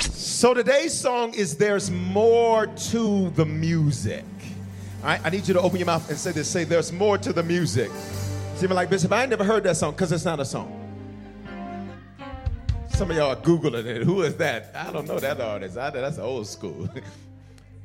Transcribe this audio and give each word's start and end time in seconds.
So 0.00 0.54
today's 0.54 0.98
song 0.98 1.34
is 1.34 1.54
There's 1.58 1.90
More 1.90 2.66
to 2.66 3.28
the 3.28 3.44
Music. 3.44 4.24
All 5.02 5.08
right, 5.10 5.20
I 5.22 5.28
need 5.28 5.46
you 5.46 5.52
to 5.52 5.60
open 5.60 5.78
your 5.78 5.84
mouth 5.84 6.08
and 6.08 6.18
say 6.18 6.32
this. 6.32 6.48
Say, 6.48 6.64
There's 6.64 6.92
more 6.92 7.18
to 7.18 7.34
the 7.34 7.42
music. 7.42 7.90
See 8.58 8.66
me 8.66 8.74
like, 8.74 8.90
Bishop, 8.90 9.12
I 9.12 9.20
ain't 9.20 9.30
never 9.30 9.44
heard 9.44 9.62
that 9.62 9.76
song 9.76 9.92
because 9.92 10.10
it's 10.10 10.24
not 10.24 10.40
a 10.40 10.44
song. 10.44 10.74
Some 12.88 13.08
of 13.08 13.16
y'all 13.16 13.30
are 13.30 13.36
Googling 13.36 13.84
it. 13.84 14.02
Who 14.02 14.22
is 14.22 14.34
that? 14.38 14.72
I 14.74 14.90
don't 14.90 15.06
know 15.06 15.20
that 15.20 15.40
artist. 15.40 15.78
I, 15.78 15.90
that's 15.90 16.18
old 16.18 16.48
school. 16.48 16.88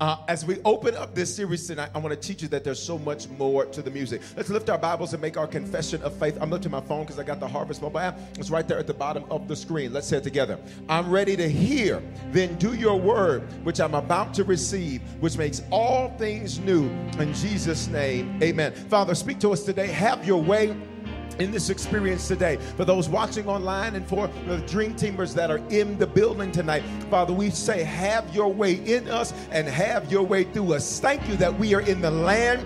Uh, 0.04 0.18
as 0.28 0.46
we 0.46 0.60
open 0.66 0.94
up 0.98 1.16
this 1.16 1.34
series 1.34 1.66
tonight, 1.66 1.90
I 1.96 1.98
want 1.98 2.10
to 2.10 2.20
teach 2.28 2.42
you 2.42 2.50
that 2.50 2.66
there's 2.66 2.84
so 2.84 2.98
much 2.98 3.30
more 3.30 3.64
to 3.68 3.82
the 3.82 3.90
music. 3.90 4.22
Let's 4.36 4.50
lift 4.50 4.70
our 4.70 4.78
Bibles 4.78 5.14
and 5.14 5.22
make 5.22 5.38
our 5.38 5.48
confession 5.48 6.04
of 6.04 6.14
faith. 6.20 6.38
I'm 6.42 6.50
lifting 6.50 6.72
my 6.72 6.82
phone 6.82 7.04
because 7.04 7.20
I 7.20 7.24
got 7.24 7.40
the 7.40 7.48
Harvest 7.48 7.82
mobile 7.82 8.00
app. 8.00 8.20
It's 8.38 8.50
right 8.50 8.68
there 8.68 8.78
at 8.78 8.86
the 8.86 8.94
bottom 8.94 9.24
of 9.32 9.48
the 9.48 9.56
screen. 9.56 9.94
Let's 9.94 10.08
say 10.08 10.18
it 10.18 10.24
together. 10.26 10.60
I'm 10.90 11.10
ready 11.10 11.38
to 11.38 11.50
hear, 11.50 12.04
then 12.34 12.56
do 12.56 12.74
your 12.74 13.00
word, 13.00 13.44
which 13.64 13.80
I'm 13.80 13.96
about 13.96 14.34
to 14.34 14.44
receive, 14.44 15.02
which 15.22 15.38
makes 15.38 15.62
all 15.72 16.10
things 16.18 16.60
new. 16.60 16.90
In 17.18 17.34
Jesus' 17.34 17.88
name, 17.88 18.44
amen. 18.44 18.74
Father, 18.74 19.16
speak 19.16 19.40
to 19.40 19.54
us 19.54 19.64
today. 19.64 19.88
Have 19.88 20.28
your 20.28 20.42
way 20.42 20.76
in 21.40 21.52
this 21.52 21.70
experience 21.70 22.28
today. 22.28 22.58
For 22.78 22.86
those 22.86 23.10
watching 23.10 23.48
online 23.48 23.96
and 23.96 24.08
for 24.08 24.28
the 24.48 24.58
dream 24.60 24.96
teamers 24.96 25.34
that 25.36 25.50
are 25.50 25.62
in 25.70 25.98
the 25.98 26.08
building 26.08 26.52
tonight, 26.52 26.84
Father, 27.10 27.34
we 27.34 27.50
say, 27.50 27.84
have 27.84 28.34
your 28.34 28.52
way 28.52 28.74
in 28.74 29.08
us 29.08 29.34
and 29.52 29.68
have 29.68 30.12
your 30.12 30.24
way 30.24 30.44
through 30.44 30.74
us. 30.74 31.00
Thank 31.00 31.28
you 31.28 31.36
that 31.38 31.58
we 31.58 31.74
are 31.74 31.82
in 31.82 32.02
the 32.02 32.12
land 32.12 32.66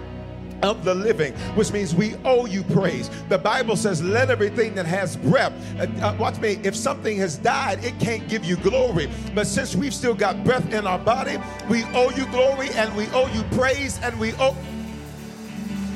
of 0.63 0.83
the 0.83 0.93
living, 0.93 1.33
which 1.55 1.71
means 1.71 1.93
we 1.93 2.15
owe 2.25 2.45
you 2.45 2.63
praise. 2.63 3.09
The 3.29 3.37
Bible 3.37 3.75
says, 3.75 4.01
let 4.01 4.29
everything 4.29 4.73
that 4.75 4.85
has 4.85 5.15
breath, 5.15 5.53
uh, 5.79 5.83
uh, 6.03 6.15
watch 6.19 6.39
me, 6.39 6.59
if 6.63 6.75
something 6.75 7.17
has 7.17 7.37
died, 7.37 7.83
it 7.83 7.99
can't 7.99 8.27
give 8.27 8.43
you 8.43 8.55
glory. 8.57 9.09
But 9.35 9.47
since 9.47 9.75
we've 9.75 9.93
still 9.93 10.15
got 10.15 10.43
breath 10.43 10.73
in 10.73 10.87
our 10.87 10.99
body, 10.99 11.37
we 11.69 11.83
owe 11.93 12.09
you 12.11 12.25
glory 12.27 12.69
and 12.71 12.95
we 12.95 13.07
owe 13.07 13.31
you 13.33 13.43
praise 13.55 13.99
and 14.01 14.19
we 14.19 14.33
owe 14.33 14.55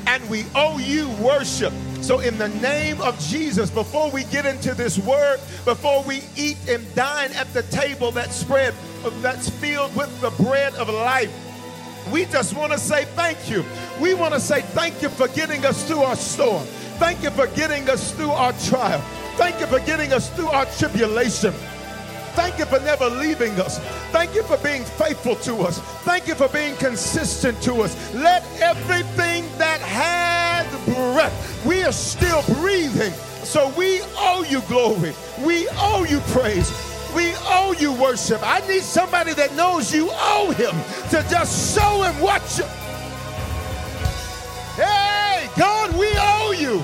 and 0.06 0.28
we 0.28 0.44
owe 0.54 0.78
you 0.78 1.08
worship. 1.22 1.72
So, 2.02 2.18
in 2.18 2.36
the 2.36 2.48
name 2.48 3.00
of 3.00 3.16
Jesus, 3.20 3.70
before 3.70 4.10
we 4.10 4.24
get 4.24 4.44
into 4.44 4.74
this 4.74 4.98
word, 4.98 5.38
before 5.64 6.02
we 6.02 6.22
eat 6.36 6.56
and 6.68 6.82
dine 6.96 7.30
at 7.34 7.52
the 7.54 7.62
table 7.62 8.10
that's 8.10 8.34
spread, 8.34 8.74
that's 9.20 9.48
filled 9.48 9.94
with 9.94 10.20
the 10.20 10.30
bread 10.42 10.74
of 10.74 10.88
life, 10.88 11.32
we 12.12 12.24
just 12.24 12.56
want 12.56 12.72
to 12.72 12.78
say 12.78 13.04
thank 13.14 13.48
you. 13.48 13.64
We 14.00 14.14
want 14.14 14.34
to 14.34 14.40
say 14.40 14.62
thank 14.62 15.00
you 15.00 15.10
for 15.10 15.28
getting 15.28 15.64
us 15.64 15.86
through 15.86 16.00
our 16.00 16.16
storm. 16.16 16.64
Thank 16.98 17.22
you 17.22 17.30
for 17.30 17.46
getting 17.46 17.88
us 17.88 18.12
through 18.12 18.32
our 18.32 18.52
trial. 18.64 19.00
Thank 19.36 19.60
you 19.60 19.66
for 19.66 19.78
getting 19.78 20.12
us 20.12 20.28
through 20.30 20.48
our 20.48 20.66
tribulation. 20.66 21.54
Thank 22.34 22.58
you 22.58 22.64
for 22.64 22.80
never 22.80 23.08
leaving 23.10 23.52
us. 23.60 23.78
Thank 24.10 24.34
you 24.34 24.42
for 24.42 24.56
being 24.58 24.84
faithful 24.84 25.36
to 25.36 25.56
us. 25.62 25.80
Thank 26.04 26.26
you 26.26 26.34
for 26.34 26.48
being 26.48 26.74
consistent 26.76 27.60
to 27.62 27.82
us. 27.82 28.14
Let 28.14 28.42
everything 28.60 29.44
that 29.58 29.80
has 29.80 30.66
breath, 30.94 31.64
we 31.66 31.84
are 31.84 31.92
still 31.92 32.42
breathing. 32.54 33.12
So 33.44 33.68
we 33.76 34.00
owe 34.16 34.44
you 34.48 34.62
glory. 34.62 35.12
We 35.44 35.68
owe 35.72 36.04
you 36.08 36.20
praise. 36.32 36.70
We 37.14 37.34
owe 37.44 37.74
you 37.78 37.92
worship. 37.92 38.40
I 38.42 38.66
need 38.66 38.82
somebody 38.82 39.34
that 39.34 39.54
knows 39.54 39.94
you 39.94 40.08
owe 40.10 40.52
him 40.56 40.72
to 41.10 41.28
just 41.28 41.76
show 41.76 42.02
him 42.02 42.18
what 42.22 42.42
you. 42.56 42.64
Hey, 44.82 45.50
God, 45.58 45.94
we 45.98 46.08
owe 46.16 46.54
you. 46.58 46.82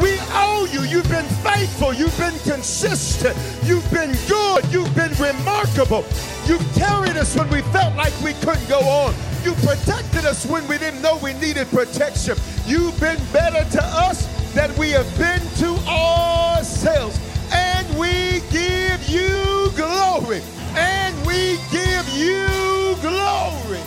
We 0.00 0.18
owe 0.32 0.68
you. 0.72 0.82
You've 0.82 1.08
been 1.08 1.28
faithful. 1.42 1.92
You've 1.92 2.16
been 2.18 2.38
consistent. 2.40 3.36
You've 3.64 3.88
been 3.90 4.14
good. 4.28 4.64
You've 4.72 4.94
been 4.94 5.12
remarkable. 5.12 6.04
You've 6.46 6.66
carried 6.74 7.16
us 7.16 7.34
when 7.36 7.48
we 7.50 7.62
felt 7.72 7.96
like 7.96 8.12
we 8.20 8.34
couldn't 8.34 8.68
go 8.68 8.80
on. 8.80 9.14
You 9.44 9.52
protected 9.54 10.24
us 10.24 10.44
when 10.46 10.66
we 10.68 10.76
didn't 10.78 11.02
know 11.02 11.18
we 11.22 11.32
needed 11.34 11.68
protection. 11.68 12.36
You've 12.66 12.98
been 13.00 13.20
better 13.32 13.64
to 13.76 13.84
us 13.84 14.26
than 14.52 14.74
we 14.76 14.90
have 14.90 15.06
been 15.18 15.40
to 15.58 15.76
ourselves. 15.88 17.18
And 17.52 17.86
we 17.98 18.40
give 18.50 19.08
you 19.08 19.70
glory. 19.76 20.42
And 20.74 21.14
we 21.26 21.58
give 21.70 22.08
you 22.16 22.96
glory. 23.00 23.80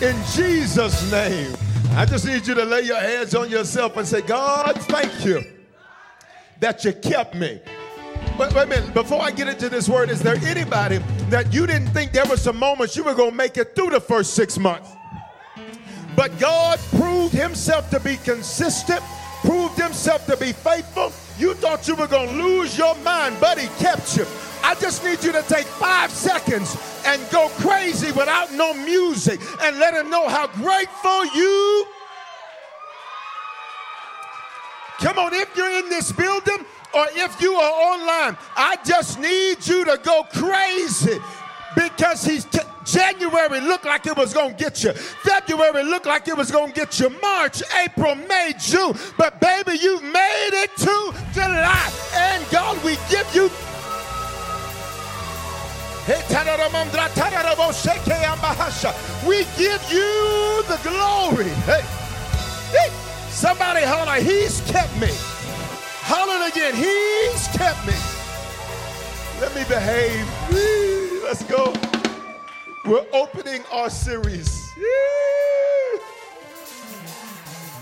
In 0.00 0.16
Jesus' 0.32 1.10
name. 1.10 1.55
I 1.96 2.04
just 2.04 2.26
need 2.26 2.46
you 2.46 2.54
to 2.54 2.64
lay 2.66 2.82
your 2.82 3.00
hands 3.00 3.34
on 3.34 3.48
yourself 3.48 3.96
and 3.96 4.06
say, 4.06 4.20
God, 4.20 4.78
thank 4.82 5.24
you 5.24 5.42
that 6.60 6.84
you 6.84 6.92
kept 6.92 7.34
me. 7.34 7.58
But 8.36 8.54
wait 8.54 8.64
a 8.64 8.66
minute, 8.66 8.92
before 8.92 9.22
I 9.22 9.30
get 9.30 9.48
into 9.48 9.70
this 9.70 9.88
word, 9.88 10.10
is 10.10 10.20
there 10.20 10.36
anybody 10.44 10.98
that 11.30 11.54
you 11.54 11.66
didn't 11.66 11.88
think 11.88 12.12
there 12.12 12.26
were 12.26 12.36
some 12.36 12.58
moments 12.58 12.96
you 12.96 13.02
were 13.02 13.14
going 13.14 13.30
to 13.30 13.36
make 13.36 13.56
it 13.56 13.74
through 13.74 13.88
the 13.88 14.00
first 14.00 14.34
six 14.34 14.58
months? 14.58 14.90
But 16.14 16.38
God 16.38 16.78
proved 16.96 17.32
himself 17.32 17.88
to 17.88 18.00
be 18.00 18.18
consistent, 18.18 19.00
proved 19.40 19.80
himself 19.80 20.26
to 20.26 20.36
be 20.36 20.52
faithful. 20.52 21.14
You 21.38 21.54
thought 21.54 21.88
you 21.88 21.94
were 21.94 22.08
going 22.08 22.28
to 22.28 22.34
lose 22.34 22.76
your 22.76 22.94
mind, 22.96 23.38
but 23.40 23.56
he 23.58 23.68
kept 23.82 24.18
you. 24.18 24.26
I 24.66 24.74
just 24.74 25.04
need 25.04 25.22
you 25.22 25.30
to 25.30 25.42
take 25.42 25.64
five 25.64 26.10
seconds 26.10 26.76
and 27.06 27.22
go 27.30 27.48
crazy 27.50 28.10
without 28.10 28.52
no 28.52 28.74
music 28.74 29.40
and 29.62 29.78
let 29.78 29.94
him 29.94 30.10
know 30.10 30.28
how 30.28 30.48
grateful 30.48 31.24
you. 31.26 31.86
Come 34.98 35.20
on, 35.20 35.34
if 35.34 35.56
you're 35.56 35.70
in 35.70 35.88
this 35.88 36.10
building 36.10 36.66
or 36.92 37.06
if 37.12 37.40
you 37.40 37.54
are 37.54 37.92
online, 37.92 38.36
I 38.56 38.76
just 38.84 39.20
need 39.20 39.64
you 39.64 39.84
to 39.84 40.00
go 40.02 40.24
crazy 40.32 41.20
because 41.76 42.24
he's 42.24 42.44
t- 42.46 42.58
January 42.84 43.60
looked 43.60 43.84
like 43.84 44.04
it 44.06 44.16
was 44.16 44.34
going 44.34 44.56
to 44.56 44.56
get 44.56 44.82
you. 44.82 44.92
February 44.94 45.84
looked 45.84 46.06
like 46.06 46.26
it 46.26 46.36
was 46.36 46.50
going 46.50 46.72
to 46.72 46.74
get 46.74 46.98
you. 46.98 47.08
March, 47.20 47.62
April, 47.84 48.16
May, 48.16 48.52
June. 48.58 48.94
But 49.16 49.40
baby, 49.40 49.78
you 49.80 50.00
made 50.00 50.50
it 50.54 50.76
to 50.78 51.14
July. 51.32 51.92
And 52.14 52.44
God, 52.50 52.82
we 52.84 52.96
give 53.08 53.32
you 53.32 53.48
we 59.26 59.38
give 59.58 59.82
you 59.90 60.62
the 60.68 60.78
glory. 60.84 61.50
Hey, 61.66 61.82
hey. 62.70 62.90
somebody 63.28 63.84
holler, 63.84 64.20
He's 64.20 64.60
kept 64.70 64.96
me. 65.00 65.10
Holler 66.02 66.46
again, 66.46 66.76
He's 66.76 67.48
kept 67.48 67.84
me. 67.88 67.94
Let 69.40 69.52
me 69.56 69.64
behave. 69.64 70.24
Let's 71.24 71.42
go. 71.42 71.74
We're 72.84 73.04
opening 73.12 73.64
our 73.72 73.90
series. 73.90 74.72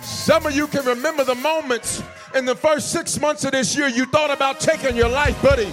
Some 0.00 0.46
of 0.46 0.56
you 0.56 0.66
can 0.66 0.86
remember 0.86 1.24
the 1.24 1.34
moments 1.34 2.02
in 2.34 2.46
the 2.46 2.54
first 2.54 2.90
six 2.90 3.20
months 3.20 3.44
of 3.44 3.52
this 3.52 3.76
year 3.76 3.88
you 3.88 4.06
thought 4.06 4.30
about 4.30 4.60
taking 4.60 4.96
your 4.96 5.10
life, 5.10 5.40
buddy. 5.42 5.70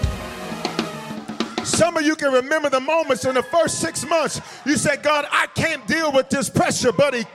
Some 1.63 1.97
of 1.97 2.03
you 2.03 2.15
can 2.15 2.33
remember 2.33 2.69
the 2.69 2.79
moments 2.79 3.25
in 3.25 3.35
the 3.35 3.43
first 3.43 3.79
six 3.79 4.07
months 4.07 4.41
you 4.65 4.75
said, 4.77 5.03
God, 5.03 5.25
I 5.31 5.47
can't 5.47 5.85
deal 5.85 6.11
with 6.11 6.29
this 6.29 6.49
pressure, 6.49 6.91
but 6.91 7.11
buddy. 7.11 7.25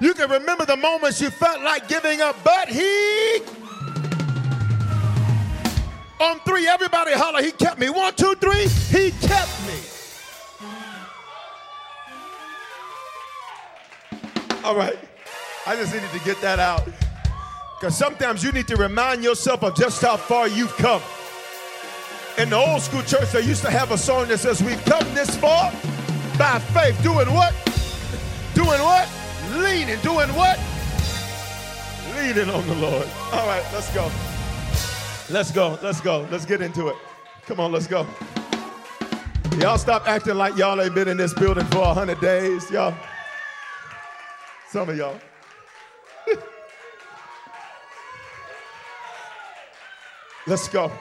You 0.00 0.14
can 0.14 0.30
remember 0.30 0.64
the 0.64 0.76
moments 0.76 1.20
you 1.20 1.30
felt 1.30 1.60
like 1.62 1.88
giving 1.88 2.20
up, 2.20 2.36
but 2.42 2.68
He. 2.68 3.40
On 6.20 6.40
three, 6.40 6.66
everybody 6.66 7.12
holler, 7.12 7.42
He 7.42 7.52
kept 7.52 7.78
me. 7.78 7.90
One, 7.90 8.14
two, 8.14 8.34
three, 8.36 8.66
He 8.66 9.10
kept 9.26 9.66
me. 9.66 9.74
All 14.64 14.76
right. 14.76 14.98
I 15.66 15.76
just 15.76 15.92
needed 15.92 16.10
to 16.10 16.20
get 16.24 16.40
that 16.40 16.58
out. 16.58 16.88
Because 17.78 17.96
sometimes 17.96 18.42
you 18.42 18.50
need 18.50 18.66
to 18.68 18.76
remind 18.76 19.22
yourself 19.22 19.62
of 19.62 19.76
just 19.76 20.02
how 20.02 20.16
far 20.16 20.48
you've 20.48 20.74
come. 20.76 21.02
In 22.38 22.50
the 22.50 22.56
old 22.56 22.80
school 22.82 23.02
church, 23.02 23.32
they 23.32 23.40
used 23.40 23.62
to 23.62 23.70
have 23.70 23.90
a 23.90 23.98
song 23.98 24.28
that 24.28 24.38
says, 24.38 24.62
We've 24.62 24.82
come 24.84 25.02
this 25.12 25.36
far 25.38 25.72
by 26.38 26.60
faith. 26.72 27.02
Doing 27.02 27.26
what? 27.34 27.52
Doing 28.54 28.80
what? 28.80 29.08
Leaning. 29.56 29.98
Doing 30.02 30.28
what? 30.36 30.56
Leaning 32.14 32.48
on 32.48 32.64
the 32.68 32.76
Lord. 32.76 33.08
All 33.32 33.44
right, 33.48 33.64
let's 33.72 33.92
go. 33.92 34.08
Let's 35.30 35.50
go. 35.50 35.80
Let's 35.82 36.00
go. 36.00 36.28
Let's 36.30 36.46
get 36.46 36.62
into 36.62 36.86
it. 36.86 36.96
Come 37.46 37.58
on, 37.58 37.72
let's 37.72 37.88
go. 37.88 38.06
Y'all 39.58 39.76
stop 39.76 40.06
acting 40.06 40.36
like 40.36 40.56
y'all 40.56 40.80
ain't 40.80 40.94
been 40.94 41.08
in 41.08 41.16
this 41.16 41.34
building 41.34 41.64
for 41.66 41.78
a 41.78 41.92
hundred 41.92 42.20
days. 42.20 42.70
Y'all. 42.70 42.94
Some 44.68 44.88
of 44.88 44.96
y'all. 44.96 45.18
Let's 50.46 50.68
go. 50.68 50.92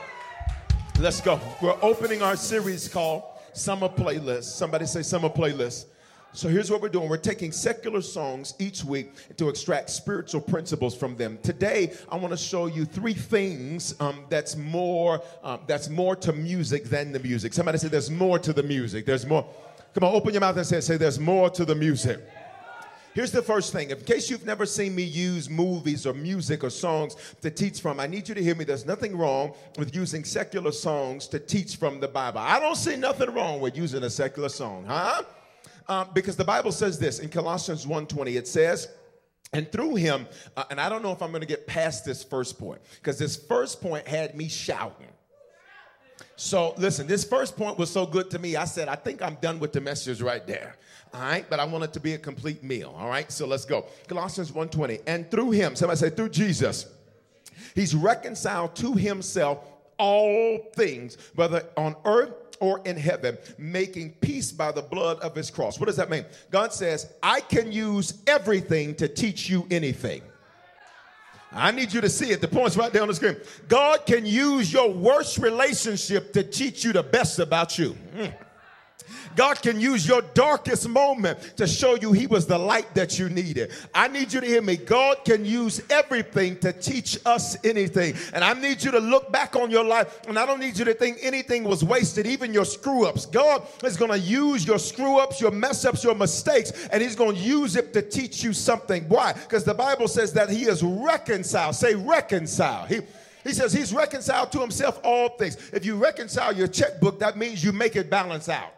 Let's 1.00 1.22
go. 1.22 1.40
We're 1.62 1.78
opening 1.84 2.24
our 2.24 2.36
series 2.36 2.88
called 2.88 3.22
Summer 3.54 3.88
Playlist. 3.88 4.46
Somebody 4.46 4.88
say 4.88 5.04
Summer 5.04 5.30
Playlist. 5.30 5.86
So 6.34 6.50
here's 6.50 6.72
what 6.72 6.82
we're 6.82 6.90
doing. 6.90 7.08
We're 7.08 7.18
taking 7.18 7.52
secular 7.52 8.02
songs 8.02 8.56
each 8.58 8.84
week 8.84 9.12
to 9.38 9.48
extract 9.48 9.92
spiritual 9.92 10.42
principles 10.42 10.98
from 10.98 11.16
them. 11.16 11.38
Today, 11.44 11.94
I 12.12 12.16
want 12.18 12.32
to 12.32 12.38
show 12.38 12.66
you 12.66 12.84
three 12.84 13.14
things 13.14 13.94
um, 14.00 14.26
that's 14.30 14.56
more 14.56 15.22
um, 15.44 15.60
that's 15.68 15.88
more 15.88 16.16
to 16.16 16.34
music 16.34 16.86
than 16.86 17.12
the 17.12 17.20
music. 17.20 17.54
Somebody 17.54 17.78
say 17.78 17.90
there's 17.90 18.10
more 18.10 18.40
to 18.40 18.52
the 18.52 18.64
music. 18.64 19.06
There's 19.06 19.28
more. 19.28 19.46
Come 19.94 20.04
on, 20.04 20.16
open 20.16 20.34
your 20.34 20.42
mouth 20.42 20.58
and 20.58 20.66
say, 20.66 20.82
say 20.82 20.98
there's 20.98 21.20
more 21.20 21.52
to 21.52 21.64
the 21.64 21.76
music. 21.76 22.20
Here's 23.18 23.32
the 23.32 23.42
first 23.42 23.74
thing. 23.74 23.90
In 23.90 24.00
case 24.02 24.30
you've 24.30 24.46
never 24.46 24.64
seen 24.64 24.94
me 24.94 25.02
use 25.02 25.50
movies 25.50 26.06
or 26.06 26.14
music 26.14 26.64
or 26.64 26.70
songs 26.70 27.16
to 27.42 27.50
teach 27.50 27.82
from, 27.82 28.00
I 28.00 28.06
need 28.06 28.30
you 28.30 28.36
to 28.36 28.44
hear 28.44 28.54
me. 28.54 28.64
There's 28.64 28.86
nothing 28.86 29.18
wrong 29.18 29.56
with 29.76 29.96
using 29.96 30.24
secular 30.24 30.72
songs 30.72 31.28
to 31.30 31.40
teach 31.40 31.78
from 31.78 32.00
the 32.00 32.08
Bible. 32.08 32.42
I 32.42 32.60
don't 32.60 32.76
see 32.76 32.96
nothing 32.96 33.34
wrong 33.34 33.60
with 33.60 33.76
using 33.76 34.04
a 34.04 34.10
secular 34.12 34.50
song, 34.50 34.86
huh? 34.86 35.24
Um, 35.88 36.10
because 36.14 36.36
the 36.36 36.44
Bible 36.44 36.72
says 36.72 37.00
this 37.00 37.18
in 37.18 37.30
Colossians 37.30 37.88
1:20. 37.88 38.36
It 38.36 38.48
says, 38.48 38.88
and 39.52 39.72
through 39.72 39.96
him, 39.96 40.28
uh, 40.56 40.66
and 40.70 40.80
I 40.80 40.88
don't 40.88 41.02
know 41.02 41.12
if 41.12 41.24
I'm 41.24 41.32
going 41.32 41.42
to 41.42 41.48
get 41.48 41.66
past 41.66 42.06
this 42.06 42.24
first 42.24 42.60
point 42.60 42.82
because 42.98 43.18
this 43.18 43.36
first 43.36 43.82
point 43.82 44.08
had 44.08 44.36
me 44.36 44.48
shouting. 44.48 45.08
So 46.36 46.76
listen, 46.78 47.08
this 47.08 47.24
first 47.24 47.58
point 47.58 47.80
was 47.80 47.90
so 47.90 48.06
good 48.06 48.30
to 48.30 48.38
me. 48.38 48.56
I 48.58 48.66
said, 48.66 48.88
I 48.88 48.96
think 48.96 49.24
I'm 49.24 49.40
done 49.42 49.58
with 49.58 49.74
the 49.74 49.82
message 49.82 50.22
right 50.22 50.46
there. 50.46 50.76
All 51.18 51.24
right, 51.24 51.50
but 51.50 51.60
I 51.60 51.66
want 51.66 51.84
it 51.84 51.94
to 51.94 52.00
be 52.00 52.14
a 52.14 52.18
complete 52.18 52.64
meal. 52.64 52.94
All 52.96 53.10
right, 53.10 53.32
so 53.32 53.48
let's 53.48 53.66
go. 53.66 53.86
Colossians 54.08 54.52
1:20. 54.52 55.02
And 55.08 55.30
through 55.32 55.52
him, 55.52 55.76
somebody 55.76 55.98
say, 55.98 56.12
through 56.12 56.30
Jesus, 56.30 56.86
he's 57.74 57.96
reconciled 57.96 58.76
to 58.76 58.94
himself 58.94 59.60
all 59.98 60.60
things, 60.76 61.18
whether 61.34 61.64
on 61.76 61.96
earth 62.06 62.34
or 62.60 62.82
in 62.86 62.98
heaven, 62.98 63.36
making 63.58 64.12
peace 64.22 64.52
by 64.52 64.72
the 64.72 64.82
blood 64.82 65.20
of 65.22 65.36
his 65.36 65.50
cross. 65.50 65.80
What 65.80 65.88
does 65.88 65.96
that 65.96 66.12
mean? 66.12 66.26
God 66.52 66.72
says, 66.72 67.12
I 67.24 67.42
can 67.42 67.72
use 67.72 68.22
everything 68.28 68.94
to 68.96 69.08
teach 69.08 69.50
you 69.50 69.66
anything. 69.72 70.22
I 71.52 71.72
need 71.72 71.94
you 71.94 72.02
to 72.02 72.10
see 72.10 72.30
it. 72.30 72.42
The 72.42 72.48
point's 72.48 72.78
right 72.78 72.92
there 72.94 73.02
on 73.02 73.08
the 73.08 73.16
screen. 73.16 73.38
God 73.68 74.06
can 74.06 74.26
use 74.26 74.72
your 74.72 74.92
worst 74.92 75.40
relationship 75.40 76.34
to 76.34 76.44
teach 76.44 76.84
you 76.84 76.94
the 76.94 77.04
best 77.04 77.40
about 77.40 77.80
you. 77.80 77.96
Mm. 78.16 78.34
God 79.36 79.62
can 79.62 79.80
use 79.80 80.08
your 80.08 80.22
darkest 80.34 80.88
moment 80.88 81.40
to 81.58 81.68
show 81.68 81.96
you 81.96 82.12
He 82.12 82.28
was 82.28 82.46
the 82.46 82.58
light 82.58 82.94
that 82.96 83.20
you 83.20 83.30
needed. 83.30 83.72
I 83.94 84.08
need 84.08 84.34
you 84.34 84.42
to 84.42 84.48
hear 84.48 84.62
me. 84.62 84.78
God 84.78 85.24
can 85.26 85.46
use 85.46 85.82
everything 85.90 86.58
to 86.60 86.74
teach 86.74 87.20
us 87.26 87.58
anything. 87.64 88.16
And 88.34 88.44
I 88.44 88.54
need 88.54 88.84
you 88.84 88.92
to 88.92 89.00
look 89.00 89.32
back 89.32 89.56
on 89.56 89.72
your 89.72 89.84
life, 89.84 90.22
and 90.28 90.38
I 90.38 90.46
don't 90.46 90.60
need 90.60 90.78
you 90.78 90.86
to 90.86 90.94
think 90.94 91.20
anything 91.22 91.64
was 91.64 91.84
wasted, 91.84 92.26
even 92.26 92.54
your 92.54 92.66
screw 92.66 93.06
ups. 93.06 93.26
God 93.26 93.66
is 93.84 93.98
going 93.98 94.12
to 94.12 94.20
use 94.20 94.66
your 94.66 94.80
screw 94.80 95.20
ups, 95.20 95.42
your 95.42 95.52
mess 95.52 95.86
ups, 95.86 96.04
your 96.04 96.16
mistakes, 96.16 96.72
and 96.92 97.02
He's 97.02 97.16
going 97.16 97.36
to 97.36 97.42
use 97.42 97.76
it 97.76 97.94
to 97.94 98.02
teach 98.02 98.44
you 98.44 98.54
something. 98.54 99.04
Why? 99.08 99.34
Because 99.34 99.64
the 99.64 99.74
Bible 99.74 100.08
says 100.08 100.34
that 100.34 100.50
He 100.50 100.64
is 100.64 100.84
reconciled. 100.84 101.76
Say 101.76 101.96
reconcile. 101.96 102.86
He, 102.86 103.02
he 103.48 103.54
says 103.54 103.72
he's 103.72 103.94
reconciled 103.94 104.52
to 104.52 104.60
himself 104.60 105.00
all 105.04 105.30
things. 105.30 105.58
If 105.72 105.86
you 105.86 105.96
reconcile 105.96 106.54
your 106.54 106.68
checkbook, 106.68 107.20
that 107.20 107.38
means 107.38 107.64
you 107.64 107.72
make 107.72 107.96
it 107.96 108.10
balance 108.10 108.50
out. 108.50 108.74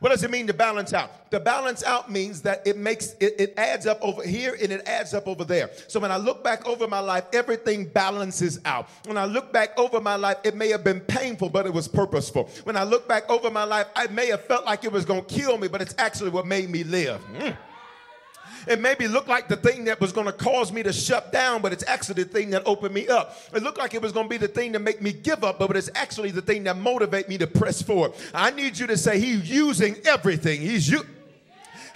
What 0.00 0.10
does 0.10 0.22
it 0.22 0.30
mean 0.30 0.46
to 0.46 0.54
balance 0.54 0.92
out? 0.92 1.30
To 1.30 1.40
balance 1.40 1.82
out 1.82 2.10
means 2.10 2.42
that 2.42 2.66
it 2.66 2.76
makes 2.76 3.14
it, 3.20 3.34
it 3.38 3.54
adds 3.56 3.86
up 3.86 3.98
over 4.02 4.22
here 4.22 4.56
and 4.60 4.70
it 4.70 4.86
adds 4.86 5.14
up 5.14 5.26
over 5.26 5.44
there. 5.44 5.70
So 5.88 5.98
when 5.98 6.12
I 6.12 6.16
look 6.16 6.44
back 6.44 6.66
over 6.66 6.86
my 6.86 7.00
life, 7.00 7.24
everything 7.32 7.86
balances 7.86 8.60
out. 8.64 8.88
When 9.06 9.16
I 9.16 9.24
look 9.24 9.52
back 9.52 9.78
over 9.78 10.00
my 10.00 10.16
life, 10.16 10.36
it 10.44 10.54
may 10.54 10.68
have 10.68 10.84
been 10.84 11.00
painful, 11.00 11.48
but 11.48 11.66
it 11.66 11.72
was 11.72 11.88
purposeful. 11.88 12.50
When 12.64 12.76
I 12.76 12.84
look 12.84 13.08
back 13.08 13.28
over 13.30 13.50
my 13.50 13.64
life, 13.64 13.86
I 13.96 14.06
may 14.08 14.26
have 14.26 14.44
felt 14.44 14.66
like 14.66 14.84
it 14.84 14.92
was 14.92 15.04
going 15.04 15.24
to 15.24 15.34
kill 15.34 15.58
me, 15.58 15.68
but 15.68 15.80
it's 15.80 15.94
actually 15.98 16.30
what 16.30 16.46
made 16.46 16.70
me 16.70 16.84
live. 16.84 17.20
Mm. 17.32 17.56
It 18.66 18.80
maybe 18.80 19.06
looked 19.08 19.28
like 19.28 19.48
the 19.48 19.56
thing 19.56 19.84
that 19.84 20.00
was 20.00 20.12
going 20.12 20.26
to 20.26 20.32
cause 20.32 20.72
me 20.72 20.82
to 20.82 20.92
shut 20.92 21.32
down, 21.32 21.62
but 21.62 21.72
it's 21.72 21.84
actually 21.86 22.24
the 22.24 22.30
thing 22.30 22.50
that 22.50 22.62
opened 22.66 22.94
me 22.94 23.08
up. 23.08 23.36
It 23.54 23.62
looked 23.62 23.78
like 23.78 23.94
it 23.94 24.02
was 24.02 24.12
going 24.12 24.26
to 24.26 24.30
be 24.30 24.38
the 24.38 24.48
thing 24.48 24.72
to 24.72 24.78
make 24.78 25.00
me 25.00 25.12
give 25.12 25.44
up, 25.44 25.58
but 25.58 25.76
it's 25.76 25.90
actually 25.94 26.30
the 26.30 26.42
thing 26.42 26.64
that 26.64 26.76
motivate 26.76 27.28
me 27.28 27.38
to 27.38 27.46
press 27.46 27.82
forward. 27.82 28.12
I 28.34 28.50
need 28.50 28.78
you 28.78 28.86
to 28.88 28.96
say 28.96 29.18
he's 29.18 29.48
using 29.48 29.96
everything. 30.04 30.60
He's 30.60 30.88
you. 30.88 31.04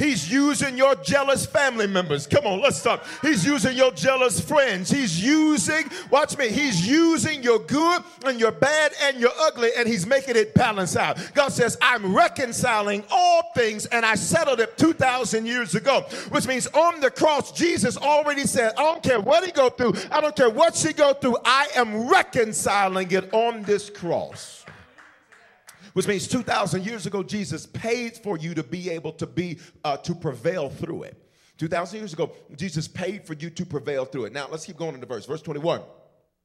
He's 0.00 0.32
using 0.32 0.78
your 0.78 0.94
jealous 0.94 1.44
family 1.44 1.86
members. 1.86 2.26
Come 2.26 2.46
on, 2.46 2.62
let's 2.62 2.78
stop. 2.78 3.04
He's 3.20 3.44
using 3.44 3.76
your 3.76 3.92
jealous 3.92 4.40
friends. 4.40 4.90
He's 4.90 5.22
using, 5.22 5.90
watch 6.10 6.38
me, 6.38 6.48
he's 6.48 6.88
using 6.88 7.42
your 7.42 7.58
good 7.58 8.02
and 8.24 8.40
your 8.40 8.50
bad 8.50 8.92
and 9.02 9.20
your 9.20 9.32
ugly, 9.38 9.68
and 9.76 9.86
he's 9.86 10.06
making 10.06 10.36
it 10.36 10.54
balance 10.54 10.96
out. 10.96 11.18
God 11.34 11.52
says, 11.52 11.76
I'm 11.82 12.16
reconciling 12.16 13.04
all 13.10 13.52
things, 13.54 13.84
and 13.84 14.06
I 14.06 14.14
settled 14.14 14.60
it 14.60 14.78
2,000 14.78 15.44
years 15.44 15.74
ago, 15.74 16.06
which 16.30 16.46
means 16.46 16.66
on 16.68 17.00
the 17.00 17.10
cross, 17.10 17.52
Jesus 17.52 17.98
already 17.98 18.46
said, 18.46 18.72
I 18.78 18.82
don't 18.82 19.02
care 19.02 19.20
what 19.20 19.44
he 19.44 19.52
go 19.52 19.68
through, 19.68 19.92
I 20.10 20.22
don't 20.22 20.34
care 20.34 20.48
what 20.48 20.76
she 20.76 20.94
go 20.94 21.12
through, 21.12 21.36
I 21.44 21.68
am 21.76 22.08
reconciling 22.08 23.10
it 23.10 23.34
on 23.34 23.64
this 23.64 23.90
cross 23.90 24.60
which 25.92 26.06
means 26.06 26.28
2,000 26.28 26.84
years 26.84 27.06
ago, 27.06 27.22
Jesus 27.22 27.66
paid 27.66 28.16
for 28.16 28.36
you 28.38 28.54
to 28.54 28.62
be 28.62 28.90
able 28.90 29.12
to 29.12 29.26
be, 29.26 29.58
uh, 29.84 29.96
to 29.98 30.14
prevail 30.14 30.70
through 30.70 31.04
it. 31.04 31.16
2,000 31.58 31.98
years 31.98 32.12
ago, 32.12 32.32
Jesus 32.56 32.88
paid 32.88 33.26
for 33.26 33.34
you 33.34 33.50
to 33.50 33.66
prevail 33.66 34.04
through 34.04 34.24
it. 34.24 34.32
Now, 34.32 34.48
let's 34.50 34.64
keep 34.64 34.76
going 34.76 34.94
into 34.94 35.06
verse. 35.06 35.26
Verse 35.26 35.42
21. 35.42 35.82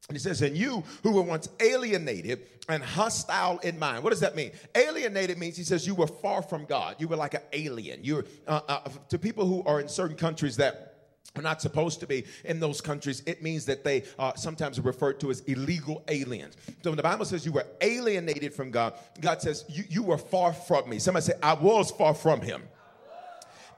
And 0.08 0.16
he 0.16 0.20
says, 0.20 0.42
and 0.42 0.56
you 0.56 0.84
who 1.02 1.12
were 1.12 1.22
once 1.22 1.50
alienated 1.60 2.46
and 2.70 2.84
hostile 2.84 3.58
in 3.60 3.80
mind. 3.80 4.04
What 4.04 4.12
does 4.12 4.20
that 4.20 4.36
mean? 4.36 4.52
Alienated 4.75 5.38
means 5.38 5.58
he 5.58 5.64
says 5.64 5.88
you 5.88 5.96
were 5.96 6.08
far 6.08 6.44
from 6.44 6.66
God. 6.66 6.98
You 7.00 7.08
were 7.08 7.16
like 7.16 7.34
an 7.34 7.42
alien. 7.54 8.02
You're 8.04 8.25
uh, 8.46 8.62
uh, 8.68 8.90
to 9.10 9.18
people 9.18 9.48
who 9.48 9.64
are 9.64 9.80
in 9.80 9.88
certain 9.88 10.16
countries 10.16 10.58
that 10.58 10.95
are 11.36 11.41
not 11.41 11.62
supposed 11.62 12.00
to 12.00 12.08
be 12.08 12.25
in 12.46 12.60
those 12.60 12.82
countries. 12.82 13.22
It 13.25 13.44
means 13.44 13.65
that 13.65 13.84
they 13.84 14.03
uh, 14.17 14.34
sometimes 14.36 14.79
are 14.79 14.84
referred 14.84 15.20
to 15.22 15.32
as 15.32 15.41
illegal 15.41 16.03
aliens. 16.08 16.55
So 16.84 16.91
when 16.91 16.98
the 16.98 17.03
Bible 17.03 17.25
says 17.25 17.46
you 17.46 17.51
were 17.51 17.67
alienated 17.82 18.53
from 18.53 18.72
God, 18.72 18.94
God 19.20 19.41
says 19.41 19.65
you, 19.67 19.84
you 19.89 20.03
were 20.03 20.17
far 20.17 20.53
from 20.53 20.89
me. 20.89 21.00
Somebody 21.00 21.25
say, 21.25 21.34
I 21.44 21.53
was 21.53 21.91
far 21.91 22.13
from 22.13 22.41
him. 22.41 22.63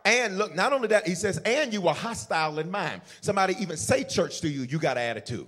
And 0.06 0.38
look, 0.38 0.56
not 0.56 0.72
only 0.72 0.88
that, 0.90 1.06
he 1.06 1.16
says, 1.16 1.38
and 1.40 1.74
you 1.74 1.82
were 1.82 1.94
hostile 1.94 2.60
in 2.60 2.72
mind. 2.72 3.02
Somebody 3.20 3.56
even 3.60 3.76
say 3.76 4.04
church 4.04 4.40
to 4.42 4.48
you, 4.48 4.62
you 4.62 4.80
got 4.80 4.98
an 4.98 5.04
attitude. 5.04 5.48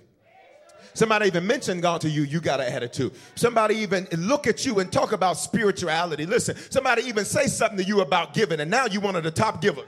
Somebody 0.92 1.26
even 1.28 1.46
mention 1.46 1.80
God 1.80 2.00
to 2.00 2.10
you, 2.10 2.22
you 2.22 2.40
got 2.40 2.60
an 2.60 2.70
attitude. 2.70 3.14
Somebody 3.36 3.76
even 3.76 4.08
look 4.12 4.46
at 4.46 4.66
you 4.66 4.80
and 4.80 4.90
talk 4.90 5.12
about 5.12 5.38
spirituality. 5.38 6.26
Listen, 6.26 6.56
somebody 6.68 7.02
even 7.02 7.24
say 7.24 7.46
something 7.46 7.78
to 7.78 7.84
you 7.84 8.00
about 8.00 8.34
giving, 8.34 8.60
and 8.60 8.70
now 8.70 8.86
you 8.86 9.00
one 9.00 9.16
of 9.16 9.22
the 9.22 9.30
top 9.30 9.62
givers. 9.62 9.86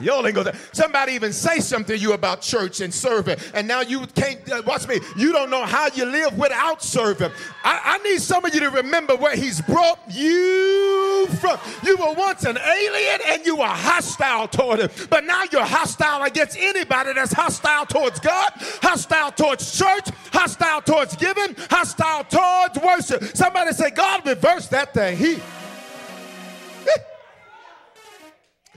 Y'all 0.00 0.26
ain't 0.26 0.34
gonna. 0.34 0.54
Somebody 0.72 1.12
even 1.12 1.32
say 1.32 1.60
something 1.60 1.96
to 1.96 2.02
you 2.02 2.14
about 2.14 2.40
church 2.40 2.80
and 2.80 2.92
serving, 2.92 3.38
and 3.54 3.68
now 3.68 3.80
you 3.80 4.06
can't. 4.08 4.40
Uh, 4.50 4.60
watch 4.66 4.88
me. 4.88 4.98
You 5.16 5.32
don't 5.32 5.50
know 5.50 5.64
how 5.64 5.86
you 5.94 6.04
live 6.04 6.36
without 6.36 6.82
serving. 6.82 7.30
I, 7.62 7.80
I 7.84 7.98
need 7.98 8.20
some 8.20 8.44
of 8.44 8.52
you 8.52 8.60
to 8.60 8.70
remember 8.70 9.14
where 9.14 9.36
He's 9.36 9.60
brought 9.60 10.00
you 10.10 11.28
from. 11.40 11.58
You 11.84 11.96
were 11.96 12.12
once 12.14 12.44
an 12.44 12.58
alien 12.58 13.20
and 13.28 13.46
you 13.46 13.56
were 13.56 13.66
hostile 13.66 14.48
toward 14.48 14.80
Him, 14.80 14.90
but 15.10 15.22
now 15.24 15.44
you're 15.52 15.64
hostile 15.64 16.24
against 16.24 16.56
anybody 16.58 17.12
that's 17.12 17.32
hostile 17.32 17.86
towards 17.86 18.18
God, 18.18 18.50
hostile 18.82 19.30
towards 19.30 19.78
church, 19.78 20.08
hostile 20.32 20.82
towards 20.82 21.14
giving, 21.14 21.54
hostile 21.70 22.24
towards 22.24 22.78
worship. 22.84 23.36
Somebody 23.36 23.72
say, 23.72 23.90
God, 23.90 24.26
reverse 24.26 24.66
that 24.68 24.92
thing. 24.92 25.16
He. 25.16 25.38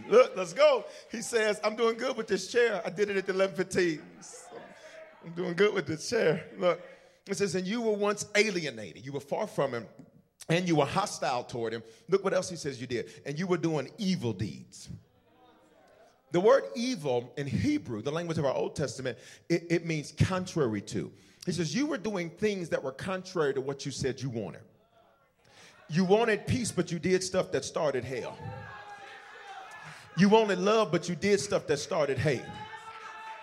Look, 0.10 0.36
let's 0.36 0.54
go. 0.54 0.86
He 1.12 1.22
says, 1.22 1.60
I'm 1.64 1.76
doing 1.76 1.98
good 1.98 2.16
with 2.16 2.28
this 2.28 2.52
chair. 2.52 2.82
I 2.86 2.90
did 2.90 3.10
it 3.10 3.18
at 3.18 3.26
the 3.26 3.34
11:15. 3.34 4.00
I'm 5.26 5.32
doing 5.34 5.54
good 5.54 5.74
with 5.74 5.88
this 5.88 6.10
chair. 6.10 6.46
Look, 6.58 6.82
it 7.28 7.36
says, 7.36 7.56
and 7.56 7.68
you 7.68 7.82
were 7.82 7.94
once 7.94 8.26
alienated. 8.36 9.06
You 9.06 9.12
were 9.12 9.20
far 9.20 9.48
from 9.48 9.74
him, 9.74 9.86
and 10.48 10.68
you 10.68 10.78
were 10.78 10.86
hostile 10.86 11.44
toward 11.44 11.74
him. 11.74 11.84
Look 12.10 12.24
what 12.24 12.34
else 12.34 12.50
he 12.50 12.56
says 12.56 12.80
you 12.80 12.88
did. 12.88 13.10
And 13.26 13.38
you 13.38 13.48
were 13.48 13.58
doing 13.58 13.90
evil 13.98 14.32
deeds. 14.32 14.90
The 16.32 16.40
word 16.40 16.64
evil 16.76 17.34
in 17.38 17.48
Hebrew, 17.48 18.02
the 18.02 18.12
language 18.12 18.38
of 18.38 18.46
our 18.46 18.54
Old 18.54 18.76
Testament, 18.76 19.18
it, 19.50 19.66
it 19.70 19.86
means 19.86 20.12
contrary 20.12 20.82
to. 20.82 21.12
He 21.46 21.52
says, 21.52 21.74
You 21.74 21.88
were 21.88 21.98
doing 21.98 22.30
things 22.30 22.70
that 22.70 22.84
were 22.84 22.92
contrary 22.92 23.54
to 23.54 23.62
what 23.62 23.86
you 23.86 23.92
said 23.92 24.22
you 24.22 24.30
wanted. 24.30 24.62
You 25.90 26.04
wanted 26.04 26.46
peace, 26.46 26.72
but 26.72 26.92
you 26.92 27.00
did 27.00 27.24
stuff 27.24 27.52
that 27.54 27.64
started 27.64 28.04
hell. 28.04 28.38
You 30.18 30.30
wanted 30.30 30.60
love, 30.60 30.92
but 30.92 31.08
you 31.08 31.16
did 31.16 31.40
stuff 31.40 31.68
that 31.68 31.78
started 31.78 32.18
hate. 32.18 32.44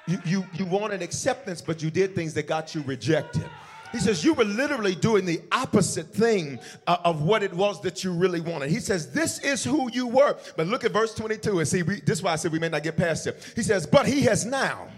You, 0.06 0.18
you, 0.24 0.46
you 0.54 0.66
wanted 0.66 1.02
acceptance, 1.02 1.62
but 1.62 1.82
you 1.82 1.90
did 1.90 2.14
things 2.14 2.34
that 2.34 2.46
got 2.46 2.74
you 2.74 2.82
rejected. 2.82 3.48
He 3.94 4.00
says, 4.00 4.24
You 4.24 4.34
were 4.34 4.44
literally 4.44 4.96
doing 4.96 5.24
the 5.24 5.40
opposite 5.52 6.08
thing 6.08 6.58
uh, 6.88 6.96
of 7.04 7.22
what 7.22 7.44
it 7.44 7.54
was 7.54 7.80
that 7.82 8.02
you 8.02 8.12
really 8.12 8.40
wanted. 8.40 8.70
He 8.70 8.80
says, 8.80 9.12
This 9.12 9.38
is 9.38 9.62
who 9.62 9.88
you 9.92 10.08
were. 10.08 10.36
But 10.56 10.66
look 10.66 10.82
at 10.84 10.90
verse 10.90 11.14
22 11.14 11.60
and 11.60 11.68
see, 11.68 11.84
we, 11.84 12.00
this 12.00 12.18
is 12.18 12.22
why 12.22 12.32
I 12.32 12.36
said 12.36 12.50
we 12.50 12.58
may 12.58 12.68
not 12.68 12.82
get 12.82 12.96
past 12.96 13.28
it. 13.28 13.52
He 13.54 13.62
says, 13.62 13.86
But 13.86 14.06
he 14.06 14.22
has 14.22 14.44
now. 14.44 14.88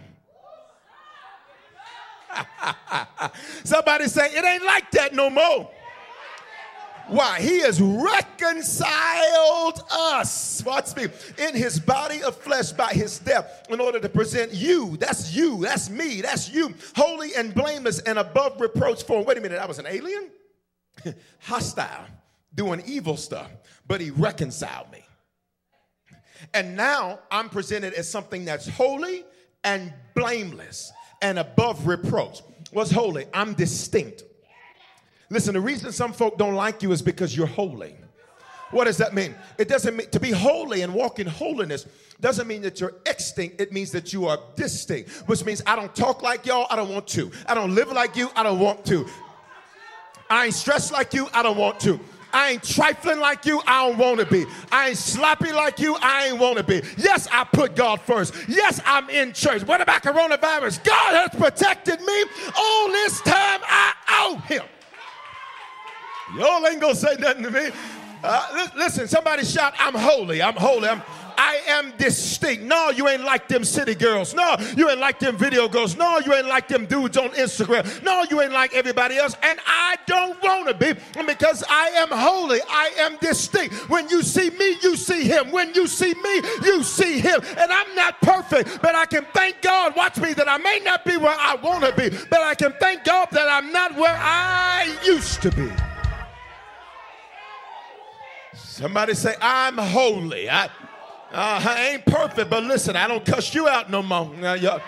Somebody 3.65 4.07
say, 4.09 4.29
It 4.33 4.45
ain't 4.45 4.65
like 4.65 4.91
that 4.93 5.15
no 5.15 5.29
more. 5.29 5.71
Why? 7.09 7.41
He 7.41 7.61
has 7.61 7.81
reconciled 7.81 9.83
us, 9.91 10.63
watch 10.65 10.95
me, 10.97 11.07
in 11.39 11.55
his 11.55 11.79
body 11.79 12.23
of 12.23 12.37
flesh 12.37 12.73
by 12.73 12.89
his 12.89 13.19
death 13.21 13.67
in 13.71 13.81
order 13.81 14.01
to 14.01 14.09
present 14.09 14.53
you, 14.53 14.97
that's 14.97 15.35
you, 15.35 15.63
that's 15.63 15.89
me, 15.89 16.21
that's 16.21 16.53
you, 16.53 16.75
holy 16.97 17.35
and 17.35 17.55
blameless 17.55 18.01
and 18.01 18.19
above 18.19 18.61
reproach 18.61 19.05
for. 19.05 19.25
Wait 19.25 19.39
a 19.39 19.41
minute, 19.41 19.59
I 19.59 19.67
was 19.67 19.79
an 19.79 19.87
alien? 19.87 20.31
Hostile, 21.41 22.07
doing 22.55 22.83
evil 22.87 23.17
stuff, 23.17 23.51
but 23.87 24.01
he 24.01 24.11
reconciled 24.11 24.91
me. 24.91 25.05
And 26.55 26.77
now 26.77 27.21
I'm 27.31 27.49
presented 27.49 27.95
as 27.95 28.11
something 28.11 28.45
that's 28.45 28.69
holy 28.69 29.25
and 29.63 29.93
blameless 30.15 30.93
and 31.23 31.39
above 31.39 31.87
reproach. 31.87 32.41
What's 32.73 32.91
holy? 32.91 33.27
I'm 33.33 33.55
distinct. 33.55 34.25
Listen, 35.31 35.55
the 35.55 35.61
reason 35.61 35.93
some 35.93 36.13
folk 36.13 36.39
don't 36.39 36.55
like 36.55 36.83
you 36.83 36.93
is 36.93 37.03
because 37.03 37.37
you're 37.37 37.47
holy. 37.47 37.97
What 38.71 38.85
does 38.85 38.97
that 38.99 39.15
mean? 39.15 39.35
It 39.59 39.69
doesn't 39.69 39.97
mean 39.97 40.09
to 40.11 40.21
be 40.21 40.31
holy 40.31 40.83
and 40.83 40.93
walk 40.93 41.19
in 41.19 41.27
holiness 41.27 41.87
doesn't 42.21 42.49
mean 42.49 42.63
that 42.63 42.81
you're 42.81 42.95
extinct. 43.05 43.61
It 43.61 43.73
means 43.73 43.93
that 43.93 44.13
you 44.13 44.27
are 44.27 44.39
distinct, 44.57 45.11
which 45.27 45.45
means 45.45 45.63
I 45.67 45.77
don't 45.77 45.95
talk 45.95 46.23
like 46.23 46.47
y'all. 46.47 46.67
I 46.71 46.77
don't 46.77 46.93
want 46.93 47.07
to. 47.09 47.31
I 47.47 47.55
don't 47.55 47.75
live 47.75 47.93
like 47.93 48.17
you. 48.17 48.31
I 48.35 48.43
don't 48.43 48.59
want 48.59 48.85
to. 48.87 49.07
I 50.29 50.47
ain't 50.47 50.55
stressed 50.55 50.93
like 50.93 51.15
you. 51.15 51.29
I 51.33 51.43
don't 51.43 51.59
want 51.59 51.79
to. 51.81 52.01
I 52.33 52.51
ain't 52.51 52.63
trifling 52.63 53.21
like 53.21 53.47
you. 53.47 53.63
I 53.67 53.89
don't 53.89 53.99
want 53.99 54.21
to 54.21 54.27
be. 54.27 54.45
I 54.73 54.89
ain't 54.89 54.99
sloppy 54.99 55.53
like 55.53 55.79
you. 55.79 55.97
I 56.01 56.29
ain't 56.29 56.39
want 56.39 56.59
to 56.59 56.65
be. 56.65 56.83
Yes, 56.99 57.29
I 57.31 57.45
put 57.45 57.77
God 57.77 58.01
first. 58.01 58.35
Yes, 58.49 58.81
I'm 58.85 59.09
in 59.11 59.33
church. 59.33 59.63
What 59.63 59.81
about 59.81 60.03
coronavirus? 60.03 60.85
God 60.85 61.15
has 61.15 61.31
protected 61.31 62.01
me 62.01 62.25
all 62.59 62.89
this 62.89 63.21
time. 63.23 63.61
I 63.65 63.93
owe 64.09 64.37
Him. 64.47 64.65
Y'all 66.35 66.67
ain't 66.67 66.81
gonna 66.81 66.95
say 66.95 67.17
nothing 67.19 67.45
to 67.45 67.51
me. 67.51 67.71
Uh, 68.23 68.69
listen, 68.75 69.07
somebody 69.07 69.45
shout, 69.45 69.75
I'm 69.79 69.95
holy, 69.95 70.43
I'm 70.43 70.55
holy, 70.55 70.89
I'm, 70.89 71.03
I 71.39 71.61
am 71.69 71.93
distinct. 71.99 72.65
No, 72.65 72.91
you 72.91 73.09
ain't 73.09 73.23
like 73.23 73.47
them 73.47 73.63
city 73.63 73.95
girls. 73.95 74.35
No, 74.35 74.57
you 74.77 74.89
ain't 74.89 74.99
like 74.99 75.19
them 75.19 75.37
video 75.37 75.69
girls. 75.69 75.97
No, 75.97 76.19
you 76.19 76.33
ain't 76.35 76.47
like 76.47 76.67
them 76.67 76.87
dudes 76.87 77.17
on 77.19 77.29
Instagram. 77.31 78.03
No, 78.03 78.25
you 78.31 78.41
ain't 78.41 78.53
like 78.53 78.75
everybody 78.75 79.17
else. 79.17 79.37
And 79.43 79.61
I 79.67 79.97
don't 80.07 80.43
want 80.43 80.69
to 80.69 80.75
be 80.75 80.99
because 81.27 81.63
I 81.69 81.89
am 81.89 82.09
holy. 82.11 82.61
I 82.69 82.91
am 82.99 83.19
distinct. 83.19 83.75
When 83.91 84.09
you 84.09 84.23
see 84.23 84.51
me, 84.51 84.79
you 84.83 84.97
see 84.97 85.25
him. 85.25 85.51
When 85.51 85.75
you 85.75 85.87
see 85.87 86.15
me, 86.15 86.43
you 86.65 86.83
see 86.83 87.21
him. 87.21 87.41
And 87.59 87.71
I'm 87.71 87.95
not 87.95 88.21
perfect, 88.23 88.81
but 88.81 88.95
I 88.95 89.05
can 89.05 89.27
thank 89.35 89.61
God. 89.61 89.95
Watch 89.95 90.19
me 90.19 90.33
that 90.33 90.49
I 90.49 90.57
may 90.57 90.81
not 90.83 91.05
be 91.05 91.17
where 91.17 91.37
I 91.39 91.57
want 91.57 91.85
to 91.85 91.93
be, 91.93 92.17
but 92.31 92.41
I 92.41 92.55
can 92.55 92.73
thank 92.81 93.05
God 93.05 93.29
that 93.33 93.49
I'm 93.49 93.73
not 93.73 93.95
where 93.95 94.17
I 94.19 94.97
used 95.05 95.43
to 95.43 95.51
be. 95.51 95.71
Somebody 98.77 99.15
say, 99.15 99.35
I'm 99.41 99.79
holy. 99.79 100.51
I, 100.51 100.67
uh, 100.67 100.69
I 101.33 101.93
ain't 101.93 102.05
perfect, 102.05 102.51
but 102.51 102.63
listen, 102.63 102.95
I 102.95 103.09
don't 103.09 103.25
cuss 103.25 103.55
you 103.55 103.67
out 103.67 103.91
no 103.91 104.03
more. 104.03 104.31
Now, 104.35 104.53
y'all, 104.53 104.83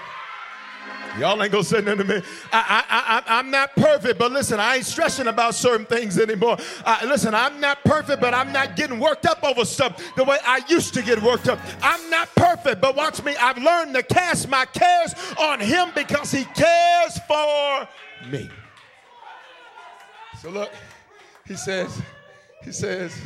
y'all 1.18 1.42
ain't 1.42 1.50
gonna 1.50 1.64
say 1.64 1.80
nothing 1.80 2.06
to 2.06 2.16
me. 2.16 2.22
I, 2.52 2.84
I, 2.86 3.22
I, 3.26 3.38
I'm 3.38 3.50
not 3.50 3.74
perfect, 3.74 4.18
but 4.18 4.30
listen, 4.30 4.60
I 4.60 4.76
ain't 4.76 4.84
stressing 4.84 5.26
about 5.26 5.54
certain 5.54 5.86
things 5.86 6.18
anymore. 6.18 6.58
Uh, 6.84 6.98
listen, 7.04 7.34
I'm 7.34 7.60
not 7.62 7.82
perfect, 7.82 8.20
but 8.20 8.34
I'm 8.34 8.52
not 8.52 8.76
getting 8.76 9.00
worked 9.00 9.24
up 9.24 9.42
over 9.42 9.64
stuff 9.64 10.14
the 10.16 10.24
way 10.24 10.36
I 10.44 10.60
used 10.68 10.92
to 10.92 11.00
get 11.00 11.22
worked 11.22 11.48
up. 11.48 11.58
I'm 11.80 12.10
not 12.10 12.28
perfect, 12.34 12.82
but 12.82 12.94
watch 12.94 13.24
me. 13.24 13.36
I've 13.36 13.56
learned 13.56 13.94
to 13.94 14.02
cast 14.02 14.50
my 14.50 14.66
cares 14.66 15.14
on 15.40 15.60
Him 15.60 15.92
because 15.94 16.30
He 16.30 16.44
cares 16.44 17.18
for 17.26 17.88
me. 18.30 18.50
So 20.42 20.50
look, 20.50 20.70
He 21.46 21.56
says, 21.56 22.02
He 22.62 22.72
says, 22.72 23.18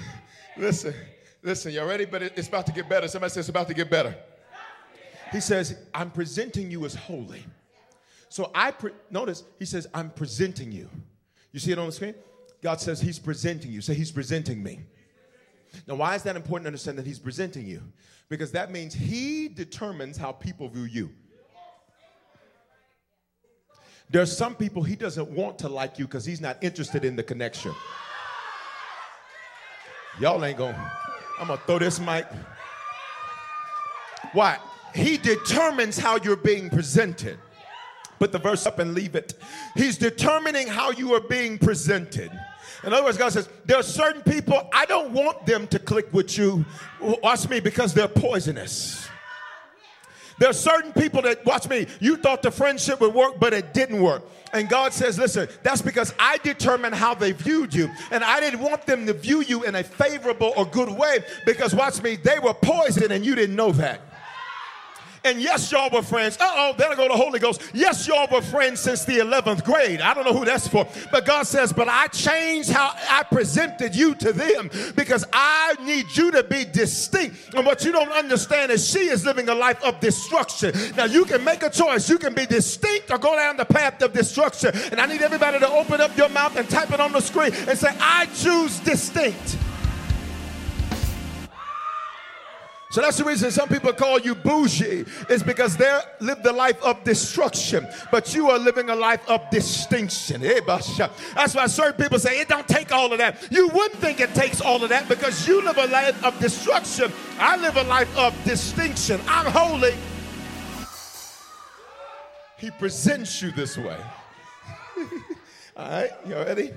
Listen, 0.56 0.94
listen, 1.42 1.72
y'all 1.72 1.86
ready? 1.86 2.04
But 2.04 2.22
it's 2.22 2.48
about 2.48 2.66
to 2.66 2.72
get 2.72 2.88
better. 2.88 3.08
Somebody 3.08 3.30
says 3.30 3.38
it's 3.40 3.48
about 3.48 3.68
to 3.68 3.74
get 3.74 3.90
better. 3.90 4.14
He 5.30 5.40
says, 5.40 5.76
I'm 5.94 6.10
presenting 6.10 6.70
you 6.70 6.84
as 6.84 6.94
holy. 6.94 7.44
So 8.28 8.50
I 8.54 8.70
pre- 8.70 8.92
notice 9.10 9.44
he 9.58 9.64
says, 9.64 9.86
I'm 9.94 10.10
presenting 10.10 10.72
you. 10.72 10.88
You 11.52 11.60
see 11.60 11.72
it 11.72 11.78
on 11.78 11.86
the 11.86 11.92
screen? 11.92 12.14
God 12.62 12.80
says 12.80 13.00
he's 13.00 13.18
presenting 13.18 13.72
you. 13.72 13.80
Say 13.80 13.94
he's 13.94 14.12
presenting 14.12 14.62
me. 14.62 14.80
Now, 15.86 15.94
why 15.94 16.14
is 16.14 16.22
that 16.24 16.36
important 16.36 16.64
to 16.64 16.68
understand 16.68 16.98
that 16.98 17.06
he's 17.06 17.18
presenting 17.18 17.66
you? 17.66 17.82
Because 18.28 18.52
that 18.52 18.70
means 18.70 18.94
he 18.94 19.48
determines 19.48 20.16
how 20.16 20.32
people 20.32 20.68
view 20.68 20.84
you. 20.84 21.10
There's 24.10 24.36
some 24.36 24.54
people 24.54 24.82
he 24.82 24.96
doesn't 24.96 25.30
want 25.30 25.58
to 25.60 25.68
like 25.68 25.98
you 25.98 26.04
because 26.04 26.26
he's 26.26 26.40
not 26.40 26.62
interested 26.62 27.04
in 27.04 27.16
the 27.16 27.22
connection. 27.22 27.74
Y'all 30.20 30.44
ain't 30.44 30.58
gonna, 30.58 30.92
I'm 31.40 31.48
gonna 31.48 31.60
throw 31.66 31.78
this 31.78 31.98
mic. 31.98 32.26
Why? 34.32 34.58
He 34.94 35.16
determines 35.16 35.98
how 35.98 36.16
you're 36.16 36.36
being 36.36 36.68
presented. 36.68 37.38
Put 38.18 38.30
the 38.30 38.38
verse 38.38 38.66
up 38.66 38.78
and 38.78 38.94
leave 38.94 39.14
it. 39.14 39.34
He's 39.74 39.98
determining 39.98 40.68
how 40.68 40.90
you 40.90 41.14
are 41.14 41.20
being 41.20 41.58
presented. 41.58 42.30
In 42.84 42.92
other 42.92 43.04
words, 43.04 43.16
God 43.16 43.32
says, 43.32 43.48
there 43.64 43.78
are 43.78 43.82
certain 43.82 44.22
people, 44.22 44.68
I 44.72 44.86
don't 44.86 45.12
want 45.12 45.46
them 45.46 45.66
to 45.68 45.78
click 45.78 46.12
with 46.12 46.36
you. 46.36 46.64
Watch 47.00 47.48
me 47.48 47.60
because 47.60 47.94
they're 47.94 48.08
poisonous. 48.08 49.08
There's 50.42 50.58
certain 50.58 50.92
people 50.92 51.22
that, 51.22 51.46
watch 51.46 51.68
me, 51.68 51.86
you 52.00 52.16
thought 52.16 52.42
the 52.42 52.50
friendship 52.50 53.00
would 53.00 53.14
work, 53.14 53.38
but 53.38 53.52
it 53.52 53.72
didn't 53.72 54.02
work. 54.02 54.24
And 54.52 54.68
God 54.68 54.92
says, 54.92 55.16
listen, 55.16 55.48
that's 55.62 55.80
because 55.80 56.12
I 56.18 56.38
determined 56.38 56.96
how 56.96 57.14
they 57.14 57.30
viewed 57.30 57.72
you. 57.72 57.88
And 58.10 58.24
I 58.24 58.40
didn't 58.40 58.58
want 58.58 58.84
them 58.84 59.06
to 59.06 59.12
view 59.12 59.42
you 59.42 59.62
in 59.62 59.76
a 59.76 59.84
favorable 59.84 60.52
or 60.56 60.66
good 60.66 60.88
way 60.88 61.18
because, 61.46 61.76
watch 61.76 62.02
me, 62.02 62.16
they 62.16 62.40
were 62.40 62.54
poison 62.54 63.12
and 63.12 63.24
you 63.24 63.36
didn't 63.36 63.54
know 63.54 63.70
that. 63.70 64.00
And 65.24 65.40
yes, 65.40 65.70
y'all 65.70 65.90
were 65.90 66.02
friends. 66.02 66.36
Uh 66.40 66.44
oh, 66.48 66.74
there 66.76 66.94
go 66.96 67.08
the 67.08 67.14
Holy 67.14 67.38
Ghost. 67.38 67.62
Yes, 67.72 68.06
y'all 68.08 68.26
were 68.30 68.42
friends 68.42 68.80
since 68.80 69.04
the 69.04 69.18
11th 69.18 69.64
grade. 69.64 70.00
I 70.00 70.14
don't 70.14 70.24
know 70.24 70.32
who 70.32 70.44
that's 70.44 70.66
for. 70.66 70.86
But 71.10 71.24
God 71.24 71.46
says, 71.46 71.72
but 71.72 71.88
I 71.88 72.08
changed 72.08 72.70
how 72.70 72.92
I 73.08 73.22
presented 73.22 73.94
you 73.94 74.14
to 74.16 74.32
them 74.32 74.70
because 74.96 75.24
I 75.32 75.76
need 75.82 76.06
you 76.16 76.32
to 76.32 76.42
be 76.42 76.64
distinct. 76.64 77.54
And 77.54 77.64
what 77.64 77.84
you 77.84 77.92
don't 77.92 78.10
understand 78.10 78.72
is 78.72 78.88
she 78.88 79.08
is 79.08 79.24
living 79.24 79.48
a 79.48 79.54
life 79.54 79.82
of 79.84 80.00
destruction. 80.00 80.74
Now, 80.96 81.04
you 81.04 81.24
can 81.24 81.44
make 81.44 81.62
a 81.62 81.70
choice. 81.70 82.08
You 82.08 82.18
can 82.18 82.34
be 82.34 82.46
distinct 82.46 83.10
or 83.10 83.18
go 83.18 83.36
down 83.36 83.56
the 83.56 83.64
path 83.64 84.02
of 84.02 84.12
destruction. 84.12 84.72
And 84.90 85.00
I 85.00 85.06
need 85.06 85.22
everybody 85.22 85.58
to 85.60 85.68
open 85.70 86.00
up 86.00 86.16
your 86.16 86.28
mouth 86.30 86.56
and 86.56 86.68
type 86.68 86.90
it 86.90 87.00
on 87.00 87.12
the 87.12 87.20
screen 87.20 87.52
and 87.68 87.78
say, 87.78 87.94
I 88.00 88.26
choose 88.34 88.80
distinct. 88.80 89.56
So 92.92 93.00
that's 93.00 93.16
the 93.16 93.24
reason 93.24 93.50
some 93.50 93.70
people 93.70 93.90
call 93.94 94.20
you 94.20 94.34
bougie, 94.34 95.06
is 95.30 95.42
because 95.42 95.78
they 95.78 95.98
live 96.20 96.42
the 96.42 96.52
life 96.52 96.78
of 96.82 97.02
destruction, 97.04 97.88
but 98.10 98.34
you 98.34 98.50
are 98.50 98.58
living 98.58 98.90
a 98.90 98.94
life 98.94 99.26
of 99.30 99.40
distinction. 99.50 100.42
That's 100.42 101.54
why 101.54 101.68
certain 101.68 101.94
people 101.94 102.18
say 102.18 102.40
it 102.40 102.50
don't 102.50 102.68
take 102.68 102.92
all 102.92 103.10
of 103.10 103.16
that. 103.16 103.50
You 103.50 103.68
wouldn't 103.68 103.98
think 103.98 104.20
it 104.20 104.34
takes 104.34 104.60
all 104.60 104.82
of 104.82 104.90
that 104.90 105.08
because 105.08 105.48
you 105.48 105.64
live 105.64 105.78
a 105.78 105.86
life 105.86 106.22
of 106.22 106.38
destruction. 106.38 107.10
I 107.38 107.56
live 107.56 107.78
a 107.78 107.84
life 107.84 108.14
of 108.14 108.34
distinction. 108.44 109.22
I'm 109.26 109.50
holy. 109.50 109.94
He 112.58 112.70
presents 112.72 113.40
you 113.40 113.52
this 113.52 113.78
way. 113.78 113.96
all 115.78 115.88
right, 115.88 116.10
you 116.26 116.34
ready? 116.34 116.72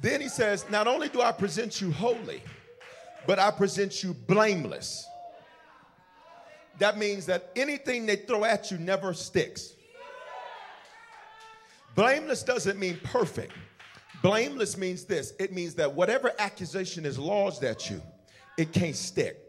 Then 0.00 0.20
he 0.20 0.28
says, 0.28 0.64
Not 0.70 0.86
only 0.86 1.08
do 1.08 1.22
I 1.22 1.32
present 1.32 1.80
you 1.80 1.90
holy, 1.90 2.40
but 3.26 3.40
I 3.40 3.50
present 3.50 4.04
you 4.04 4.14
blameless. 4.14 5.07
That 6.78 6.96
means 6.96 7.26
that 7.26 7.50
anything 7.56 8.06
they 8.06 8.16
throw 8.16 8.44
at 8.44 8.70
you 8.70 8.78
never 8.78 9.12
sticks. 9.12 9.74
Blameless 11.94 12.44
doesn't 12.44 12.78
mean 12.78 12.98
perfect. 13.02 13.52
Blameless 14.22 14.76
means 14.76 15.04
this 15.04 15.32
it 15.38 15.52
means 15.52 15.74
that 15.74 15.92
whatever 15.92 16.32
accusation 16.38 17.04
is 17.04 17.18
lodged 17.18 17.64
at 17.64 17.90
you, 17.90 18.00
it 18.56 18.72
can't 18.72 18.96
stick. 18.96 19.44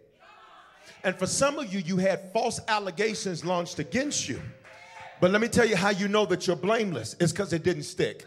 And 1.03 1.15
for 1.15 1.27
some 1.27 1.59
of 1.59 1.71
you, 1.71 1.79
you 1.79 1.97
had 1.97 2.33
false 2.33 2.59
allegations 2.67 3.45
launched 3.45 3.79
against 3.79 4.27
you. 4.27 4.41
But 5.21 5.31
let 5.31 5.41
me 5.41 5.47
tell 5.47 5.65
you 5.65 5.75
how 5.75 5.89
you 5.89 6.07
know 6.07 6.25
that 6.25 6.47
you're 6.47 6.55
blameless. 6.55 7.15
It's 7.19 7.31
because 7.31 7.53
it 7.53 7.63
didn't 7.63 7.83
stick. 7.83 8.25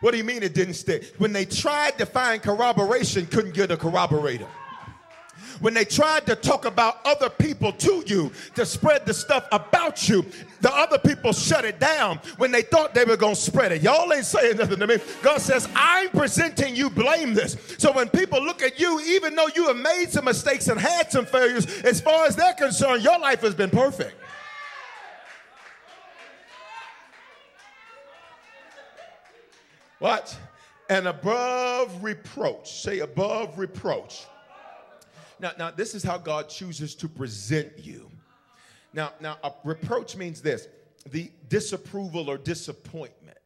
What 0.00 0.10
do 0.10 0.18
you 0.18 0.24
mean 0.24 0.42
it 0.42 0.54
didn't 0.54 0.74
stick? 0.74 1.14
When 1.18 1.32
they 1.32 1.44
tried 1.44 1.96
to 1.98 2.06
find 2.06 2.42
corroboration, 2.42 3.26
couldn't 3.26 3.54
get 3.54 3.70
a 3.70 3.76
corroborator 3.76 4.46
when 5.60 5.74
they 5.74 5.84
tried 5.84 6.26
to 6.26 6.36
talk 6.36 6.64
about 6.64 7.00
other 7.04 7.30
people 7.30 7.72
to 7.72 8.02
you 8.06 8.32
to 8.54 8.66
spread 8.66 9.06
the 9.06 9.14
stuff 9.14 9.46
about 9.52 10.08
you, 10.08 10.24
the 10.60 10.72
other 10.74 10.98
people 10.98 11.32
shut 11.32 11.64
it 11.64 11.78
down 11.78 12.20
when 12.36 12.50
they 12.50 12.62
thought 12.62 12.94
they 12.94 13.04
were 13.04 13.16
going 13.16 13.34
to 13.34 13.40
spread 13.40 13.72
it. 13.72 13.82
Y'all 13.82 14.12
ain't 14.12 14.24
saying 14.24 14.56
nothing 14.56 14.78
to 14.78 14.86
me. 14.86 14.98
God 15.22 15.40
says, 15.40 15.68
I'm 15.74 16.08
presenting 16.10 16.74
you 16.74 16.90
blameless. 16.90 17.56
So 17.78 17.92
when 17.92 18.08
people 18.08 18.42
look 18.42 18.62
at 18.62 18.80
you, 18.80 19.00
even 19.00 19.34
though 19.34 19.48
you 19.54 19.66
have 19.68 19.76
made 19.76 20.10
some 20.10 20.24
mistakes 20.24 20.68
and 20.68 20.80
had 20.80 21.10
some 21.10 21.26
failures, 21.26 21.66
as 21.82 22.00
far 22.00 22.26
as 22.26 22.36
they're 22.36 22.54
concerned, 22.54 23.02
your 23.02 23.18
life 23.18 23.40
has 23.40 23.54
been 23.54 23.70
perfect. 23.70 24.14
What? 29.98 30.36
And 30.88 31.08
above 31.08 32.02
reproach. 32.02 32.80
Say 32.82 33.00
above 33.00 33.58
reproach. 33.58 34.26
Now, 35.38 35.52
now 35.58 35.70
this 35.70 35.94
is 35.94 36.02
how 36.02 36.18
God 36.18 36.48
chooses 36.48 36.94
to 36.96 37.08
present 37.08 37.78
you. 37.78 38.10
Now, 38.92 39.12
now 39.20 39.38
a 39.44 39.52
reproach 39.64 40.16
means 40.16 40.40
this 40.40 40.68
the 41.10 41.30
disapproval 41.48 42.28
or 42.28 42.38
disappointment. 42.38 43.38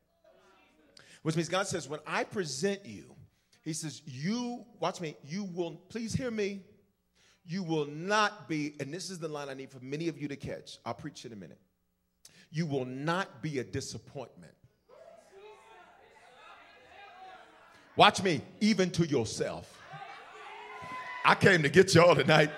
Which 1.22 1.36
means 1.36 1.48
God 1.48 1.66
says, 1.66 1.88
when 1.88 2.00
I 2.06 2.24
present 2.24 2.86
you, 2.86 3.14
He 3.62 3.74
says, 3.74 4.00
you, 4.06 4.64
watch 4.78 5.00
me, 5.00 5.16
you 5.22 5.44
will, 5.44 5.72
please 5.88 6.14
hear 6.14 6.30
me, 6.30 6.62
you 7.44 7.62
will 7.62 7.86
not 7.86 8.48
be, 8.48 8.74
and 8.80 8.92
this 8.92 9.10
is 9.10 9.18
the 9.18 9.28
line 9.28 9.48
I 9.48 9.54
need 9.54 9.70
for 9.70 9.80
many 9.80 10.08
of 10.08 10.18
you 10.18 10.28
to 10.28 10.36
catch. 10.36 10.78
I'll 10.86 10.94
preach 10.94 11.24
in 11.24 11.32
a 11.32 11.36
minute. 11.36 11.58
You 12.50 12.64
will 12.64 12.84
not 12.84 13.42
be 13.42 13.58
a 13.58 13.64
disappointment. 13.64 14.52
Watch 17.96 18.22
me, 18.22 18.40
even 18.60 18.90
to 18.92 19.06
yourself. 19.06 19.79
I 21.24 21.34
came 21.34 21.62
to 21.62 21.68
get 21.68 21.94
y'all 21.94 22.14
tonight. 22.14 22.50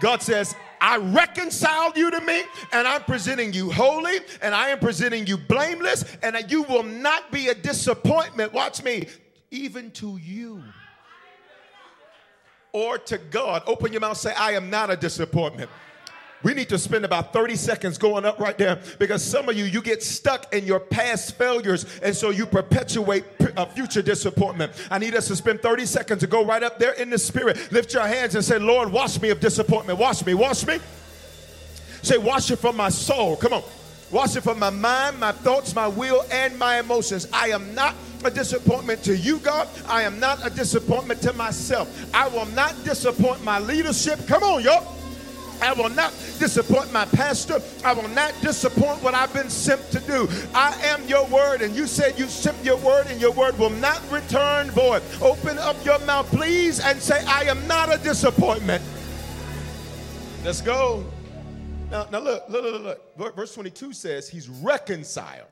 God 0.00 0.22
says, 0.22 0.54
I 0.80 0.98
reconciled 0.98 1.96
you 1.96 2.10
to 2.10 2.20
me, 2.20 2.42
and 2.72 2.86
I'm 2.86 3.02
presenting 3.02 3.52
you 3.52 3.70
holy, 3.70 4.18
and 4.42 4.54
I 4.54 4.68
am 4.68 4.78
presenting 4.78 5.26
you 5.26 5.38
blameless, 5.38 6.04
and 6.22 6.36
you 6.50 6.62
will 6.64 6.82
not 6.82 7.30
be 7.32 7.48
a 7.48 7.54
disappointment. 7.54 8.52
Watch 8.52 8.82
me, 8.82 9.08
even 9.50 9.90
to 9.92 10.18
you 10.18 10.62
or 12.72 12.98
to 12.98 13.16
God. 13.16 13.62
Open 13.66 13.90
your 13.90 14.02
mouth, 14.02 14.18
say, 14.18 14.34
I 14.34 14.52
am 14.52 14.68
not 14.68 14.90
a 14.90 14.96
disappointment. 14.96 15.70
We 16.42 16.52
need 16.52 16.68
to 16.68 16.78
spend 16.78 17.04
about 17.04 17.32
30 17.32 17.56
seconds 17.56 17.96
going 17.96 18.24
up 18.24 18.38
right 18.38 18.56
there 18.56 18.80
because 18.98 19.24
some 19.24 19.48
of 19.48 19.56
you, 19.56 19.64
you 19.64 19.80
get 19.80 20.02
stuck 20.02 20.52
in 20.54 20.66
your 20.66 20.78
past 20.78 21.36
failures 21.36 21.86
and 22.02 22.14
so 22.14 22.30
you 22.30 22.44
perpetuate 22.44 23.35
a 23.56 23.66
future 23.66 24.02
disappointment. 24.02 24.72
I 24.90 24.98
need 24.98 25.14
us 25.14 25.28
to 25.28 25.36
spend 25.36 25.62
30 25.62 25.86
seconds 25.86 26.20
to 26.20 26.26
go 26.26 26.44
right 26.44 26.62
up 26.62 26.78
there 26.78 26.92
in 26.92 27.10
the 27.10 27.18
spirit. 27.18 27.72
Lift 27.72 27.92
your 27.92 28.06
hands 28.06 28.34
and 28.34 28.44
say, 28.44 28.58
Lord, 28.58 28.90
wash 28.90 29.20
me 29.20 29.30
of 29.30 29.40
disappointment. 29.40 29.98
Wash 29.98 30.24
me, 30.24 30.34
wash 30.34 30.66
me. 30.66 30.78
Say, 32.02 32.18
wash 32.18 32.50
it 32.50 32.56
from 32.56 32.76
my 32.76 32.88
soul. 32.88 33.36
Come 33.36 33.52
on. 33.52 33.62
Wash 34.12 34.36
it 34.36 34.42
from 34.42 34.60
my 34.60 34.70
mind, 34.70 35.18
my 35.18 35.32
thoughts, 35.32 35.74
my 35.74 35.88
will, 35.88 36.24
and 36.30 36.56
my 36.58 36.78
emotions. 36.78 37.26
I 37.32 37.48
am 37.48 37.74
not 37.74 37.94
a 38.24 38.30
disappointment 38.30 39.02
to 39.04 39.16
you, 39.16 39.38
God. 39.38 39.68
I 39.88 40.02
am 40.02 40.20
not 40.20 40.46
a 40.46 40.50
disappointment 40.50 41.20
to 41.22 41.32
myself. 41.32 42.08
I 42.14 42.28
will 42.28 42.46
not 42.46 42.72
disappoint 42.84 43.42
my 43.42 43.58
leadership. 43.58 44.24
Come 44.28 44.44
on, 44.44 44.62
y'all. 44.62 44.95
I 45.60 45.72
will 45.72 45.90
not 45.90 46.12
disappoint 46.38 46.92
my 46.92 47.04
pastor. 47.06 47.60
I 47.84 47.92
will 47.92 48.08
not 48.08 48.34
disappoint 48.40 49.02
what 49.02 49.14
I've 49.14 49.32
been 49.32 49.50
sent 49.50 49.90
to 49.92 50.00
do. 50.00 50.28
I 50.54 50.74
am 50.84 51.06
your 51.08 51.26
word, 51.26 51.62
and 51.62 51.74
you 51.74 51.86
said 51.86 52.18
you 52.18 52.26
sent 52.26 52.62
your 52.64 52.76
word, 52.78 53.06
and 53.08 53.20
your 53.20 53.32
word 53.32 53.58
will 53.58 53.70
not 53.70 54.00
return 54.10 54.70
void. 54.70 55.02
Open 55.20 55.58
up 55.58 55.76
your 55.84 55.98
mouth, 56.00 56.28
please, 56.28 56.80
and 56.80 57.00
say, 57.00 57.24
I 57.26 57.44
am 57.44 57.66
not 57.66 57.92
a 57.94 57.98
disappointment. 57.98 58.82
Let's 60.44 60.60
go. 60.60 61.04
Now, 61.90 62.06
now 62.10 62.20
look, 62.20 62.48
look, 62.48 62.82
look, 62.82 63.00
look. 63.16 63.36
Verse 63.36 63.54
22 63.54 63.92
says 63.92 64.28
he's 64.28 64.48
reconciled. 64.48 65.48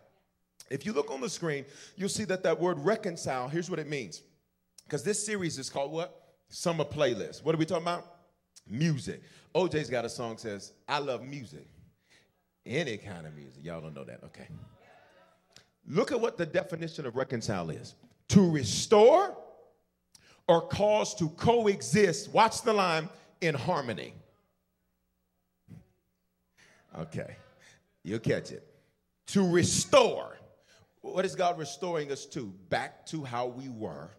If 0.70 0.86
you 0.86 0.92
look 0.92 1.10
on 1.10 1.20
the 1.20 1.28
screen, 1.28 1.64
you'll 1.96 2.08
see 2.08 2.24
that 2.24 2.42
that 2.42 2.60
word 2.60 2.78
reconcile, 2.78 3.48
here's 3.48 3.70
what 3.70 3.78
it 3.78 3.88
means. 3.88 4.22
Because 4.84 5.02
this 5.02 5.24
series 5.24 5.58
is 5.58 5.70
called 5.70 5.92
what? 5.92 6.20
Summer 6.48 6.84
Playlist. 6.84 7.44
What 7.44 7.54
are 7.54 7.58
we 7.58 7.64
talking 7.64 7.84
about? 7.84 8.06
Music. 8.68 9.22
O'Jays 9.54 9.88
got 9.88 10.04
a 10.04 10.08
song 10.08 10.36
says, 10.36 10.72
I 10.88 10.98
love 10.98 11.22
music. 11.22 11.66
Any 12.66 12.96
kind 12.96 13.26
of 13.26 13.34
music. 13.34 13.64
Y'all 13.64 13.80
don't 13.80 13.94
know 13.94 14.04
that. 14.04 14.24
Okay. 14.24 14.48
Look 15.86 16.12
at 16.12 16.20
what 16.20 16.36
the 16.36 16.46
definition 16.46 17.06
of 17.06 17.14
reconcile 17.14 17.70
is 17.70 17.94
to 18.28 18.50
restore 18.50 19.36
or 20.48 20.62
cause 20.62 21.14
to 21.16 21.28
coexist. 21.30 22.32
Watch 22.32 22.62
the 22.62 22.72
line 22.72 23.08
in 23.40 23.54
harmony. 23.54 24.14
Okay. 26.98 27.36
You'll 28.02 28.18
catch 28.18 28.50
it. 28.50 28.66
To 29.28 29.48
restore. 29.48 30.38
What 31.00 31.24
is 31.24 31.34
God 31.34 31.58
restoring 31.58 32.10
us 32.10 32.24
to? 32.26 32.46
Back 32.70 33.06
to 33.06 33.24
how 33.24 33.46
we 33.46 33.68
were. 33.68 34.10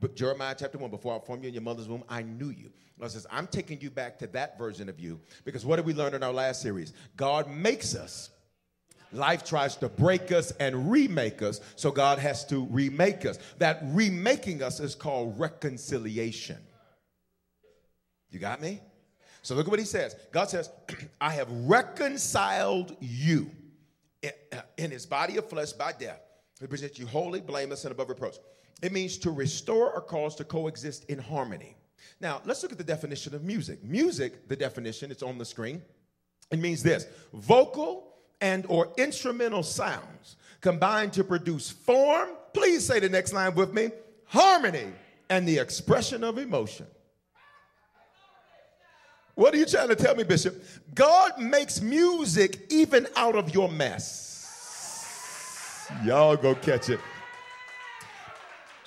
But 0.00 0.16
Jeremiah 0.16 0.54
chapter 0.58 0.78
1, 0.78 0.90
before 0.90 1.14
I 1.14 1.24
formed 1.24 1.44
you 1.44 1.48
in 1.48 1.54
your 1.54 1.62
mother's 1.62 1.88
womb, 1.88 2.04
I 2.08 2.22
knew 2.22 2.48
you. 2.48 2.70
God 2.98 3.10
says, 3.10 3.26
I'm 3.30 3.46
taking 3.46 3.80
you 3.80 3.90
back 3.90 4.18
to 4.18 4.26
that 4.28 4.58
version 4.58 4.88
of 4.88 4.98
you 4.98 5.20
because 5.44 5.64
what 5.64 5.76
did 5.76 5.86
we 5.86 5.94
learn 5.94 6.14
in 6.14 6.22
our 6.22 6.32
last 6.32 6.60
series? 6.60 6.92
God 7.16 7.50
makes 7.50 7.94
us. 7.94 8.30
Life 9.12 9.44
tries 9.44 9.76
to 9.76 9.88
break 9.88 10.30
us 10.30 10.52
and 10.52 10.90
remake 10.90 11.42
us, 11.42 11.60
so 11.74 11.90
God 11.90 12.18
has 12.20 12.44
to 12.46 12.66
remake 12.66 13.26
us. 13.26 13.38
That 13.58 13.80
remaking 13.86 14.62
us 14.62 14.78
is 14.78 14.94
called 14.94 15.38
reconciliation. 15.38 16.58
You 18.30 18.38
got 18.38 18.60
me? 18.60 18.80
So 19.42 19.54
look 19.54 19.66
at 19.66 19.70
what 19.70 19.80
he 19.80 19.84
says. 19.84 20.14
God 20.30 20.48
says, 20.48 20.70
I 21.20 21.30
have 21.30 21.50
reconciled 21.50 22.96
you 23.00 23.50
in, 24.22 24.32
in 24.78 24.90
his 24.90 25.06
body 25.06 25.38
of 25.38 25.48
flesh 25.48 25.72
by 25.72 25.92
death. 25.92 26.20
He 26.60 26.66
presents 26.66 26.98
you 26.98 27.06
holy, 27.06 27.40
blameless, 27.40 27.84
and 27.84 27.92
above 27.92 28.10
reproach. 28.10 28.36
It 28.82 28.92
means 28.92 29.18
to 29.18 29.30
restore 29.30 29.92
or 29.92 30.00
cause 30.00 30.34
to 30.36 30.44
coexist 30.44 31.04
in 31.10 31.18
harmony. 31.18 31.76
Now, 32.20 32.40
let's 32.44 32.62
look 32.62 32.72
at 32.72 32.78
the 32.78 32.84
definition 32.84 33.34
of 33.34 33.44
music. 33.44 33.82
Music, 33.84 34.48
the 34.48 34.56
definition, 34.56 35.10
it's 35.10 35.22
on 35.22 35.38
the 35.38 35.44
screen. 35.44 35.82
It 36.50 36.58
means 36.58 36.82
this 36.82 37.06
vocal 37.32 38.14
and 38.40 38.66
or 38.68 38.92
instrumental 38.96 39.62
sounds 39.62 40.36
combined 40.60 41.12
to 41.14 41.24
produce 41.24 41.70
form. 41.70 42.30
Please 42.52 42.84
say 42.84 43.00
the 43.00 43.08
next 43.08 43.32
line 43.32 43.54
with 43.54 43.72
me 43.72 43.90
harmony 44.26 44.92
and 45.28 45.46
the 45.46 45.58
expression 45.58 46.24
of 46.24 46.38
emotion. 46.38 46.86
What 49.34 49.54
are 49.54 49.56
you 49.56 49.66
trying 49.66 49.88
to 49.88 49.96
tell 49.96 50.14
me, 50.14 50.24
Bishop? 50.24 50.62
God 50.94 51.38
makes 51.40 51.80
music 51.80 52.66
even 52.70 53.06
out 53.16 53.36
of 53.36 53.54
your 53.54 53.70
mess. 53.70 54.28
Y'all 56.04 56.36
go 56.36 56.54
catch 56.54 56.90
it. 56.90 57.00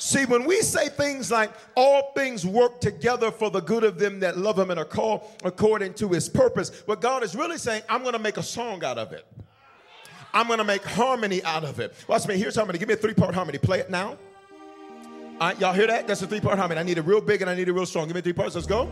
See, 0.04 0.26
when 0.26 0.44
we 0.44 0.58
say 0.58 0.89
things 0.89 1.32
like 1.32 1.50
all 1.76 2.12
things 2.13 2.46
work 2.46 2.82
together 2.82 3.32
for 3.32 3.50
the 3.50 3.62
good 3.62 3.86
of 3.86 3.98
them 3.98 4.20
that 4.20 4.38
love 4.38 4.60
him 4.60 4.70
and 4.70 4.78
are 4.78 4.86
called 4.86 5.22
according 5.46 5.94
to 5.94 6.10
his 6.10 6.28
purpose, 6.28 6.84
what 6.88 7.00
God 7.00 7.24
is 7.24 7.36
really 7.36 7.58
saying, 7.58 7.84
I'm 7.88 8.02
going 8.02 8.12
to 8.12 8.20
make 8.20 8.36
a 8.36 8.44
song 8.44 8.84
out 8.84 8.98
of 8.98 9.13
it. 9.13 9.26
I'm 10.34 10.48
going 10.48 10.58
to 10.58 10.66
make 10.66 10.84
harmony 10.84 11.42
out 11.46 11.63
of 11.63 11.80
it. 11.80 11.96
Watch 12.10 12.28
me. 12.28 12.36
Here's 12.36 12.54
harmony. 12.54 12.80
Give 12.80 12.89
me 12.89 12.96
a 12.96 12.98
three 12.98 13.13
part 13.13 13.34
harmony. 13.34 13.60
Play 13.60 13.80
it 13.80 13.89
now. 13.89 14.18
All 15.39 15.48
right, 15.48 15.58
y'all 15.58 15.72
hear 15.72 15.88
that? 15.88 16.06
That's 16.06 16.22
a 16.22 16.28
three 16.28 16.42
part 16.42 16.60
harmony. 16.60 16.82
I 16.82 16.84
need 16.84 16.98
it 16.98 17.06
real 17.06 17.22
big 17.22 17.42
and 17.42 17.50
I 17.50 17.56
need 17.56 17.70
it 17.70 17.72
real 17.72 17.86
strong. 17.86 18.08
Give 18.08 18.16
me 18.16 18.22
three 18.22 18.34
parts. 18.34 18.56
Let's 18.56 18.68
go. 18.68 18.92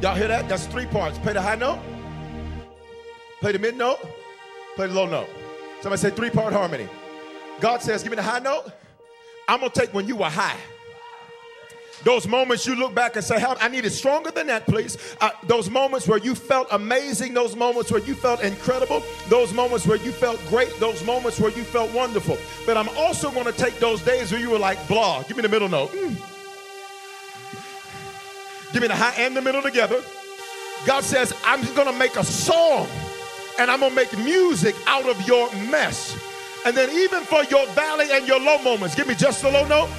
Y'all 0.00 0.16
hear 0.16 0.28
that? 0.28 0.48
That's 0.48 0.64
three 0.64 0.86
parts. 0.86 1.18
Play 1.18 1.34
the 1.34 1.42
high 1.42 1.56
note, 1.56 1.78
play 3.40 3.52
the 3.52 3.58
mid 3.58 3.76
note, 3.76 3.98
play 4.76 4.86
the 4.86 4.94
low 4.94 5.04
note. 5.04 5.28
Somebody 5.82 6.00
say 6.00 6.08
three 6.08 6.30
part 6.30 6.54
harmony. 6.54 6.88
God 7.60 7.82
says, 7.82 8.02
Give 8.02 8.12
me 8.12 8.16
the 8.16 8.22
high 8.22 8.38
note. 8.38 8.72
I'm 9.48 9.60
going 9.60 9.72
to 9.72 9.80
take 9.80 9.94
when 9.94 10.06
you 10.06 10.16
were 10.16 10.26
high. 10.26 10.58
Those 12.04 12.28
moments 12.28 12.64
you 12.66 12.76
look 12.76 12.94
back 12.94 13.16
and 13.16 13.24
say, 13.24 13.42
I 13.42 13.68
need 13.68 13.84
it 13.84 13.90
stronger 13.90 14.30
than 14.30 14.46
that, 14.46 14.66
please. 14.66 14.96
Uh, 15.20 15.30
those 15.44 15.68
moments 15.68 16.06
where 16.06 16.18
you 16.18 16.34
felt 16.34 16.68
amazing, 16.70 17.34
those 17.34 17.56
moments 17.56 17.90
where 17.90 18.00
you 18.00 18.14
felt 18.14 18.40
incredible, 18.42 19.02
those 19.28 19.52
moments 19.52 19.86
where 19.86 19.96
you 19.98 20.12
felt 20.12 20.40
great, 20.48 20.72
those 20.78 21.04
moments 21.04 21.40
where 21.40 21.50
you 21.50 21.64
felt 21.64 21.92
wonderful. 21.92 22.38
But 22.66 22.76
I'm 22.76 22.88
also 22.90 23.30
going 23.30 23.46
to 23.46 23.52
take 23.52 23.80
those 23.80 24.00
days 24.02 24.30
where 24.30 24.40
you 24.40 24.50
were 24.50 24.58
like, 24.58 24.86
blah. 24.86 25.22
Give 25.24 25.36
me 25.36 25.42
the 25.42 25.48
middle 25.48 25.68
note. 25.68 25.90
Mm. 25.90 26.16
Give 28.72 28.82
me 28.82 28.88
the 28.88 28.96
high 28.96 29.14
and 29.18 29.36
the 29.36 29.42
middle 29.42 29.62
together. 29.62 30.02
God 30.86 31.02
says, 31.02 31.32
I'm 31.44 31.62
going 31.74 31.92
to 31.92 31.98
make 31.98 32.16
a 32.16 32.24
song 32.24 32.86
and 33.58 33.70
I'm 33.70 33.80
going 33.80 33.90
to 33.90 33.96
make 33.96 34.16
music 34.18 34.76
out 34.86 35.08
of 35.08 35.26
your 35.26 35.52
mess. 35.70 36.17
And 36.66 36.76
then, 36.76 36.90
even 36.90 37.22
for 37.22 37.44
your 37.44 37.66
valley 37.68 38.06
and 38.10 38.26
your 38.26 38.40
low 38.40 38.58
moments, 38.58 38.94
give 38.94 39.06
me 39.06 39.14
just 39.14 39.42
the 39.42 39.50
low 39.50 39.66
note. 39.66 39.90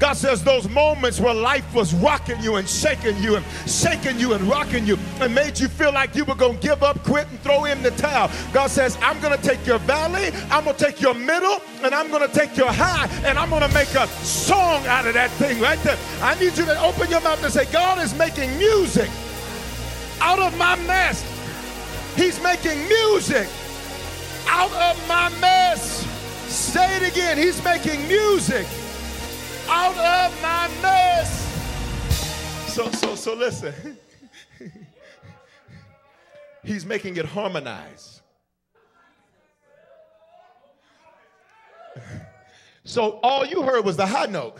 God 0.00 0.14
says 0.14 0.42
those 0.42 0.66
moments 0.70 1.20
where 1.20 1.34
life 1.34 1.74
was 1.74 1.92
rocking 1.94 2.40
you 2.40 2.56
and 2.56 2.66
shaking 2.66 3.22
you 3.22 3.36
and 3.36 3.44
shaking 3.66 4.18
you 4.18 4.32
and 4.32 4.42
rocking 4.44 4.86
you 4.86 4.98
and 5.20 5.34
made 5.34 5.60
you 5.60 5.68
feel 5.68 5.92
like 5.92 6.16
you 6.16 6.24
were 6.24 6.34
going 6.34 6.58
to 6.58 6.66
give 6.66 6.82
up, 6.82 6.98
quit, 7.04 7.28
and 7.28 7.38
throw 7.40 7.66
in 7.66 7.82
the 7.82 7.90
towel. 7.92 8.30
God 8.54 8.68
says, 8.70 8.96
I'm 9.02 9.20
going 9.20 9.38
to 9.38 9.42
take 9.46 9.64
your 9.66 9.78
valley, 9.80 10.30
I'm 10.50 10.64
going 10.64 10.74
to 10.74 10.84
take 10.84 11.02
your 11.02 11.12
middle, 11.12 11.60
and 11.84 11.94
I'm 11.94 12.08
going 12.10 12.26
to 12.26 12.34
take 12.34 12.56
your 12.56 12.72
high, 12.72 13.08
and 13.26 13.38
I'm 13.38 13.50
going 13.50 13.62
to 13.62 13.74
make 13.74 13.94
a 13.94 14.06
song 14.24 14.86
out 14.86 15.06
of 15.06 15.12
that 15.14 15.30
thing 15.32 15.60
right 15.60 15.78
there. 15.80 15.98
I 16.22 16.34
need 16.40 16.56
you 16.56 16.64
to 16.64 16.82
open 16.82 17.10
your 17.10 17.20
mouth 17.20 17.44
and 17.44 17.52
say, 17.52 17.70
God 17.70 17.98
is 17.98 18.16
making 18.16 18.56
music 18.56 19.10
out 20.22 20.38
of 20.38 20.56
my 20.56 20.76
mess. 20.86 21.22
He's 22.16 22.42
making 22.42 22.88
music 22.88 23.48
out 24.46 24.72
of 24.72 25.08
my 25.08 25.28
mess. 25.40 26.06
Say 26.48 26.96
it 26.96 27.10
again. 27.10 27.38
He's 27.38 27.62
making 27.64 28.06
music 28.08 28.66
out 29.68 29.96
of 29.96 30.42
my 30.42 30.68
mess. 30.82 31.46
So, 32.68 32.90
so, 32.90 33.14
so 33.14 33.34
listen. 33.34 33.74
He's 36.64 36.84
making 36.84 37.16
it 37.16 37.24
harmonize. 37.24 38.22
So 42.82 43.20
all 43.22 43.46
you 43.46 43.62
heard 43.62 43.84
was 43.84 43.96
the 43.96 44.06
high 44.06 44.26
note. 44.26 44.58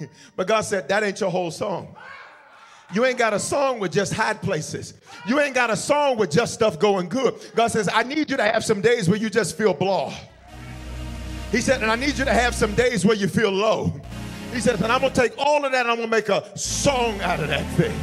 But 0.36 0.46
God 0.46 0.62
said, 0.62 0.88
that 0.88 1.02
ain't 1.02 1.20
your 1.20 1.30
whole 1.30 1.50
song. 1.50 1.94
You 2.92 3.04
ain't 3.04 3.18
got 3.18 3.32
a 3.32 3.38
song 3.38 3.78
with 3.78 3.92
just 3.92 4.12
high 4.12 4.34
places. 4.34 4.94
You 5.26 5.40
ain't 5.40 5.54
got 5.54 5.70
a 5.70 5.76
song 5.76 6.16
with 6.16 6.30
just 6.30 6.54
stuff 6.54 6.78
going 6.78 7.08
good. 7.08 7.34
God 7.54 7.68
says, 7.68 7.88
I 7.92 8.02
need 8.02 8.30
you 8.30 8.36
to 8.36 8.42
have 8.42 8.64
some 8.64 8.80
days 8.80 9.08
where 9.08 9.18
you 9.18 9.30
just 9.30 9.56
feel 9.56 9.74
blah. 9.74 10.12
He 11.52 11.60
said, 11.60 11.82
and 11.82 11.90
I 11.90 11.96
need 11.96 12.18
you 12.18 12.24
to 12.24 12.32
have 12.32 12.54
some 12.54 12.74
days 12.74 13.04
where 13.04 13.16
you 13.16 13.28
feel 13.28 13.50
low. 13.50 13.92
He 14.52 14.60
says, 14.60 14.80
and 14.80 14.90
I'm 14.92 15.00
going 15.00 15.12
to 15.12 15.20
take 15.20 15.34
all 15.38 15.64
of 15.64 15.72
that 15.72 15.82
and 15.82 15.90
I'm 15.90 15.96
going 15.96 16.10
to 16.10 16.16
make 16.16 16.28
a 16.28 16.56
song 16.58 17.20
out 17.20 17.40
of 17.40 17.48
that 17.48 17.66
thing. 17.76 17.96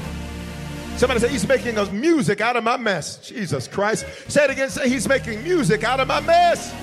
Somebody 0.97 1.19
say, 1.19 1.29
He's 1.29 1.47
making 1.47 1.75
music 1.99 2.41
out 2.41 2.55
of 2.55 2.63
my 2.63 2.75
mess. 2.75 3.17
Jesus 3.17 3.67
Christ. 3.67 4.05
Say 4.29 4.45
it 4.45 4.49
again. 4.49 4.69
Say, 4.69 4.89
He's 4.89 5.07
making 5.07 5.43
music 5.43 5.83
out 5.83 5.99
of 5.99 6.07
my 6.07 6.19
mess. 6.21 6.73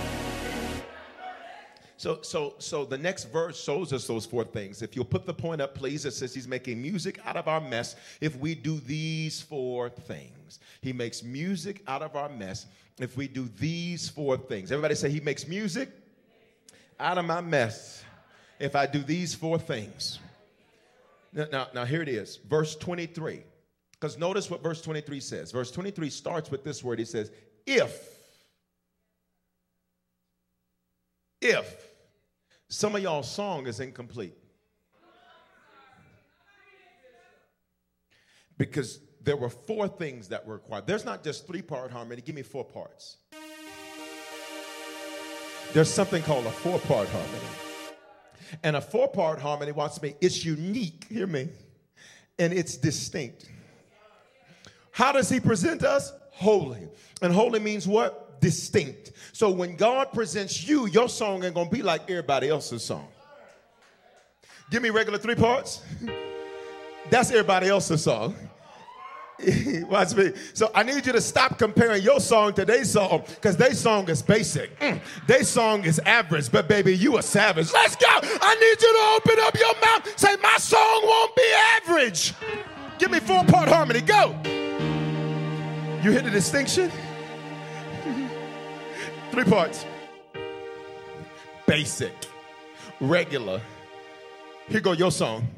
So, 2.05 2.19
so, 2.21 2.55
so 2.59 2.85
the 2.85 2.99
next 2.99 3.33
verse 3.33 3.59
shows 3.59 3.91
us 3.91 4.07
those 4.07 4.27
four 4.27 4.45
things. 4.45 4.83
If 4.83 4.95
you'll 4.95 5.07
put 5.07 5.25
the 5.25 5.33
point 5.33 5.63
up, 5.63 5.75
please, 5.75 6.05
it 6.05 6.11
says 6.11 6.35
He's 6.35 6.47
making 6.47 6.83
music 6.83 7.19
out 7.25 7.35
of 7.35 7.49
our 7.49 7.63
mess 7.63 7.97
if 8.21 8.37
we 8.37 8.55
do 8.55 8.79
these 8.81 9.41
four 9.41 9.89
things. 9.89 10.59
He 10.83 10.93
makes 10.93 11.23
music 11.23 11.83
out 11.89 12.03
of 12.03 12.15
our 12.15 12.29
mess 12.29 12.67
if 12.99 13.17
we 13.17 13.27
do 13.27 13.49
these 13.59 14.07
four 14.07 14.37
things. 14.37 14.71
Everybody 14.71 14.97
say, 14.97 15.09
He 15.09 15.21
makes 15.21 15.49
music 15.49 15.93
out 17.01 17.17
of 17.17 17.25
my 17.25 17.41
mess 17.41 18.05
if 18.61 18.77
I 18.77 18.85
do 18.85 19.03
these 19.03 19.35
four 19.35 19.59
things. 19.59 20.19
Now, 21.33 21.47
now, 21.51 21.69
now 21.73 21.85
here 21.87 22.03
it 22.03 22.11
is, 22.11 22.37
verse 22.37 22.77
23. 22.77 23.41
Because 23.93 24.19
notice 24.19 24.51
what 24.51 24.63
verse 24.63 24.83
23 24.83 25.21
says. 25.21 25.53
Verse 25.53 25.71
23 25.71 26.11
starts 26.11 26.51
with 26.51 26.65
this 26.65 26.85
word. 26.85 26.99
He 26.99 27.07
says, 27.07 27.31
if, 27.65 28.21
if 31.41 31.94
some 32.69 32.97
of 32.97 33.03
y'all 33.03 33.23
song 33.23 33.67
is 33.67 33.81
incomplete. 33.81 34.35
Because 38.57 39.01
there 39.23 39.37
were 39.37 39.49
four 39.49 39.89
things 39.89 40.29
that 40.29 40.47
were 40.47 40.55
required. 40.55 40.87
There's 40.87 41.05
not 41.05 41.25
just 41.25 41.47
three 41.47 41.63
part 41.63 41.91
harmony, 41.91 42.21
give 42.21 42.35
me 42.35 42.43
four 42.43 42.65
parts. 42.65 43.17
There's 45.73 45.93
something 45.93 46.23
called 46.23 46.47
a 46.47 46.51
four 46.51 46.79
part 46.81 47.09
harmony. 47.09 47.49
And 48.63 48.77
a 48.77 48.81
four 48.81 49.09
part 49.09 49.41
harmony, 49.41 49.73
watch 49.73 50.01
me, 50.03 50.15
it's 50.21 50.45
unique, 50.45 51.07
hear 51.09 51.27
me, 51.27 51.49
and 52.39 52.53
it's 52.53 52.77
distinct. 52.77 53.51
How 54.93 55.11
does 55.11 55.29
he 55.29 55.41
present 55.41 55.83
us? 55.83 56.13
Holy. 56.31 56.87
And 57.21 57.33
holy 57.33 57.59
means 57.59 57.89
what? 57.89 58.24
Distinct. 58.45 59.13
So 59.33 59.49
when 59.49 59.75
God 59.75 60.13
presents 60.13 60.69
you, 60.69 60.87
your 60.89 61.09
song 61.09 61.43
ain't 61.45 61.55
gonna 61.55 61.71
be 61.71 61.81
like 61.81 62.03
everybody 62.11 62.51
else's 62.51 62.85
song. 62.85 63.09
Give 64.71 64.83
me 64.83 64.91
regular 64.91 65.19
three 65.19 65.35
parts. 65.35 65.81
That's 67.11 67.31
everybody 67.31 67.69
else's 67.69 68.03
song. 68.03 68.37
Watch 69.89 70.15
me. 70.15 70.33
So 70.53 70.71
I 70.75 70.83
need 70.83 71.07
you 71.07 71.13
to 71.15 71.23
stop 71.23 71.59
comparing 71.59 72.03
your 72.03 72.21
song 72.21 72.53
to 72.55 72.67
their 72.67 72.85
song 72.85 73.23
because 73.27 73.57
their 73.57 73.73
song 73.73 74.11
is 74.11 74.21
basic. 74.21 74.79
Mm. 74.79 75.01
Their 75.27 75.45
song 75.45 75.85
is 75.85 75.99
average, 76.01 76.53
but 76.53 76.69
baby, 76.69 76.95
you 76.95 77.17
a 77.17 77.23
savage. 77.23 77.73
Let's 77.73 77.97
go. 77.97 78.07
I 78.11 78.55
need 78.57 78.83
you 78.83 78.93
to 78.93 79.33
open 79.33 79.43
up 79.43 79.59
your 79.59 79.75
mouth. 79.81 80.19
Say, 80.21 80.37
my 80.43 80.59
song 80.59 81.01
won't 81.03 81.35
be 81.35 81.51
average. 81.77 82.35
Give 82.99 83.11
me 83.11 83.21
four 83.21 83.43
part 83.45 83.71
harmony. 83.71 84.03
Go. 84.03 84.37
You 86.03 86.11
hit 86.11 86.25
the 86.25 86.31
distinction? 86.31 86.93
Three 89.35 89.43
parts 89.43 89.85
basic, 91.67 92.13
regular. 93.01 93.61
Here 94.69 94.79
go 94.79 94.93
your 94.93 95.11
song. 95.11 95.49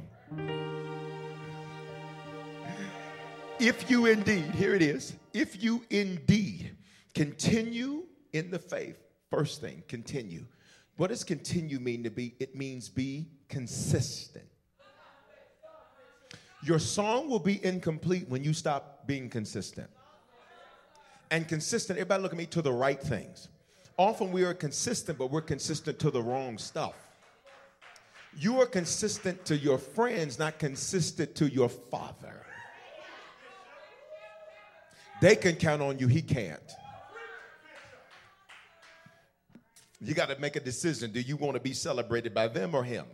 If 3.61 3.91
you 3.91 4.07
indeed, 4.07 4.47
here 4.55 4.75
it 4.75 4.81
is, 4.81 5.13
if 5.35 5.63
you 5.63 5.85
indeed 5.91 6.75
continue 7.13 8.05
in 8.33 8.51
the 8.51 8.59
faith, 8.59 8.97
first 9.29 9.61
thing, 9.61 9.83
continue. 9.89 10.47
What 10.97 11.09
does 11.09 11.23
continue 11.23 11.79
mean 11.79 12.03
to 12.05 12.11
be? 12.11 12.35
It 12.39 12.57
means 12.57 12.89
be 12.89 13.29
consistent. 13.51 14.47
Your 16.63 16.79
song 16.79 17.29
will 17.29 17.41
be 17.41 17.63
incomplete 17.63 18.27
when 18.31 18.43
you 18.43 18.55
stop 18.55 19.07
being 19.07 19.29
consistent. 19.29 19.91
And 21.31 21.47
consistent, 21.47 21.99
everybody 21.99 22.23
look 22.23 22.33
at 22.33 22.39
me 22.39 22.47
to 22.47 22.63
the 22.63 22.73
right 22.73 23.03
things. 23.03 23.49
Often 23.99 24.33
we 24.33 24.45
are 24.45 24.55
consistent, 24.55 25.19
but 25.19 25.31
we're 25.31 25.41
consistent 25.41 25.99
to 26.01 26.11
the 26.11 26.23
wrong 26.23 26.59
stuff. 26.59 26.95
You 28.39 28.61
are 28.61 28.67
consistent 28.67 29.47
to 29.47 29.57
your 29.57 29.79
friends, 29.79 30.39
not 30.39 30.59
consistent 30.59 31.35
to 31.37 31.49
your 31.49 31.71
father. 31.71 32.45
They 35.23 35.35
can 35.35 35.57
count 35.57 35.81
on 35.81 35.99
you, 35.99 36.09
he 36.09 36.21
can't. 36.21 36.61
You 40.01 40.13
got 40.13 40.29
to 40.29 40.39
make 40.39 40.57
a 40.57 40.61
decision. 40.61 41.11
Do 41.11 41.21
you 41.21 41.37
want 41.37 41.55
to 41.55 41.61
be 41.61 41.73
celebrated 41.73 42.35
by 42.35 42.49
them 42.49 42.75
or 42.75 42.85
him? 42.85 43.07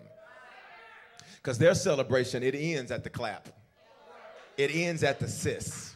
Because 1.37 1.59
their 1.59 1.75
celebration, 1.75 2.43
it 2.43 2.57
ends 2.57 2.91
at 2.91 3.05
the 3.05 3.11
clap. 3.11 3.49
It 4.57 4.75
ends 4.75 5.05
at 5.05 5.21
the 5.21 5.29
sis. 5.29 5.95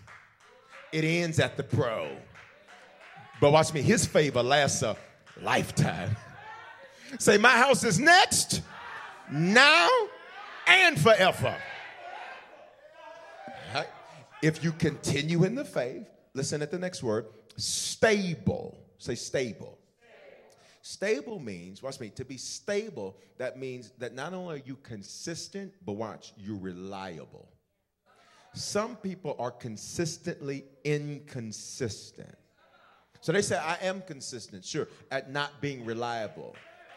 It 0.93 1.05
ends 1.05 1.41
at 1.41 1.57
the 1.57 1.65
bro. 1.65 2.17
But 3.41 3.53
watch 3.53 3.73
me, 3.75 3.83
his 3.83 4.07
favor 4.07 4.43
lasts 4.43 4.83
a 4.83 4.97
lifetime. 5.43 6.17
Say, 7.19 7.39
my 7.39 7.51
house 7.51 7.85
is 7.85 7.99
next, 7.99 8.63
now, 9.31 9.89
and 10.67 10.99
forever. 10.99 11.57
Right? 13.75 13.87
If 14.43 14.65
you 14.65 14.73
continue 14.73 15.45
in 15.45 15.55
the 15.55 15.65
faith, 15.65 16.07
listen 16.35 16.63
at 16.63 16.71
the 16.71 16.79
next 16.79 17.03
word 17.03 17.27
stable. 17.57 18.79
Say 18.99 19.15
stable. 19.15 19.79
Stable 20.83 21.41
means, 21.41 21.83
watch 21.83 21.99
me, 21.99 22.11
to 22.11 22.25
be 22.25 22.37
stable, 22.37 23.17
that 23.39 23.59
means 23.59 23.93
that 23.99 24.15
not 24.15 24.33
only 24.33 24.61
are 24.61 24.63
you 24.65 24.77
consistent, 24.77 25.73
but 25.85 25.95
watch, 25.95 26.33
you're 26.39 26.57
reliable. 26.57 27.49
Some 28.55 28.97
people 28.97 29.35
are 29.39 29.51
consistently 29.51 30.65
inconsistent. 30.85 32.37
So 33.27 33.33
they 33.33 33.43
say, 33.43 33.57
I 33.57 33.77
am 33.83 34.03
consistent, 34.03 34.65
sure, 34.65 34.87
at 35.11 35.33
not 35.33 35.61
being 35.61 35.85
reliable. 35.85 36.55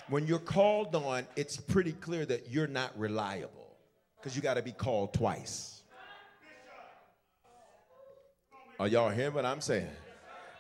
When 0.10 0.28
you're 0.28 0.38
called 0.38 0.96
on, 0.96 1.26
it's 1.36 1.58
pretty 1.58 1.94
clear 1.94 2.24
that 2.24 2.52
you're 2.52 2.68
not 2.68 2.92
reliable 3.00 3.76
because 4.16 4.36
you 4.36 4.44
got 4.44 4.54
to 4.54 4.62
be 4.62 4.72
called 4.72 5.12
twice. 5.12 5.82
Are 8.80 8.88
y'all 8.88 9.10
hearing 9.10 9.34
what 9.34 9.44
I'm 9.44 9.60
saying? 9.60 9.90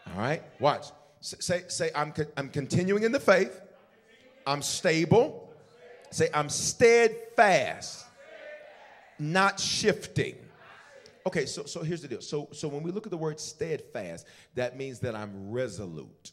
All 0.08 0.19
right, 0.19 0.41
watch. 0.60 0.88
Say, 1.21 1.65
say 1.67 1.91
I'm, 1.95 2.15
I'm 2.36 2.49
continuing 2.49 3.03
in 3.03 3.12
the 3.12 3.19
faith. 3.19 3.62
I'm 4.47 4.63
stable. 4.63 5.53
Say, 6.10 6.29
I'm 6.34 6.49
steadfast, 6.49 8.08
not 9.19 9.60
shifting. 9.60 10.36
Okay, 11.30 11.46
so, 11.46 11.63
so 11.65 11.84
here's 11.84 12.02
the 12.02 12.08
deal. 12.08 12.22
So, 12.22 12.50
so 12.54 12.68
when 12.68 12.82
we 12.82 12.89
look 12.89 13.06
at 13.06 13.12
the 13.12 13.18
word 13.18 13.39
steadfast, 13.39 14.26
that 14.56 14.76
means 14.76 14.98
that 15.02 15.13
I'm 15.13 15.52
resolute. 15.52 16.32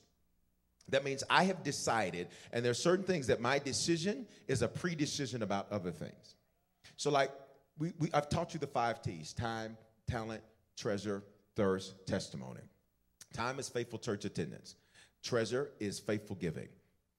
That 0.89 1.05
means 1.05 1.23
I 1.29 1.45
have 1.45 1.63
decided, 1.63 2.29
and 2.51 2.65
there's 2.65 2.79
certain 2.79 3.05
things 3.05 3.27
that 3.27 3.39
my 3.39 3.59
decision 3.59 4.27
is 4.49 4.63
a 4.63 4.69
pre-decision 4.69 5.43
about 5.43 5.71
other 5.71 5.91
things. 5.91 6.37
So, 6.97 7.11
like 7.11 7.31
we, 7.77 7.93
we, 7.99 8.09
I've 8.15 8.31
taught 8.31 8.55
you 8.55 8.61
the 8.61 8.67
five 8.67 9.03
T's: 9.03 9.35
time, 9.35 9.77
talent, 10.09 10.41
treasure, 10.79 11.23
thirst, 11.57 12.07
testimony. 12.07 12.63
Time 13.35 13.59
is 13.59 13.69
faithful 13.69 13.99
church 13.99 14.25
attendance. 14.25 14.77
Treasure 15.23 15.73
is 15.79 15.99
faithful 15.99 16.37
giving. 16.37 16.69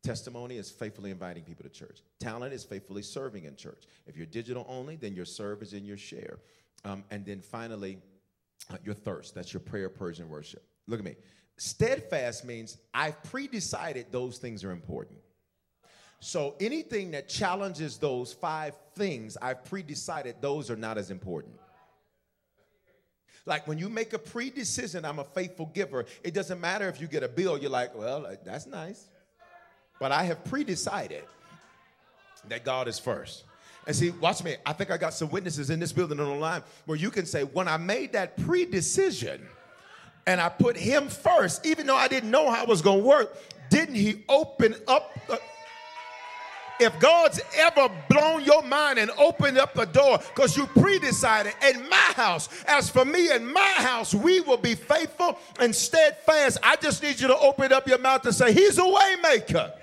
Testimony 0.02 0.58
is 0.58 0.72
faithfully 0.72 1.12
inviting 1.12 1.44
people 1.44 1.64
to 1.64 1.70
church. 1.70 2.00
Talent 2.20 2.54
is 2.54 2.64
faithfully 2.64 3.04
serving 3.04 3.44
in 3.44 3.56
church. 3.56 3.84
If 4.08 4.18
you're 4.18 4.26
digital 4.26 4.66
only, 4.68 4.96
then 4.96 5.14
your 5.14 5.26
serve 5.26 5.62
is 5.62 5.74
in 5.74 5.86
your 5.86 5.98
share. 5.98 6.40
Um, 6.86 7.04
and 7.12 7.26
then 7.26 7.42
finally, 7.42 8.00
uh, 8.72 8.78
your 8.84 8.96
thirst. 8.96 9.36
That's 9.36 9.54
your 9.54 9.62
prayer, 9.62 9.90
Persian 9.90 10.30
worship. 10.30 10.64
Look 10.88 11.00
at 11.00 11.06
me. 11.06 11.16
Steadfast 11.58 12.46
means 12.46 12.78
I've 12.94 13.22
pre 13.24 13.48
decided 13.48 14.08
those 14.12 14.38
things 14.38 14.64
are 14.64 14.72
important. 14.72 15.20
So 16.20 16.56
anything 16.60 17.12
that 17.12 17.30
challenges 17.30 17.98
those 17.98 18.34
five 18.34 18.76
things, 18.96 19.38
I've 19.42 19.64
pre 19.66 19.84
decided 19.84 20.36
those 20.42 20.70
are 20.70 20.76
not 20.76 20.98
as 20.98 21.12
important. 21.12 21.56
Like 23.46 23.68
when 23.68 23.78
you 23.78 23.88
make 23.88 24.14
a 24.14 24.20
pre 24.20 24.50
decision, 24.50 25.06
I'm 25.06 25.20
a 25.20 25.24
faithful 25.24 25.68
giver, 25.68 26.06
it 26.24 26.34
doesn't 26.34 26.60
matter 26.60 26.90
if 26.90 27.00
you 27.00 27.08
get 27.08 27.24
a 27.24 27.30
bill, 27.30 27.58
you're 27.58 27.72
like, 27.72 27.96
well, 27.96 28.26
uh, 28.26 28.36
that's 28.44 28.68
nice. 28.68 29.08
But 30.00 30.12
I 30.12 30.24
have 30.24 30.44
pre 30.44 30.64
decided 30.64 31.24
that 32.50 32.64
God 32.64 32.88
is 32.88 33.00
first. 33.00 33.46
And 33.88 33.96
see, 33.96 34.10
watch 34.10 34.44
me. 34.44 34.58
I 34.66 34.74
think 34.74 34.92
I 34.92 34.98
got 34.98 35.14
some 35.14 35.30
witnesses 35.30 35.70
in 35.70 35.80
this 35.80 35.94
building 35.94 36.20
and 36.20 36.28
online 36.28 36.62
where 36.86 36.98
you 36.98 37.10
can 37.10 37.26
say, 37.26 37.44
when 37.44 37.70
I 37.70 37.78
made 37.78 38.12
that 38.14 38.36
pre 38.38 38.66
decision 38.66 39.48
and 40.28 40.42
I 40.42 40.50
put 40.50 40.76
Him 40.76 41.08
first, 41.08 41.66
even 41.66 41.88
though 41.88 41.96
I 41.96 42.10
didn't 42.10 42.30
know 42.30 42.52
how 42.52 42.62
it 42.64 42.68
was 42.68 42.82
going 42.82 43.00
to 43.00 43.08
work, 43.08 43.36
didn't 43.70 43.96
He 43.96 44.26
open 44.28 44.76
up 44.90 45.18
the 45.28 45.40
if 46.80 47.00
God's 47.00 47.40
ever 47.58 47.90
blown 48.08 48.44
your 48.44 48.62
mind 48.62 49.00
and 49.00 49.10
opened 49.18 49.58
up 49.58 49.74
the 49.74 49.86
door 49.86 50.20
because 50.20 50.56
you 50.56 50.68
pre-decided 50.68 51.54
in 51.68 51.90
my 51.90 51.96
house, 51.96 52.50
as 52.68 52.88
for 52.88 53.04
me 53.04 53.32
and 53.32 53.52
my 53.52 53.74
house, 53.78 54.14
we 54.14 54.42
will 54.42 54.58
be 54.58 54.76
faithful 54.76 55.40
and 55.60 55.76
steadfast. 55.76 56.60
I 56.62 56.76
just 56.76 57.02
need 57.02 57.20
you 57.20 57.30
to 57.30 57.38
open 57.40 57.74
up 57.74 57.88
your 57.88 57.98
mouth 57.98 58.24
and 58.26 58.36
say, 58.36 58.54
He's 58.54 58.78
a 58.78 58.82
waymaker. 58.82 59.74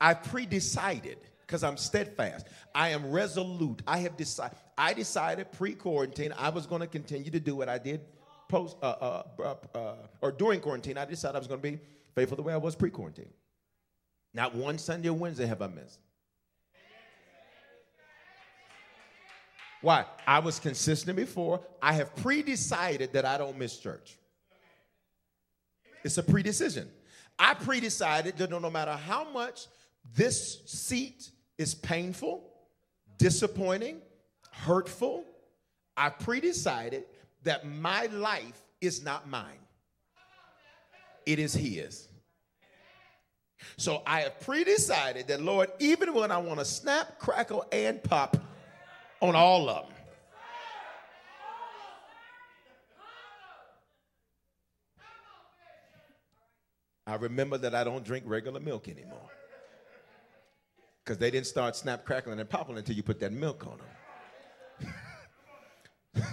I 0.00 0.14
pre-decided 0.14 1.18
because 1.54 1.62
I'm 1.62 1.76
steadfast. 1.76 2.48
I 2.74 2.88
am 2.88 3.12
resolute. 3.12 3.80
I 3.86 3.98
have 3.98 4.16
decided. 4.16 4.58
I 4.76 4.92
decided 4.92 5.52
pre-quarantine 5.52 6.34
I 6.36 6.48
was 6.48 6.66
going 6.66 6.80
to 6.80 6.88
continue 6.88 7.30
to 7.30 7.38
do 7.38 7.54
what 7.54 7.68
I 7.68 7.78
did 7.78 8.00
post 8.48 8.76
uh, 8.82 8.86
uh, 8.86 9.22
uh, 9.38 9.78
uh 9.78 9.94
or 10.20 10.32
during 10.32 10.58
quarantine. 10.58 10.98
I 10.98 11.04
decided 11.04 11.36
I 11.36 11.38
was 11.38 11.46
going 11.46 11.60
to 11.60 11.70
be 11.70 11.78
faithful 12.16 12.36
the 12.36 12.42
way 12.42 12.52
I 12.52 12.56
was 12.56 12.74
pre-quarantine. 12.74 13.30
Not 14.32 14.56
one 14.56 14.78
Sunday 14.78 15.08
or 15.10 15.12
Wednesday 15.12 15.46
have 15.46 15.62
I 15.62 15.68
missed. 15.68 16.00
Why? 19.80 20.06
I 20.26 20.40
was 20.40 20.58
consistent 20.58 21.14
before. 21.14 21.60
I 21.80 21.92
have 21.92 22.16
pre 22.16 22.42
decided 22.42 23.12
that 23.12 23.24
I 23.24 23.38
don't 23.38 23.56
miss 23.56 23.78
church. 23.78 24.18
It's 26.02 26.18
a 26.18 26.22
pre 26.24 26.42
decision. 26.42 26.90
I 27.38 27.54
pre 27.54 27.78
decided 27.78 28.38
that 28.38 28.50
no 28.50 28.70
matter 28.70 28.96
how 28.96 29.30
much 29.30 29.68
this 30.12 30.62
seat 30.66 31.30
is 31.58 31.74
painful, 31.74 32.44
disappointing, 33.18 34.00
hurtful, 34.50 35.24
I 35.96 36.10
pre 36.10 36.40
decided 36.40 37.04
that 37.44 37.66
my 37.66 38.06
life 38.06 38.60
is 38.80 39.02
not 39.02 39.28
mine, 39.28 39.58
it 41.26 41.38
is 41.38 41.54
His. 41.54 42.08
So 43.76 44.02
I 44.06 44.20
have 44.20 44.40
pre 44.40 44.64
decided 44.64 45.28
that, 45.28 45.40
Lord, 45.40 45.70
even 45.78 46.12
when 46.12 46.30
I 46.30 46.38
want 46.38 46.58
to 46.58 46.64
snap, 46.64 47.18
crackle, 47.18 47.64
and 47.72 48.02
pop 48.02 48.36
on 49.20 49.34
all 49.34 49.68
of 49.68 49.88
them, 49.88 49.94
I 57.06 57.16
remember 57.16 57.58
that 57.58 57.74
I 57.74 57.84
don't 57.84 58.04
drink 58.04 58.24
regular 58.26 58.60
milk 58.60 58.88
anymore. 58.88 59.30
Because 61.04 61.18
they 61.18 61.30
didn't 61.30 61.46
start 61.46 61.76
snap, 61.76 62.06
crackling, 62.06 62.40
and 62.40 62.48
popping 62.48 62.78
until 62.78 62.96
you 62.96 63.02
put 63.02 63.20
that 63.20 63.32
milk 63.32 63.66
on 63.66 63.78
them. 66.14 66.24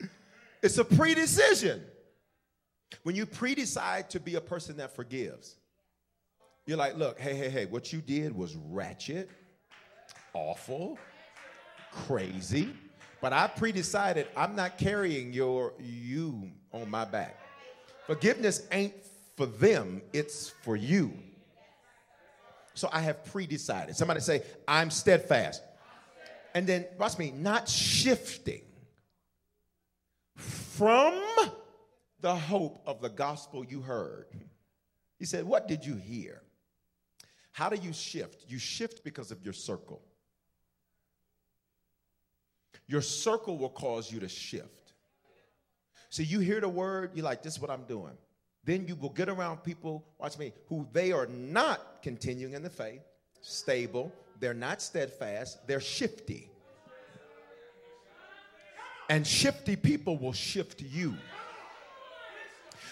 it's 0.62 0.78
a 0.78 0.84
pre 0.84 1.14
decision. 1.14 1.82
When 3.02 3.14
you 3.14 3.26
pre 3.26 3.54
decide 3.54 4.08
to 4.10 4.20
be 4.20 4.36
a 4.36 4.40
person 4.40 4.78
that 4.78 4.96
forgives, 4.96 5.56
you're 6.64 6.78
like, 6.78 6.96
look, 6.96 7.20
hey, 7.20 7.34
hey, 7.34 7.50
hey, 7.50 7.66
what 7.66 7.92
you 7.92 8.00
did 8.00 8.34
was 8.34 8.56
ratchet, 8.56 9.28
awful, 10.32 10.98
crazy, 11.92 12.70
but 13.20 13.34
I 13.34 13.48
pre 13.48 13.70
decided 13.70 14.28
I'm 14.34 14.56
not 14.56 14.78
carrying 14.78 15.32
your 15.32 15.74
you 15.78 16.50
on 16.72 16.90
my 16.90 17.04
back. 17.04 17.38
Forgiveness 18.06 18.66
ain't 18.72 18.94
for 19.36 19.46
them, 19.46 20.00
it's 20.12 20.48
for 20.62 20.76
you. 20.76 21.12
So 22.76 22.90
I 22.92 23.00
have 23.00 23.24
pre 23.24 23.46
decided. 23.46 23.96
Somebody 23.96 24.20
say, 24.20 24.42
I'm 24.68 24.90
steadfast. 24.90 25.62
And 26.54 26.66
then, 26.66 26.84
watch 26.98 27.18
me, 27.18 27.32
not 27.34 27.68
shifting 27.68 28.62
from 30.36 31.20
the 32.20 32.34
hope 32.34 32.82
of 32.86 33.00
the 33.00 33.08
gospel 33.08 33.64
you 33.64 33.80
heard. 33.80 34.26
He 35.18 35.24
said, 35.24 35.44
What 35.44 35.68
did 35.68 35.86
you 35.86 35.96
hear? 35.96 36.42
How 37.52 37.70
do 37.70 37.76
you 37.76 37.94
shift? 37.94 38.44
You 38.46 38.58
shift 38.58 39.02
because 39.02 39.30
of 39.30 39.42
your 39.42 39.54
circle. 39.54 40.02
Your 42.86 43.00
circle 43.00 43.56
will 43.56 43.70
cause 43.70 44.12
you 44.12 44.20
to 44.20 44.28
shift. 44.28 44.92
So 46.10 46.22
you 46.22 46.40
hear 46.40 46.60
the 46.60 46.68
word, 46.68 47.12
you're 47.14 47.24
like, 47.24 47.42
This 47.42 47.54
is 47.54 47.60
what 47.60 47.70
I'm 47.70 47.84
doing. 47.84 48.18
Then 48.66 48.86
you 48.88 48.96
will 48.96 49.10
get 49.10 49.28
around 49.28 49.58
people, 49.58 50.04
watch 50.18 50.36
me, 50.38 50.52
who 50.68 50.86
they 50.92 51.12
are 51.12 51.26
not 51.26 52.02
continuing 52.02 52.52
in 52.52 52.62
the 52.64 52.68
faith, 52.68 53.00
stable, 53.40 54.12
they're 54.40 54.54
not 54.54 54.82
steadfast, 54.82 55.64
they're 55.68 55.80
shifty. 55.80 56.50
And 59.08 59.24
shifty 59.24 59.76
people 59.76 60.18
will 60.18 60.32
shift 60.32 60.82
you. 60.82 61.14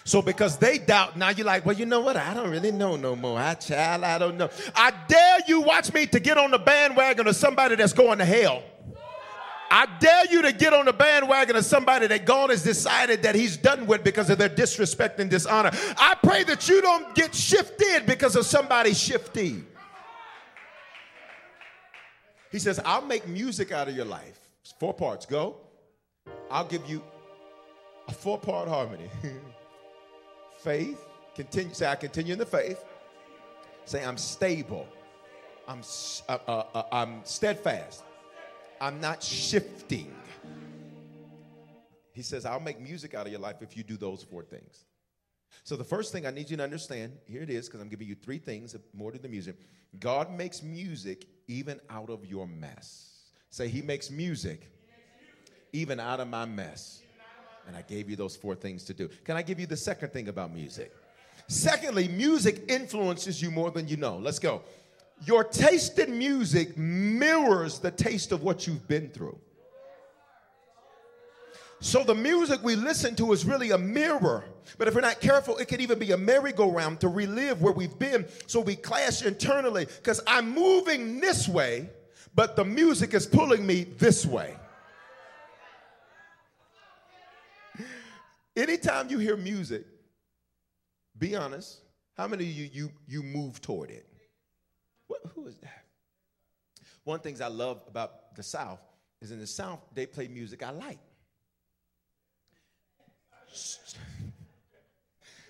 So 0.04 0.22
because 0.22 0.58
they 0.58 0.78
doubt, 0.78 1.16
now 1.16 1.30
you're 1.30 1.46
like, 1.46 1.66
well, 1.66 1.74
you 1.74 1.86
know 1.86 2.00
what? 2.00 2.16
I 2.16 2.34
don't 2.34 2.50
really 2.50 2.70
know 2.70 2.94
no 2.94 3.16
more. 3.16 3.38
I 3.38 3.54
child, 3.54 4.04
I 4.04 4.18
don't 4.18 4.36
know. 4.36 4.50
I 4.76 4.92
dare 5.08 5.38
you 5.48 5.62
watch 5.62 5.92
me 5.92 6.06
to 6.06 6.20
get 6.20 6.38
on 6.38 6.52
the 6.52 6.58
bandwagon 6.58 7.26
of 7.26 7.34
somebody 7.34 7.74
that's 7.74 7.92
going 7.92 8.18
to 8.18 8.24
hell. 8.24 8.62
I 9.70 9.86
dare 9.98 10.26
you 10.30 10.42
to 10.42 10.52
get 10.52 10.72
on 10.72 10.84
the 10.84 10.92
bandwagon 10.92 11.56
of 11.56 11.64
somebody 11.64 12.06
that 12.06 12.24
God 12.24 12.50
has 12.50 12.62
decided 12.62 13.22
that 13.22 13.34
He's 13.34 13.56
done 13.56 13.86
with 13.86 14.04
because 14.04 14.30
of 14.30 14.38
their 14.38 14.48
disrespect 14.48 15.18
and 15.20 15.30
dishonor. 15.30 15.70
I 15.96 16.16
pray 16.22 16.44
that 16.44 16.68
you 16.68 16.80
don't 16.80 17.14
get 17.14 17.34
shifted 17.34 18.06
because 18.06 18.36
of 18.36 18.46
somebody 18.46 18.94
shifty. 18.94 19.64
He 22.52 22.58
says, 22.60 22.80
I'll 22.84 23.04
make 23.04 23.26
music 23.26 23.72
out 23.72 23.88
of 23.88 23.96
your 23.96 24.04
life. 24.04 24.38
Four 24.78 24.94
parts. 24.94 25.26
Go. 25.26 25.56
I'll 26.50 26.66
give 26.66 26.88
you 26.88 27.02
a 28.06 28.12
four 28.12 28.38
part 28.38 28.68
harmony. 28.68 29.08
faith. 30.58 31.04
Continue. 31.34 31.74
Say, 31.74 31.86
I 31.86 31.96
continue 31.96 32.32
in 32.32 32.38
the 32.38 32.46
faith. 32.46 32.84
Say, 33.86 34.04
I'm 34.04 34.16
stable. 34.16 34.88
I'm, 35.66 35.80
uh, 36.28 36.38
uh, 36.46 36.64
uh, 36.74 36.82
I'm 36.92 37.20
steadfast. 37.24 38.04
I'm 38.84 39.00
not 39.00 39.22
shifting. 39.22 40.14
He 42.12 42.20
says, 42.20 42.44
I'll 42.44 42.60
make 42.60 42.78
music 42.78 43.14
out 43.14 43.24
of 43.24 43.32
your 43.32 43.40
life 43.40 43.62
if 43.62 43.78
you 43.78 43.82
do 43.82 43.96
those 43.96 44.22
four 44.22 44.42
things. 44.42 44.84
So, 45.62 45.74
the 45.74 45.84
first 45.84 46.12
thing 46.12 46.26
I 46.26 46.30
need 46.30 46.50
you 46.50 46.58
to 46.58 46.62
understand 46.62 47.12
here 47.24 47.40
it 47.40 47.48
is, 47.48 47.66
because 47.66 47.80
I'm 47.80 47.88
giving 47.88 48.06
you 48.06 48.14
three 48.14 48.36
things 48.36 48.76
more 48.92 49.10
to 49.10 49.18
the 49.18 49.28
music. 49.28 49.56
God 49.98 50.30
makes 50.30 50.62
music 50.62 51.24
even 51.48 51.80
out 51.88 52.10
of 52.10 52.26
your 52.26 52.46
mess. 52.46 53.30
Say, 53.48 53.68
He 53.68 53.80
makes 53.80 54.10
music 54.10 54.70
even 55.72 55.98
out 55.98 56.20
of 56.20 56.28
my 56.28 56.44
mess. 56.44 57.00
And 57.66 57.74
I 57.74 57.80
gave 57.80 58.10
you 58.10 58.16
those 58.16 58.36
four 58.36 58.54
things 58.54 58.84
to 58.84 58.92
do. 58.92 59.08
Can 59.24 59.38
I 59.38 59.42
give 59.42 59.58
you 59.58 59.66
the 59.66 59.78
second 59.78 60.12
thing 60.12 60.28
about 60.28 60.52
music? 60.52 60.92
Secondly, 61.48 62.08
music 62.08 62.64
influences 62.68 63.40
you 63.40 63.50
more 63.50 63.70
than 63.70 63.88
you 63.88 63.96
know. 63.96 64.18
Let's 64.18 64.38
go. 64.38 64.60
Your 65.26 65.44
taste 65.44 65.98
in 65.98 66.18
music 66.18 66.76
mirrors 66.76 67.78
the 67.78 67.90
taste 67.90 68.32
of 68.32 68.42
what 68.42 68.66
you've 68.66 68.86
been 68.88 69.08
through. 69.10 69.38
So 71.80 72.02
the 72.02 72.14
music 72.14 72.62
we 72.62 72.76
listen 72.76 73.14
to 73.16 73.32
is 73.32 73.44
really 73.44 73.70
a 73.70 73.78
mirror. 73.78 74.44
But 74.78 74.88
if 74.88 74.94
we're 74.94 75.02
not 75.02 75.20
careful, 75.20 75.58
it 75.58 75.68
could 75.68 75.80
even 75.80 75.98
be 75.98 76.12
a 76.12 76.16
merry-go-round 76.16 77.00
to 77.00 77.08
relive 77.08 77.60
where 77.60 77.72
we've 77.74 77.98
been. 77.98 78.26
So 78.46 78.60
we 78.60 78.74
clash 78.76 79.22
internally 79.22 79.84
because 79.84 80.20
I'm 80.26 80.54
moving 80.54 81.20
this 81.20 81.46
way, 81.46 81.90
but 82.34 82.56
the 82.56 82.64
music 82.64 83.12
is 83.12 83.26
pulling 83.26 83.66
me 83.66 83.84
this 83.84 84.24
way. 84.24 84.56
Anytime 88.56 89.10
you 89.10 89.18
hear 89.18 89.36
music, 89.36 89.84
be 91.18 91.36
honest. 91.36 91.80
How 92.16 92.28
many 92.28 92.44
of 92.44 92.50
you 92.50 92.70
you 92.72 92.90
you 93.06 93.22
move 93.22 93.60
toward 93.60 93.90
it? 93.90 94.06
Is 95.46 95.56
that? 95.58 95.84
One 97.04 97.16
of 97.16 97.22
the 97.22 97.28
things 97.28 97.40
I 97.40 97.48
love 97.48 97.82
about 97.86 98.34
the 98.34 98.42
South 98.42 98.80
is 99.20 99.30
in 99.30 99.38
the 99.38 99.46
South 99.46 99.80
they 99.94 100.06
play 100.06 100.28
music 100.28 100.62
I 100.62 100.70
like. 100.70 100.98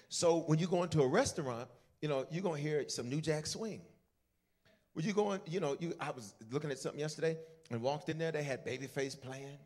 So 0.09 0.39
when 0.47 0.59
you 0.59 0.67
go 0.67 0.83
into 0.83 1.03
a 1.03 1.09
restaurant, 1.09 1.69
you 2.01 2.09
know 2.09 2.27
you're 2.31 2.43
gonna 2.43 2.59
hear 2.59 2.89
some 2.89 3.09
New 3.09 3.21
Jack 3.21 3.47
Swing. 3.47 3.81
When 4.93 5.05
you 5.05 5.13
going, 5.13 5.41
you 5.47 5.59
know, 5.59 5.77
you 5.81 5.95
I 6.01 6.11
was 6.11 6.35
looking 6.51 6.71
at 6.71 6.79
something 6.79 7.01
yesterday 7.01 7.37
and 7.71 7.83
walked 7.83 8.09
in 8.09 8.19
there. 8.19 8.31
They 8.31 8.43
had 8.43 8.65
Babyface 8.65 9.21
playing, 9.21 9.59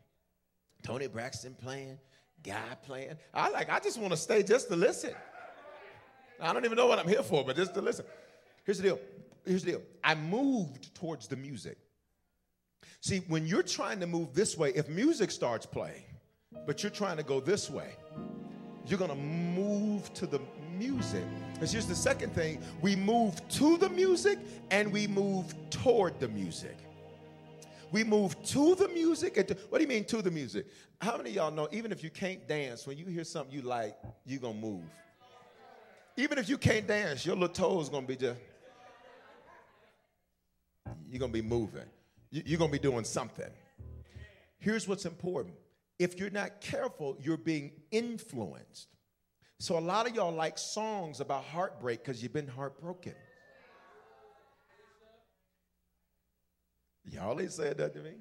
Toni 0.83 1.07
Braxton 1.07 1.55
playing, 1.55 1.99
Guy 2.43 2.77
playing. 2.83 3.17
I 3.35 3.51
like. 3.51 3.69
I 3.71 3.81
just 3.81 3.99
want 3.99 4.13
to 4.13 4.17
stay 4.17 4.43
just 4.43 4.69
to 4.69 4.77
listen. 4.77 5.13
I 6.41 6.53
don't 6.53 6.65
even 6.65 6.77
know 6.77 6.87
what 6.87 6.99
I'm 6.99 7.09
here 7.09 7.23
for, 7.23 7.45
but 7.45 7.57
just 7.57 7.75
to 7.75 7.83
listen. 7.83 8.05
Here's 8.65 8.79
the 8.79 8.85
deal. 8.85 9.01
Here's 9.45 9.65
the 9.65 9.73
deal. 9.73 9.83
I 10.03 10.15
moved 10.15 10.95
towards 10.95 11.29
the 11.29 11.37
music. 11.37 11.79
See, 13.01 13.19
when 13.29 13.47
you're 13.47 13.63
trying 13.63 14.01
to 14.01 14.07
move 14.07 14.35
this 14.35 14.57
way, 14.57 14.73
if 14.75 14.89
music 14.89 15.31
starts 15.31 15.67
playing, 15.67 16.05
but 16.67 16.83
you're 16.83 16.91
trying 16.91 17.17
to 17.17 17.23
go 17.23 17.41
this 17.41 17.71
way, 17.71 17.95
you're 18.87 18.99
going 18.99 19.11
to 19.11 19.17
move 19.17 20.13
to 20.15 20.27
the 20.27 20.41
music. 20.77 21.25
Because 21.55 21.73
here's 21.73 21.87
the 21.87 21.95
second 21.95 22.35
thing 22.35 22.61
we 22.81 22.97
move 22.97 23.47
to 23.51 23.77
the 23.77 23.89
music 23.89 24.39
and 24.71 24.93
we 24.93 25.07
move 25.07 25.55
toward 25.71 26.19
the 26.21 26.29
music. 26.29 26.77
We 27.91 28.05
move 28.05 28.41
to 28.45 28.75
the 28.75 28.89
music. 28.89 29.37
And 29.37 29.49
to, 29.49 29.55
what 29.69 29.79
do 29.79 29.85
you 29.85 29.89
mean 29.89 30.05
to 30.07 30.23
the 30.23 30.31
music? 30.31 30.67
How 31.01 31.17
many 31.17 31.31
of 31.31 31.37
y'all 31.37 31.51
know, 31.51 31.69
even 31.73 31.93
if 31.93 32.03
you 32.03 32.11
can't 32.11 32.47
dance, 32.47 32.87
when 32.87 32.99
you 32.99 33.07
hear 33.07 33.25
something 33.25 33.55
you 33.55 33.63
like, 33.63 33.97
you're 34.27 34.41
going 34.41 34.61
to 34.61 34.67
move? 34.67 34.85
Even 36.17 36.37
if 36.39 36.49
you 36.49 36.59
can't 36.59 36.87
dance, 36.87 37.25
your 37.25 37.37
little 37.37 37.49
toes 37.49 37.89
going 37.89 38.05
to 38.05 38.09
be 38.09 38.17
just, 38.17 38.39
you're 41.09 41.19
going 41.19 41.33
to 41.33 41.43
be 41.43 41.47
moving. 41.47 41.87
You're 42.31 42.59
going 42.59 42.71
to 42.71 42.79
be 42.79 42.83
doing 42.83 43.05
something. 43.05 43.51
Here's 44.59 44.87
what's 44.87 45.07
important. 45.07 45.55
If 45.99 46.19
you're 46.19 46.31
not 46.31 46.61
careful, 46.61 47.17
you're 47.21 47.37
being 47.37 47.73
influenced. 47.91 48.89
So 49.59 49.79
a 49.79 49.81
lot 49.81 50.09
of 50.09 50.15
y'all 50.15 50.33
like 50.33 50.59
songs 50.59 51.21
about 51.21 51.45
heartbreak 51.45 52.05
because 52.05 52.23
you've 52.23 52.33
been 52.33 52.47
heartbroken. 52.47 53.15
Y'all 57.11 57.41
ain't 57.41 57.53
said 57.53 57.79
that 57.79 57.95
to 57.95 58.01
me. 58.01 58.13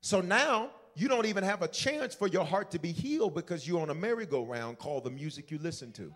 So 0.00 0.20
now 0.20 0.70
you 0.94 1.06
don't 1.08 1.26
even 1.26 1.44
have 1.44 1.62
a 1.62 1.68
chance 1.68 2.14
for 2.14 2.26
your 2.26 2.44
heart 2.44 2.70
to 2.70 2.78
be 2.78 2.90
healed 2.90 3.34
because 3.34 3.68
you're 3.68 3.80
on 3.80 3.90
a 3.90 3.94
merry-go-round 3.94 4.78
called 4.78 5.04
the 5.04 5.10
music 5.10 5.50
you 5.50 5.58
listen 5.58 5.92
to. 5.92 6.12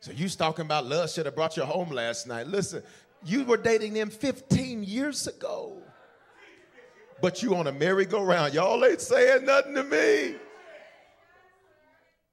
So 0.00 0.12
you 0.12 0.28
talking 0.28 0.64
about 0.64 0.86
love 0.86 1.10
should 1.10 1.26
have 1.26 1.34
brought 1.34 1.56
you 1.56 1.64
home 1.64 1.90
last 1.90 2.28
night. 2.28 2.46
Listen, 2.46 2.84
you 3.24 3.44
were 3.44 3.56
dating 3.56 3.94
them 3.94 4.10
15 4.10 4.84
years 4.84 5.26
ago. 5.26 5.82
But 7.20 7.42
you 7.42 7.56
on 7.56 7.66
a 7.66 7.72
merry-go-round. 7.72 8.54
Y'all 8.54 8.84
ain't 8.84 9.00
saying 9.00 9.44
nothing 9.44 9.74
to 9.74 9.84
me. 9.84 10.36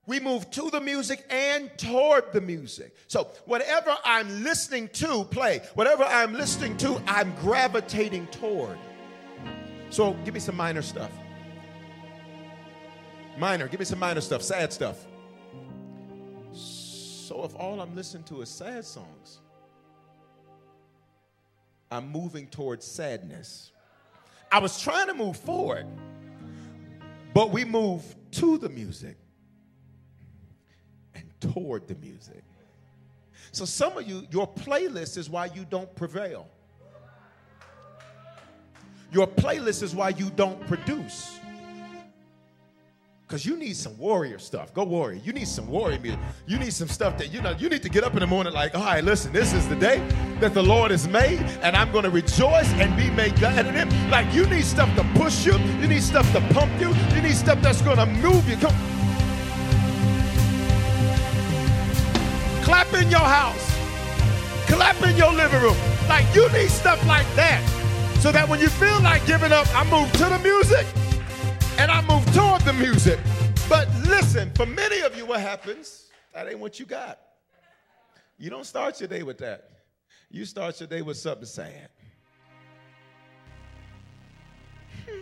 We 0.07 0.19
move 0.19 0.51
to 0.51 0.69
the 0.69 0.79
music 0.79 1.25
and 1.31 1.71
toward 1.77 2.31
the 2.31 2.41
music. 2.41 2.95
So, 3.07 3.29
whatever 3.45 3.95
I'm 4.05 4.43
listening 4.43 4.89
to 4.89 5.23
play, 5.23 5.61
whatever 5.73 6.03
I'm 6.03 6.33
listening 6.33 6.77
to, 6.77 7.01
I'm 7.07 7.33
gravitating 7.37 8.27
toward. 8.27 8.77
So, 9.89 10.13
give 10.23 10.35
me 10.35 10.39
some 10.39 10.55
minor 10.55 10.83
stuff. 10.83 11.09
Minor, 13.37 13.67
give 13.67 13.79
me 13.79 13.85
some 13.85 13.99
minor 13.99 14.21
stuff, 14.21 14.43
sad 14.43 14.71
stuff. 14.71 15.07
So 16.53 17.43
if 17.43 17.55
all 17.55 17.81
I'm 17.81 17.95
listening 17.95 18.23
to 18.25 18.41
is 18.41 18.49
sad 18.49 18.85
songs, 18.85 19.39
I'm 21.95 22.11
moving 22.11 22.47
towards 22.47 22.85
sadness. 22.85 23.71
I 24.51 24.59
was 24.59 24.79
trying 24.79 25.07
to 25.07 25.13
move 25.13 25.37
forward, 25.37 25.87
but 27.33 27.51
we 27.51 27.63
move 27.63 28.03
to 28.31 28.57
the 28.57 28.69
music 28.69 29.17
and 31.13 31.23
toward 31.39 31.87
the 31.87 31.95
music. 31.95 32.43
So 33.51 33.63
some 33.63 33.97
of 33.97 34.05
you, 34.07 34.27
your 34.29 34.47
playlist 34.47 35.17
is 35.17 35.29
why 35.29 35.45
you 35.45 35.65
don't 35.69 35.93
prevail. 35.95 36.49
Your 39.11 39.27
playlist 39.27 39.81
is 39.81 39.95
why 39.95 40.09
you 40.09 40.29
don't 40.31 40.67
produce. 40.67 41.39
Because 43.27 43.43
you 43.43 43.57
need 43.57 43.75
some 43.75 43.97
warrior 43.97 44.37
stuff. 44.37 44.71
Go 44.71 44.83
warrior. 44.83 45.19
You 45.23 45.33
need 45.33 45.47
some 45.47 45.67
warrior 45.67 45.99
music. 45.99 46.19
You 46.45 46.59
need 46.59 46.73
some 46.73 46.87
stuff 46.87 47.17
that, 47.17 47.33
you 47.33 47.41
know, 47.41 47.55
you 47.57 47.69
need 47.69 47.81
to 47.81 47.89
get 47.89 48.03
up 48.03 48.13
in 48.13 48.19
the 48.19 48.27
morning 48.27 48.53
like, 48.53 48.75
all 48.75 48.83
right, 48.83 49.03
listen, 49.03 49.33
this 49.33 49.51
is 49.51 49.67
the 49.67 49.75
day 49.75 49.97
that 50.39 50.53
the 50.53 50.61
Lord 50.61 50.91
has 50.91 51.07
made, 51.07 51.39
and 51.63 51.75
I'm 51.75 51.91
going 51.91 52.03
to 52.03 52.11
rejoice 52.11 52.71
and 52.73 52.95
be 52.95 53.09
made 53.09 53.35
glad 53.37 53.65
in 53.65 53.73
Him. 53.73 54.11
Like, 54.11 54.31
you 54.31 54.45
need 54.45 54.63
stuff 54.63 54.95
to 54.95 55.03
push 55.19 55.43
you. 55.43 55.57
You 55.57 55.87
need 55.87 56.03
stuff 56.03 56.31
to 56.33 56.41
pump 56.53 56.71
you. 56.79 56.93
You 57.15 57.21
need 57.23 57.35
stuff 57.35 57.59
that's 57.63 57.81
going 57.81 57.97
to 57.97 58.05
move 58.05 58.47
you. 58.47 58.57
Come. 58.57 58.75
Clap 62.63 62.93
in 62.93 63.09
your 63.09 63.19
house. 63.21 63.73
Clap 64.67 65.01
in 65.01 65.17
your 65.17 65.33
living 65.33 65.61
room. 65.63 65.77
Like, 66.07 66.27
you 66.35 66.47
need 66.51 66.69
stuff 66.69 67.03
like 67.07 67.27
that. 67.35 67.63
So 68.19 68.31
that 68.31 68.47
when 68.47 68.59
you 68.59 68.69
feel 68.69 69.01
like 69.01 69.25
giving 69.25 69.51
up, 69.51 69.67
I 69.75 69.83
move 69.89 70.11
to 70.13 70.25
the 70.25 70.39
music 70.39 70.85
and 71.77 71.91
I 71.91 72.01
move 72.01 72.25
toward 72.33 72.61
the 72.61 72.73
music. 72.73 73.19
But 73.67 73.87
listen, 74.07 74.51
for 74.55 74.65
many 74.65 75.01
of 75.01 75.17
you, 75.17 75.25
what 75.25 75.41
happens? 75.41 76.09
That 76.33 76.47
ain't 76.47 76.59
what 76.59 76.79
you 76.79 76.85
got. 76.85 77.19
You 78.37 78.49
don't 78.49 78.65
start 78.65 78.99
your 78.99 79.07
day 79.07 79.23
with 79.23 79.37
that. 79.39 79.69
You 80.29 80.45
start 80.45 80.79
your 80.79 80.87
day 80.87 81.01
with 81.01 81.17
something 81.17 81.45
sad. 81.45 81.89
Hmm. 85.05 85.21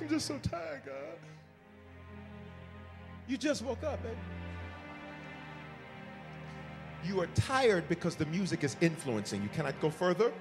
I'm 0.00 0.08
just 0.08 0.26
so 0.26 0.38
tired, 0.38 0.82
God. 0.84 1.18
You 3.26 3.38
just 3.38 3.62
woke 3.62 3.82
up, 3.84 4.02
baby. 4.02 4.16
You 7.06 7.20
are 7.20 7.26
tired 7.28 7.88
because 7.88 8.16
the 8.16 8.26
music 8.26 8.64
is 8.64 8.76
influencing 8.80 9.42
you. 9.42 9.48
Can 9.50 9.66
I 9.66 9.72
go 9.72 9.90
further? 9.90 10.32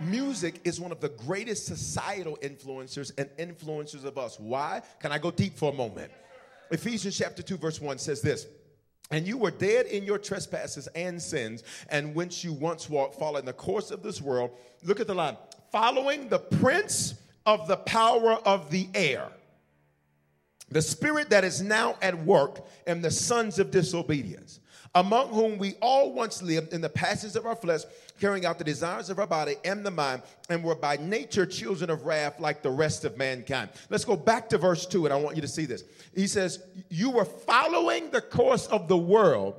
Music 0.00 0.60
is 0.64 0.80
one 0.80 0.92
of 0.92 1.00
the 1.00 1.08
greatest 1.10 1.66
societal 1.66 2.36
influencers 2.42 3.12
and 3.16 3.28
influencers 3.38 4.04
of 4.04 4.18
us. 4.18 4.38
Why? 4.38 4.82
Can 5.00 5.12
I 5.12 5.18
go 5.18 5.30
deep 5.30 5.56
for 5.56 5.72
a 5.72 5.74
moment? 5.74 6.10
Ephesians 6.70 7.16
chapter 7.16 7.42
2, 7.42 7.56
verse 7.56 7.80
1 7.80 7.98
says 7.98 8.20
this. 8.20 8.46
And 9.10 9.26
you 9.26 9.36
were 9.36 9.50
dead 9.50 9.86
in 9.86 10.04
your 10.04 10.18
trespasses 10.18 10.86
and 10.88 11.20
sins, 11.20 11.62
and 11.88 12.14
whence 12.14 12.42
you 12.42 12.52
once 12.52 12.88
walked, 12.88 13.18
following 13.18 13.44
the 13.44 13.52
course 13.52 13.90
of 13.90 14.02
this 14.02 14.20
world. 14.20 14.50
Look 14.82 15.00
at 15.00 15.06
the 15.06 15.14
line 15.14 15.36
following 15.70 16.28
the 16.28 16.38
prince 16.38 17.14
of 17.46 17.66
the 17.66 17.78
power 17.78 18.34
of 18.44 18.70
the 18.70 18.86
air 18.94 19.26
the 20.72 20.82
spirit 20.82 21.30
that 21.30 21.44
is 21.44 21.62
now 21.62 21.96
at 22.00 22.18
work 22.24 22.66
in 22.86 23.02
the 23.02 23.10
sons 23.10 23.58
of 23.58 23.70
disobedience, 23.70 24.58
among 24.94 25.28
whom 25.28 25.58
we 25.58 25.74
all 25.80 26.12
once 26.12 26.42
lived 26.42 26.72
in 26.72 26.80
the 26.80 26.88
passions 26.88 27.34
of 27.34 27.46
our 27.46 27.56
flesh, 27.56 27.82
carrying 28.20 28.44
out 28.44 28.58
the 28.58 28.64
desires 28.64 29.08
of 29.08 29.18
our 29.18 29.26
body 29.26 29.56
and 29.64 29.84
the 29.84 29.90
mind, 29.90 30.22
and 30.50 30.62
were 30.62 30.74
by 30.74 30.96
nature 30.96 31.46
children 31.46 31.88
of 31.88 32.04
wrath 32.04 32.38
like 32.38 32.62
the 32.62 32.70
rest 32.70 33.04
of 33.04 33.16
mankind. 33.16 33.70
Let's 33.88 34.04
go 34.04 34.16
back 34.16 34.48
to 34.50 34.58
verse 34.58 34.84
2, 34.84 35.06
and 35.06 35.12
I 35.12 35.16
want 35.16 35.36
you 35.36 35.42
to 35.42 35.48
see 35.48 35.64
this. 35.64 35.84
He 36.14 36.26
says, 36.26 36.62
You 36.90 37.10
were 37.10 37.24
following 37.24 38.10
the 38.10 38.20
course 38.20 38.66
of 38.66 38.86
the 38.88 38.98
world, 38.98 39.54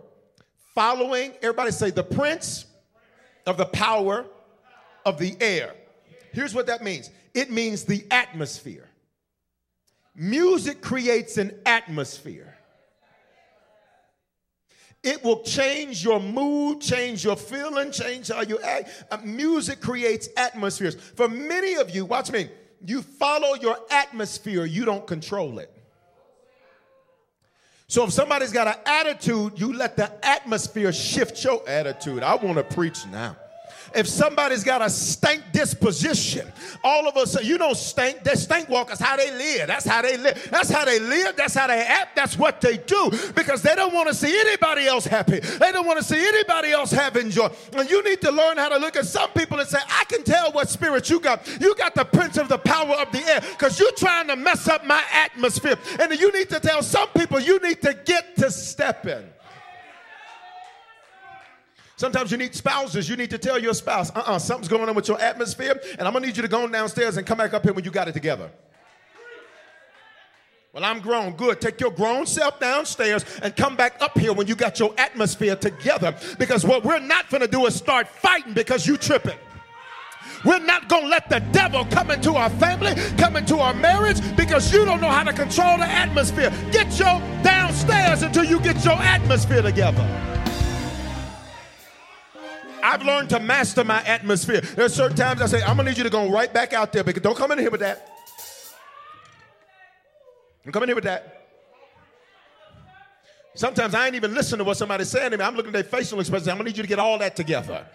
following, 0.76 1.34
everybody 1.42 1.72
say, 1.72 1.90
the 1.90 2.04
prince 2.04 2.66
of 3.48 3.58
the 3.58 3.66
power 3.66 4.26
of 5.06 5.18
the 5.18 5.36
air. 5.42 5.74
Here's 6.32 6.54
what 6.54 6.68
that 6.68 6.84
means 6.84 7.10
it 7.34 7.50
means 7.50 7.86
the 7.86 8.06
atmosphere. 8.12 8.90
Music 10.16 10.82
creates 10.82 11.38
an 11.38 11.58
atmosphere. 11.66 12.53
It 15.04 15.22
will 15.22 15.42
change 15.42 16.04
your 16.04 16.20
mood, 16.20 16.80
change 16.80 17.26
your 17.26 17.36
feeling, 17.36 17.92
change 17.92 18.30
how 18.30 18.42
you 18.42 18.58
act. 18.60 19.04
Uh, 19.12 19.18
music 19.24 19.82
creates 19.82 20.30
atmospheres. 20.38 20.96
For 20.96 21.28
many 21.28 21.76
of 21.76 21.94
you, 21.94 22.06
watch 22.06 22.32
me, 22.32 22.50
you 22.86 23.02
follow 23.02 23.56
your 23.56 23.78
atmosphere, 23.92 24.64
you 24.66 24.86
don't 24.86 25.06
control 25.06 25.60
it. 25.60 25.70
So 27.88 28.06
if 28.06 28.12
somebody's 28.12 28.54
got 28.54 28.68
an 28.68 28.82
attitude, 28.86 29.60
you 29.60 29.74
let 29.74 29.98
the 29.98 30.10
atmosphere 30.26 30.94
shift 30.94 31.44
your 31.44 31.62
attitude. 31.68 32.24
I 32.24 32.36
want 32.36 32.58
to 32.58 32.64
preach 32.64 33.06
now. 33.08 33.36
If 33.96 34.08
somebody's 34.08 34.64
got 34.64 34.82
a 34.82 34.90
stank 34.90 35.44
disposition, 35.52 36.52
all 36.84 37.08
of 37.08 37.16
us, 37.18 37.42
you 37.44 37.58
know, 37.58 37.74
stank, 37.74 38.24
they 38.24 38.36
stank 38.36 38.70
walkers, 38.70 39.00
how 39.00 39.16
they 39.16 39.32
live. 39.32 39.68
That's 39.68 39.86
how 39.86 40.02
they 40.02 40.18
live. 40.18 40.48
That's 40.52 40.70
how 40.70 40.86
they 40.86 41.00
live. 41.00 41.36
That's 41.36 41.54
how 41.54 41.68
they 41.68 41.82
act. 41.82 42.16
That's 42.16 42.38
what 42.38 42.62
they 42.62 42.78
do 42.78 43.12
because 43.36 43.62
they 43.62 43.76
don't 43.76 43.94
want 43.94 44.08
to 44.10 44.14
see 44.14 44.40
anybody 44.40 44.86
else 44.86 45.06
happy. 45.06 45.40
They 45.40 45.72
don't 45.72 45.86
want 45.86 46.00
to 46.00 46.04
see 46.04 46.28
anybody 46.28 46.72
else 46.72 46.92
having 46.92 47.30
joy. 47.30 47.50
And 47.74 47.90
you 47.90 48.04
need 48.04 48.22
to 48.22 48.32
learn 48.32 48.58
how 48.58 48.70
to 48.70 48.78
look 48.78 48.96
at 48.96 49.06
some 49.06 49.30
people 49.32 49.60
and 49.60 49.68
say, 49.68 49.80
I 49.88 50.06
can 50.06 50.24
tell 50.24 50.52
what 50.52 50.70
spirit 50.70 51.10
you 51.10 51.20
got. 51.20 51.48
You 51.62 51.76
got 51.76 51.96
the 51.96 52.06
prince 52.06 52.38
of 52.38 52.50
the 52.50 52.58
power 52.58 52.96
of 52.96 53.12
the 53.12 53.24
air 53.26 53.42
because 53.42 53.80
you're 53.80 53.92
trying 53.94 54.28
to 54.28 54.36
mess 54.36 54.68
up 54.68 54.86
my 54.86 55.04
atmosphere. 55.12 55.78
And 56.00 56.12
you 56.20 56.32
need 56.32 56.50
to 56.50 56.60
tell 56.60 56.82
some 56.82 57.10
people 57.10 57.40
you 57.40 57.60
need 57.60 57.82
to 57.82 57.94
get 57.94 58.36
to 58.38 58.52
stepping. 58.52 59.24
Sometimes 61.96 62.32
you 62.32 62.38
need 62.38 62.56
spouses. 62.56 63.08
You 63.08 63.16
need 63.16 63.30
to 63.30 63.38
tell 63.38 63.60
your 63.60 63.74
spouse, 63.74 64.10
uh 64.12 64.20
uh-uh, 64.20 64.36
uh, 64.36 64.40
something's 64.40 64.68
going 64.68 64.90
on 64.90 64.96
with 64.96 65.08
your 65.08 65.20
atmosphere, 65.22 65.80
and 65.98 66.08
I'm 66.08 66.14
gonna 66.14 66.26
need 66.26 66.36
you 66.36 66.42
to 66.42 66.50
go 66.50 66.68
downstairs 66.68 67.18
and 67.18 67.26
come 67.26 67.38
back 67.38 67.54
up 67.54 67.64
here 67.64 67.74
when 67.74 67.84
you 67.84 67.92
got 67.92 68.08
it 68.08 68.14
together. 68.14 68.52
Well, 70.74 70.84
I'm 70.84 71.02
grown. 71.02 71.34
Good. 71.34 71.62
Take 71.62 71.80
your 71.80 71.92
grown 71.92 72.26
self 72.26 72.60
downstairs 72.60 73.24
and 73.44 73.56
come 73.56 73.76
back 73.76 74.02
up 74.02 74.18
here 74.18 74.34
when 74.34 74.48
you 74.48 74.56
got 74.56 74.80
your 74.80 74.92
atmosphere 74.98 75.56
together. 75.56 76.16
Because 76.40 76.66
what 76.66 76.84
we're 76.84 77.00
not 77.00 77.30
gonna 77.30 77.48
do 77.48 77.68
is 77.68 77.76
start 77.76 78.08
fighting 78.08 78.54
because 78.54 78.88
you 78.88 78.98
tripping. 78.98 79.38
We're 80.44 80.60
not 80.60 80.90
going 80.90 81.04
to 81.04 81.08
let 81.08 81.30
the 81.30 81.40
devil 81.52 81.86
come 81.86 82.12
into 82.12 82.34
our 82.34 82.50
family, 82.50 82.96
come 83.18 83.38
into 83.38 83.60
our 83.60 83.74
marriage 83.74 84.20
because 84.36 84.74
you 84.74 84.84
don't 84.84 85.00
know 85.00 85.10
how 85.10 85.24
to 85.24 85.32
control 85.32 85.78
the 85.78 85.86
atmosphere. 85.86 86.52
Get 86.72 87.00
your 87.00 87.20
downstairs 87.44 88.24
until 88.24 88.44
you 88.44 88.60
get 88.60 88.84
your 88.84 88.96
atmosphere 88.96 89.62
together. 89.62 90.43
I've 92.84 93.02
learned 93.02 93.30
to 93.30 93.40
master 93.40 93.86
my 93.86 94.04
atmosphere. 94.04 94.60
There's 94.60 94.94
certain 94.94 95.16
times 95.16 95.42
I 95.42 95.46
say, 95.46 95.62
I'm 95.62 95.78
gonna 95.78 95.90
need 95.90 95.98
you 95.98 96.04
to 96.04 96.10
go 96.10 96.30
right 96.30 96.54
back 96.54 96.74
out 96.74 96.92
there 96.92 97.04
because 97.04 97.24
don't 97.24 97.38
come 97.38 97.54
in 97.54 97.58
here 97.58 97.72
with 97.72 97.80
that. 97.80 98.10
Don't 100.66 100.74
come 100.74 100.84
in 100.84 100.90
here 100.90 100.96
with 100.96 101.06
that. 101.06 101.48
Sometimes 103.56 103.96
I 103.96 104.08
ain't 104.08 104.16
even 104.16 104.34
listening 104.34 104.60
to 104.60 104.64
what 104.66 104.76
somebody's 104.76 105.10
saying 105.10 105.32
to 105.32 105.38
me. 105.38 105.44
I'm 105.46 105.56
looking 105.56 105.70
at 105.70 105.74
their 105.74 105.84
facial 106.00 106.20
expressions. 106.20 106.50
I'm 106.50 106.58
gonna 106.58 106.68
need 106.68 106.78
you 106.78 106.84
to 106.84 106.90
get 106.90 107.00
all 107.00 107.18
that 107.20 107.38
together. 107.38 107.88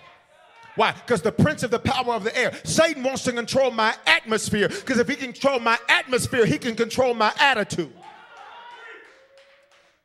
Why? 0.75 0.93
Because 0.93 1.21
the 1.21 1.33
prince 1.33 1.63
of 1.65 1.71
the 1.71 1.81
power 1.81 2.15
of 2.15 2.25
the 2.25 2.35
air, 2.39 2.53
Satan 2.65 3.03
wants 3.03 3.25
to 3.25 3.33
control 3.33 3.71
my 3.71 3.95
atmosphere. 4.07 4.69
Because 4.69 4.99
if 4.99 5.09
he 5.09 5.17
can 5.17 5.33
control 5.33 5.59
my 5.59 5.77
atmosphere, 5.89 6.47
he 6.47 6.57
can 6.57 6.75
control 6.75 7.13
my 7.13 7.33
attitude. 7.39 7.93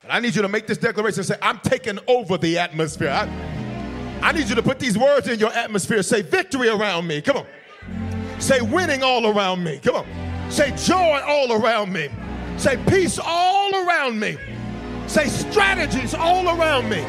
But 0.02 0.12
I 0.12 0.20
need 0.20 0.36
you 0.36 0.42
to 0.42 0.50
make 0.50 0.68
this 0.68 0.80
declaration 0.80 1.20
and 1.20 1.28
say, 1.28 1.38
I'm 1.42 1.60
taking 1.60 2.00
over 2.08 2.38
the 2.38 2.58
atmosphere. 2.58 3.10
I, 3.10 3.53
I 4.24 4.32
need 4.32 4.48
you 4.48 4.56
to 4.56 4.64
put 4.64 4.80
these 4.80 4.98
words 4.98 5.28
in 5.28 5.38
your 5.38 5.52
atmosphere. 5.52 6.02
Say 6.02 6.22
victory 6.22 6.70
around 6.70 7.06
me. 7.06 7.22
Come 7.22 7.38
on. 7.38 7.46
Say 8.40 8.62
winning 8.62 9.04
all 9.04 9.28
around 9.28 9.62
me. 9.62 9.80
Come 9.84 9.98
on. 9.98 10.08
Say 10.50 10.74
joy 10.78 11.22
all 11.28 11.52
around 11.52 11.92
me. 11.92 12.08
Say 12.56 12.82
peace 12.88 13.20
all 13.22 13.76
around 13.86 14.18
me. 14.18 14.38
Say 15.08 15.28
strategies 15.28 16.14
all 16.14 16.48
around 16.58 16.88
me. 16.88 17.00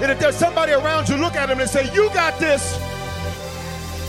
And 0.00 0.12
if 0.12 0.20
there's 0.20 0.36
somebody 0.36 0.70
around 0.70 1.08
you, 1.08 1.16
look 1.16 1.34
at 1.34 1.48
them 1.48 1.58
and 1.58 1.68
say, 1.68 1.92
You 1.92 2.08
got 2.14 2.38
this. 2.38 2.78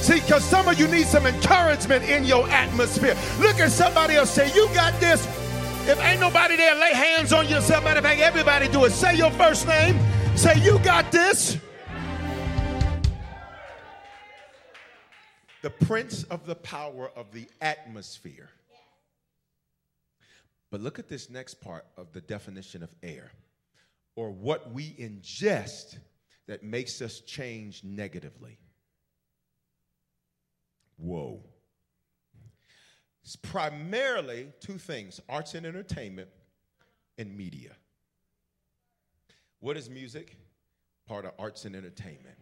See, 0.05 0.19
because 0.19 0.43
some 0.43 0.67
of 0.67 0.79
you 0.79 0.87
need 0.87 1.07
some 1.07 1.25
encouragement 1.25 2.07
in 2.07 2.23
your 2.23 2.47
atmosphere. 2.49 3.17
Look 3.39 3.59
at 3.59 3.71
somebody 3.71 4.13
else, 4.13 4.29
say, 4.29 4.53
You 4.53 4.69
got 4.75 4.99
this. 4.99 5.25
If 5.89 5.99
ain't 5.99 6.19
nobody 6.19 6.55
there, 6.55 6.75
lay 6.75 6.93
hands 6.93 7.33
on 7.33 7.49
yourself. 7.49 7.83
Matter 7.83 7.97
of 7.97 8.05
fact, 8.05 8.21
everybody 8.21 8.67
do 8.67 8.85
it. 8.85 8.91
Say 8.91 9.15
your 9.15 9.31
first 9.31 9.67
name. 9.67 9.99
Say, 10.35 10.59
You 10.61 10.77
got 10.79 11.11
this. 11.11 11.57
The 15.61 15.69
prince 15.69 16.23
of 16.23 16.45
the 16.45 16.55
power 16.55 17.11
of 17.15 17.31
the 17.31 17.47
atmosphere. 17.61 18.49
But 20.71 20.81
look 20.81 20.99
at 20.99 21.09
this 21.09 21.29
next 21.29 21.61
part 21.61 21.85
of 21.97 22.13
the 22.13 22.21
definition 22.21 22.81
of 22.81 22.93
air, 23.03 23.31
or 24.15 24.31
what 24.31 24.71
we 24.71 24.91
ingest 24.91 25.97
that 26.47 26.63
makes 26.63 27.01
us 27.01 27.19
change 27.21 27.83
negatively. 27.83 28.57
Whoa. 30.97 31.43
It's 33.23 33.35
primarily 33.35 34.47
two 34.59 34.77
things 34.77 35.19
arts 35.29 35.53
and 35.53 35.65
entertainment 35.65 36.29
and 37.17 37.35
media. 37.37 37.71
What 39.59 39.77
is 39.77 39.89
music? 39.89 40.37
Part 41.05 41.25
of 41.25 41.33
arts 41.37 41.65
and 41.65 41.75
entertainment. 41.75 42.37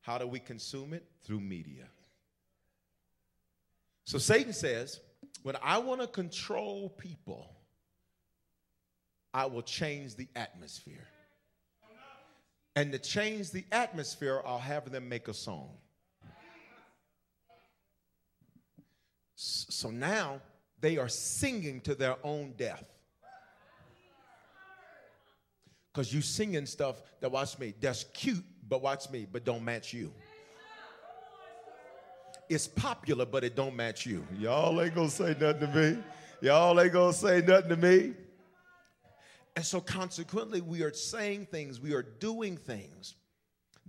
How 0.00 0.18
do 0.18 0.26
we 0.26 0.40
consume 0.40 0.92
it? 0.92 1.04
Through 1.22 1.40
media. 1.40 1.86
So 4.04 4.18
Satan 4.18 4.52
says, 4.52 5.00
when 5.42 5.56
I 5.62 5.78
want 5.78 6.00
to 6.00 6.06
control 6.06 6.88
people, 6.90 7.56
I 9.32 9.46
will 9.46 9.62
change 9.62 10.16
the 10.16 10.28
atmosphere. 10.34 11.06
And 12.76 12.92
to 12.92 12.98
change 12.98 13.50
the 13.50 13.64
atmosphere, 13.72 14.42
I'll 14.44 14.58
have 14.58 14.90
them 14.90 15.08
make 15.08 15.28
a 15.28 15.34
song. 15.34 15.70
So 19.34 19.90
now 19.90 20.40
they 20.80 20.98
are 20.98 21.08
singing 21.08 21.80
to 21.82 21.94
their 21.94 22.16
own 22.24 22.54
death. 22.56 22.84
Because 25.92 26.12
you 26.12 26.20
singing 26.20 26.66
stuff 26.66 27.02
that, 27.20 27.30
watch 27.30 27.58
me, 27.58 27.74
that's 27.80 28.04
cute, 28.14 28.44
but 28.68 28.82
watch 28.82 29.10
me, 29.10 29.26
but 29.30 29.44
don't 29.44 29.64
match 29.64 29.92
you 29.92 30.12
it's 32.50 32.66
popular, 32.66 33.24
but 33.24 33.44
it 33.44 33.54
don't 33.54 33.76
match 33.76 34.04
you. 34.04 34.26
Y'all 34.36 34.82
ain't 34.82 34.94
gonna 34.94 35.08
say 35.08 35.36
nothing 35.40 35.60
to 35.60 35.68
me. 35.68 36.02
Y'all 36.42 36.78
ain't 36.80 36.92
gonna 36.92 37.12
say 37.12 37.40
nothing 37.40 37.70
to 37.70 37.76
me. 37.76 38.14
And 39.54 39.64
so, 39.64 39.80
consequently, 39.80 40.60
we 40.60 40.82
are 40.82 40.92
saying 40.92 41.46
things, 41.46 41.80
we 41.80 41.92
are 41.92 42.02
doing 42.02 42.56
things 42.56 43.14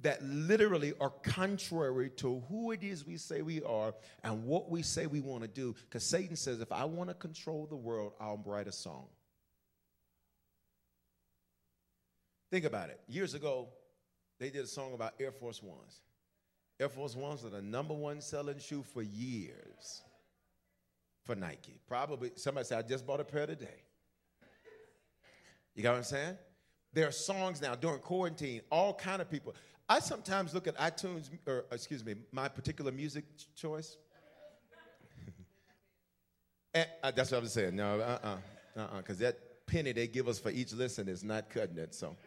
that 0.03 0.23
literally 0.23 0.93
are 0.99 1.11
contrary 1.23 2.09
to 2.09 2.41
who 2.49 2.71
it 2.71 2.83
is 2.83 3.05
we 3.05 3.17
say 3.17 3.41
we 3.41 3.61
are 3.63 3.93
and 4.23 4.45
what 4.45 4.69
we 4.69 4.81
say 4.81 5.07
we 5.07 5.19
want 5.19 5.41
to 5.41 5.47
do. 5.47 5.75
Because 5.87 6.03
Satan 6.03 6.35
says, 6.35 6.59
if 6.59 6.71
I 6.71 6.85
want 6.85 7.09
to 7.09 7.15
control 7.15 7.67
the 7.67 7.75
world, 7.75 8.13
I'll 8.19 8.41
write 8.45 8.67
a 8.67 8.71
song. 8.71 9.05
Think 12.51 12.65
about 12.65 12.89
it. 12.89 12.99
Years 13.07 13.33
ago, 13.33 13.69
they 14.39 14.49
did 14.49 14.63
a 14.63 14.67
song 14.67 14.93
about 14.93 15.13
Air 15.19 15.31
Force 15.31 15.61
Ones. 15.63 16.01
Air 16.81 16.89
Force 16.89 17.15
Ones 17.15 17.45
are 17.45 17.49
the 17.49 17.61
number 17.61 17.93
one 17.93 18.21
selling 18.21 18.57
shoe 18.57 18.81
for 18.81 19.03
years 19.03 20.01
for 21.23 21.35
Nike. 21.35 21.79
Probably 21.87 22.31
somebody 22.35 22.65
said, 22.65 22.83
I 22.83 22.87
just 22.87 23.05
bought 23.05 23.19
a 23.19 23.23
pair 23.23 23.45
today. 23.45 23.83
You 25.75 25.83
got 25.83 25.91
what 25.91 25.97
I'm 25.99 26.03
saying? 26.03 26.37
There 26.91 27.07
are 27.07 27.11
songs 27.11 27.61
now 27.61 27.75
during 27.75 27.99
quarantine, 27.99 28.61
all 28.71 28.95
kind 28.95 29.21
of 29.21 29.29
people. 29.29 29.53
I 29.87 29.99
sometimes 29.99 30.55
look 30.55 30.67
at 30.67 30.75
iTunes, 30.77 31.29
or 31.45 31.65
excuse 31.71 32.03
me, 32.03 32.15
my 32.31 32.47
particular 32.47 32.91
music 32.91 33.25
choice. 33.55 33.97
and, 36.73 36.87
uh, 37.03 37.11
that's 37.11 37.31
what 37.31 37.43
I'm 37.43 37.47
saying. 37.47 37.75
No, 37.75 37.99
uh-uh, 37.99 38.37
uh-uh, 38.75 38.97
because 38.97 39.19
that 39.19 39.37
penny 39.67 39.91
they 39.91 40.07
give 40.07 40.27
us 40.27 40.39
for 40.39 40.49
each 40.49 40.73
listen 40.73 41.07
is 41.07 41.23
not 41.23 41.51
cutting 41.51 41.77
it. 41.77 41.93
So 41.93 42.17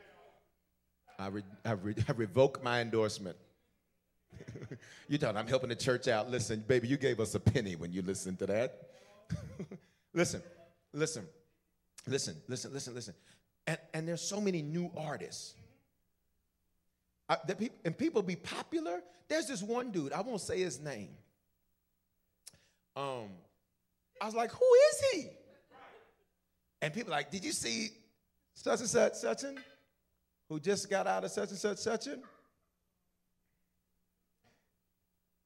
I, 1.19 1.27
re- 1.27 1.43
I, 1.65 1.73
re- 1.73 1.97
I 2.09 2.13
revoke 2.13 2.63
my 2.63 2.81
endorsement. 2.81 3.37
you 5.09 5.19
thought 5.19 5.37
I'm 5.37 5.47
helping 5.47 5.69
the 5.69 5.77
church 5.77 6.09
out. 6.09 6.31
Listen, 6.31 6.65
baby, 6.67 6.89
you 6.89 6.97
gave 6.97 7.21
us 7.21 7.35
a 7.35 7.41
penny 7.41 7.77
when 7.77 7.93
you 7.93 8.03
listened 8.03 8.39
to 8.41 8.47
that. 8.47 8.89
listen, 10.15 10.43
listen. 10.93 11.27
Listen, 12.07 12.37
listen, 12.49 12.73
listen, 12.73 12.95
listen. 12.95 13.15
And, 13.67 13.79
and 13.95 14.09
there's 14.09 14.21
so 14.21 14.41
many 14.41 14.63
new 14.63 14.91
artists. 14.97 15.55
That 17.29 17.59
peop- 17.59 17.73
and 17.85 17.97
people 17.97 18.23
be 18.23 18.37
popular. 18.37 19.01
There's 19.29 19.47
this 19.47 19.63
one 19.63 19.91
dude, 19.91 20.13
I 20.13 20.21
won't 20.21 20.43
say 20.43 20.61
his 20.61 20.79
name. 20.81 21.09
Um, 22.95 23.31
I 24.21 24.27
was 24.27 24.35
like, 24.35 24.53
who 24.53 24.67
is 24.91 25.05
he? 25.13 25.29
And 26.83 26.93
people 26.93 27.13
like, 27.13 27.31
did 27.31 27.45
you 27.45 27.53
see 27.53 27.89
such 28.53 28.81
and 28.81 28.89
such, 28.89 29.15
such 29.15 29.45
and 29.45 29.59
who 30.49 30.61
just 30.61 30.91
got 30.91 31.07
out 31.07 31.25
of 31.25 31.31
such 31.31 31.49
and 31.49 31.59
such, 31.59 31.79
such 31.79 32.07
and? 32.07 32.23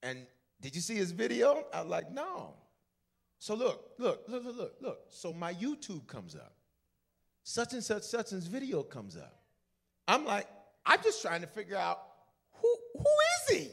And 0.03 0.27
did 0.61 0.75
you 0.75 0.81
see 0.81 0.95
his 0.95 1.13
video? 1.13 1.65
I 1.73 1.83
was 1.83 1.91
like, 1.91 2.11
no. 2.11 2.55
So 3.39 3.55
look, 3.55 3.93
look, 3.99 4.25
look, 4.29 4.45
look, 4.45 4.57
look, 4.57 4.75
look. 4.81 5.01
So 5.09 5.33
my 5.33 5.55
YouTube 5.55 6.07
comes 6.07 6.35
up. 6.35 6.55
Such 7.45 7.73
and 7.73 7.83
such, 7.83 8.03
such 8.03 8.33
and's 8.33 8.47
video 8.47 8.83
comes 8.83 9.17
up. 9.17 9.41
I'm 10.07 10.25
like, 10.25 10.47
I'm 10.85 11.03
just 11.03 11.23
trying 11.23 11.41
to 11.43 11.47
figure 11.47 11.77
out 11.77 12.01
who, 12.53 12.77
who 12.95 13.01
is 13.01 13.57
he? 13.57 13.69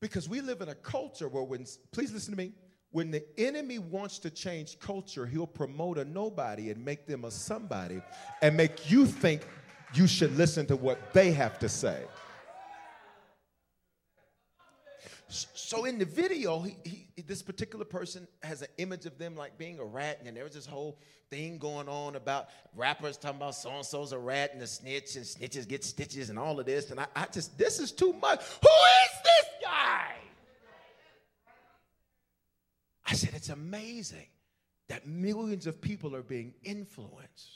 Because 0.00 0.28
we 0.28 0.40
live 0.40 0.60
in 0.60 0.68
a 0.68 0.74
culture 0.74 1.28
where 1.28 1.44
when, 1.44 1.64
please 1.92 2.12
listen 2.12 2.32
to 2.32 2.38
me, 2.38 2.52
when 2.90 3.10
the 3.10 3.24
enemy 3.38 3.78
wants 3.78 4.18
to 4.18 4.30
change 4.30 4.78
culture, 4.78 5.24
he'll 5.24 5.46
promote 5.46 5.96
a 5.96 6.04
nobody 6.04 6.70
and 6.70 6.84
make 6.84 7.06
them 7.06 7.24
a 7.24 7.30
somebody 7.30 8.02
and 8.42 8.56
make 8.56 8.90
you 8.90 9.06
think 9.06 9.46
you 9.94 10.06
should 10.06 10.36
listen 10.36 10.66
to 10.66 10.76
what 10.76 11.12
they 11.12 11.32
have 11.32 11.58
to 11.60 11.68
say. 11.68 12.04
So 15.32 15.86
in 15.86 15.98
the 15.98 16.04
video, 16.04 16.60
he, 16.60 16.76
he, 16.84 17.22
this 17.22 17.40
particular 17.42 17.86
person 17.86 18.28
has 18.42 18.60
an 18.60 18.68
image 18.76 19.06
of 19.06 19.16
them 19.16 19.34
like 19.34 19.56
being 19.56 19.78
a 19.78 19.84
rat, 19.84 20.20
and 20.24 20.36
there 20.36 20.44
was 20.44 20.52
this 20.52 20.66
whole 20.66 20.98
thing 21.30 21.56
going 21.56 21.88
on 21.88 22.16
about 22.16 22.48
rappers 22.76 23.16
talking 23.16 23.38
about 23.38 23.54
so 23.54 23.70
and 23.70 23.84
so's 23.84 24.12
a 24.12 24.18
rat 24.18 24.52
and 24.52 24.62
a 24.62 24.66
snitch, 24.66 25.16
and 25.16 25.24
snitches 25.24 25.66
get 25.66 25.84
stitches, 25.84 26.28
and 26.28 26.38
all 26.38 26.60
of 26.60 26.66
this. 26.66 26.90
And 26.90 27.00
I, 27.00 27.06
I 27.16 27.26
just, 27.32 27.56
this 27.56 27.80
is 27.80 27.92
too 27.92 28.12
much. 28.12 28.40
Who 28.40 28.68
is 28.68 29.22
this 29.24 29.46
guy? 29.62 30.12
I 33.06 33.14
said, 33.14 33.30
it's 33.34 33.48
amazing 33.48 34.26
that 34.88 35.06
millions 35.06 35.66
of 35.66 35.80
people 35.80 36.14
are 36.14 36.22
being 36.22 36.52
influenced. 36.62 37.50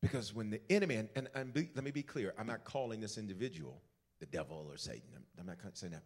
Because 0.00 0.32
when 0.32 0.50
the 0.50 0.60
enemy, 0.70 0.96
and, 0.96 1.08
and, 1.16 1.28
and 1.34 1.52
be, 1.52 1.68
let 1.74 1.82
me 1.82 1.90
be 1.90 2.02
clear, 2.04 2.32
I'm 2.38 2.46
not 2.46 2.64
calling 2.64 3.00
this 3.00 3.18
individual 3.18 3.82
the 4.22 4.26
devil 4.26 4.68
or 4.70 4.76
Satan. 4.76 5.02
I'm 5.38 5.46
not 5.46 5.56
saying 5.74 5.92
that. 5.94 6.04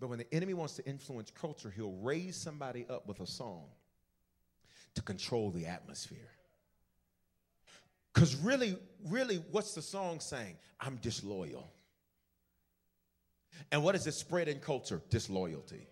But 0.00 0.08
when 0.08 0.18
the 0.18 0.34
enemy 0.34 0.54
wants 0.54 0.76
to 0.76 0.86
influence 0.86 1.30
culture, 1.30 1.70
he'll 1.70 1.98
raise 2.00 2.34
somebody 2.34 2.86
up 2.88 3.06
with 3.06 3.20
a 3.20 3.26
song 3.26 3.64
to 4.94 5.02
control 5.02 5.50
the 5.50 5.66
atmosphere. 5.66 6.30
Because 8.14 8.34
really, 8.36 8.78
really, 9.04 9.42
what's 9.50 9.74
the 9.74 9.82
song 9.82 10.20
saying? 10.20 10.56
I'm 10.80 10.96
disloyal. 10.96 11.70
And 13.70 13.84
what 13.84 13.94
is 13.94 14.06
it 14.06 14.14
spread 14.14 14.48
in 14.48 14.58
culture? 14.58 15.02
Disloyalty. 15.10 15.86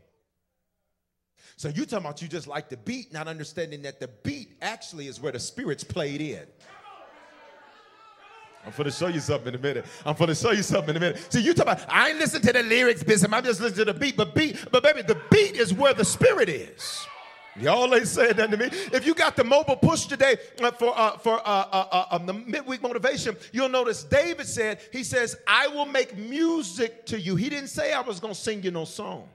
So 1.57 1.69
you 1.69 1.85
talking 1.85 2.07
about 2.07 2.23
you 2.23 2.29
just 2.29 2.47
like 2.47 2.71
the 2.71 2.79
beat, 2.79 3.13
not 3.13 3.29
understanding 3.29 3.83
that 3.83 4.01
the 4.01 4.09
beat 4.09 4.57
actually 4.63 5.07
is 5.07 5.21
where 5.21 5.33
the 5.33 5.39
spirits 5.39 5.85
played 5.85 6.23
in. 6.23 6.47
I'm 8.67 8.73
going 8.73 8.85
to 8.85 8.91
show 8.91 9.09
you 9.09 9.21
something 9.21 9.49
in 9.49 9.55
a 9.55 9.63
minute. 9.63 9.87
I'm 10.05 10.17
going 10.17 10.29
to 10.29 10.35
show 10.35 10.51
you 10.51 10.63
something 10.63 10.91
in 10.91 10.97
a 10.97 11.01
minute. 11.01 11.33
See, 11.33 11.41
you 11.41 11.55
talk 11.55 11.67
about, 11.67 11.81
I 11.89 12.11
ain't 12.11 12.19
listen 12.19 12.43
to 12.43 12.53
the 12.53 12.63
lyrics, 12.63 13.03
Bishop. 13.03 13.33
I'm 13.33 13.45
just 13.45 13.61
listening 13.61 13.87
to 13.87 13.93
the 13.93 13.99
beat. 13.99 14.17
But 14.17 14.35
beat, 14.35 14.65
but 14.71 14.83
baby, 14.83 15.03
the 15.03 15.21
beat 15.31 15.57
is 15.57 15.73
where 15.73 15.95
the 15.95 16.05
spirit 16.05 16.49
is. 16.49 17.07
Y'all 17.61 17.93
ain't 17.95 18.07
saying 18.07 18.37
that 18.37 18.51
to 18.51 18.57
me. 18.57 18.67
If 18.93 19.07
you 19.07 19.15
got 19.15 19.37
the 19.37 19.43
mobile 19.43 19.77
push 19.77 20.07
today 20.07 20.37
uh, 20.63 20.71
for 20.71 20.97
uh, 20.97 21.19
for 21.19 21.41
uh, 21.41 21.41
uh, 21.45 21.87
uh 21.91 22.07
um, 22.13 22.27
the 22.27 22.35
midweek 22.35 22.83
motivation, 22.83 23.37
you'll 23.53 23.69
notice 23.69 24.05
David 24.05 24.47
said, 24.47 24.81
he 24.93 25.03
says, 25.03 25.37
I 25.47 25.67
will 25.69 25.87
make 25.87 26.17
music 26.17 27.05
to 27.07 27.19
you. 27.19 27.37
He 27.37 27.49
didn't 27.49 27.69
say 27.69 27.93
I 27.93 28.01
was 28.01 28.21
going 28.21 28.35
to 28.35 28.39
sing 28.39 28.63
you 28.63 28.71
no 28.71 28.85
song. 28.85 29.29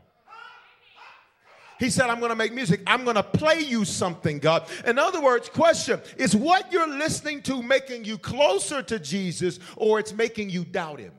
He 1.80 1.90
said, 1.90 2.10
I'm 2.10 2.20
going 2.20 2.30
to 2.30 2.36
make 2.36 2.54
music. 2.54 2.82
I'm 2.88 3.04
going 3.04 3.16
to 3.16 3.24
play 3.24 3.60
you 3.60 3.84
something, 3.86 4.40
God. 4.40 4.68
In 4.86 5.00
other 5.00 5.22
words, 5.22 5.50
question 5.50 6.00
is 6.18 6.36
what 6.36 6.72
you're 6.72 6.88
listening 6.88 7.42
to 7.44 7.62
making 7.62 8.06
you 8.06 8.18
closer 8.18 8.82
to 8.84 9.00
Jesus 9.00 9.60
or 9.76 10.00
it's 10.00 10.14
making 10.14 10.50
you 10.50 10.66
doubt 10.66 11.00
him? 11.00 11.14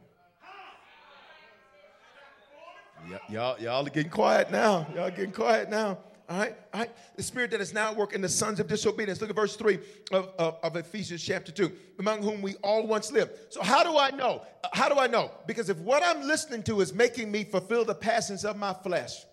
Y- 3.11 3.20
y'all, 3.28 3.61
y'all 3.61 3.86
are 3.86 3.90
getting 3.90 4.11
quiet 4.11 4.50
now. 4.50 4.86
Y'all 4.94 5.11
getting 5.11 5.32
quiet 5.32 5.68
now. 5.68 5.98
All 6.26 6.38
right, 6.38 6.57
all 6.72 6.80
right. 6.80 6.90
The 7.16 7.22
spirit 7.22 7.50
that 7.50 7.61
is 7.61 7.74
now 7.74 7.92
working 7.92 8.16
in 8.16 8.22
the 8.22 8.30
sons 8.30 8.59
of 8.59 8.66
disobedience. 8.66 9.20
Look 9.20 9.28
at 9.28 9.36
verse 9.36 9.57
3 9.57 9.78
of, 10.12 10.30
of, 10.38 10.57
of, 10.62 10.76
Ephesians 10.76 11.22
chapter 11.22 11.52
2, 11.52 11.70
among 11.98 12.22
whom 12.22 12.40
we 12.40 12.55
all 12.62 12.86
once 12.86 13.12
lived. 13.12 13.32
So, 13.50 13.62
how 13.62 13.84
do 13.84 13.98
I 13.98 14.11
know? 14.11 14.42
Uh, 14.62 14.68
how 14.72 14.88
do 14.88 14.98
I 14.98 15.07
know? 15.07 15.30
Because 15.46 15.68
if 15.68 15.76
what 15.80 16.02
I'm 16.02 16.22
listening 16.22 16.62
to 16.62 16.80
is 16.80 16.94
making 16.94 17.30
me 17.30 17.44
fulfill 17.44 17.84
the 17.84 17.94
passions 17.94 18.46
of 18.46 18.57
my 18.57 18.72
flesh, 18.72 19.26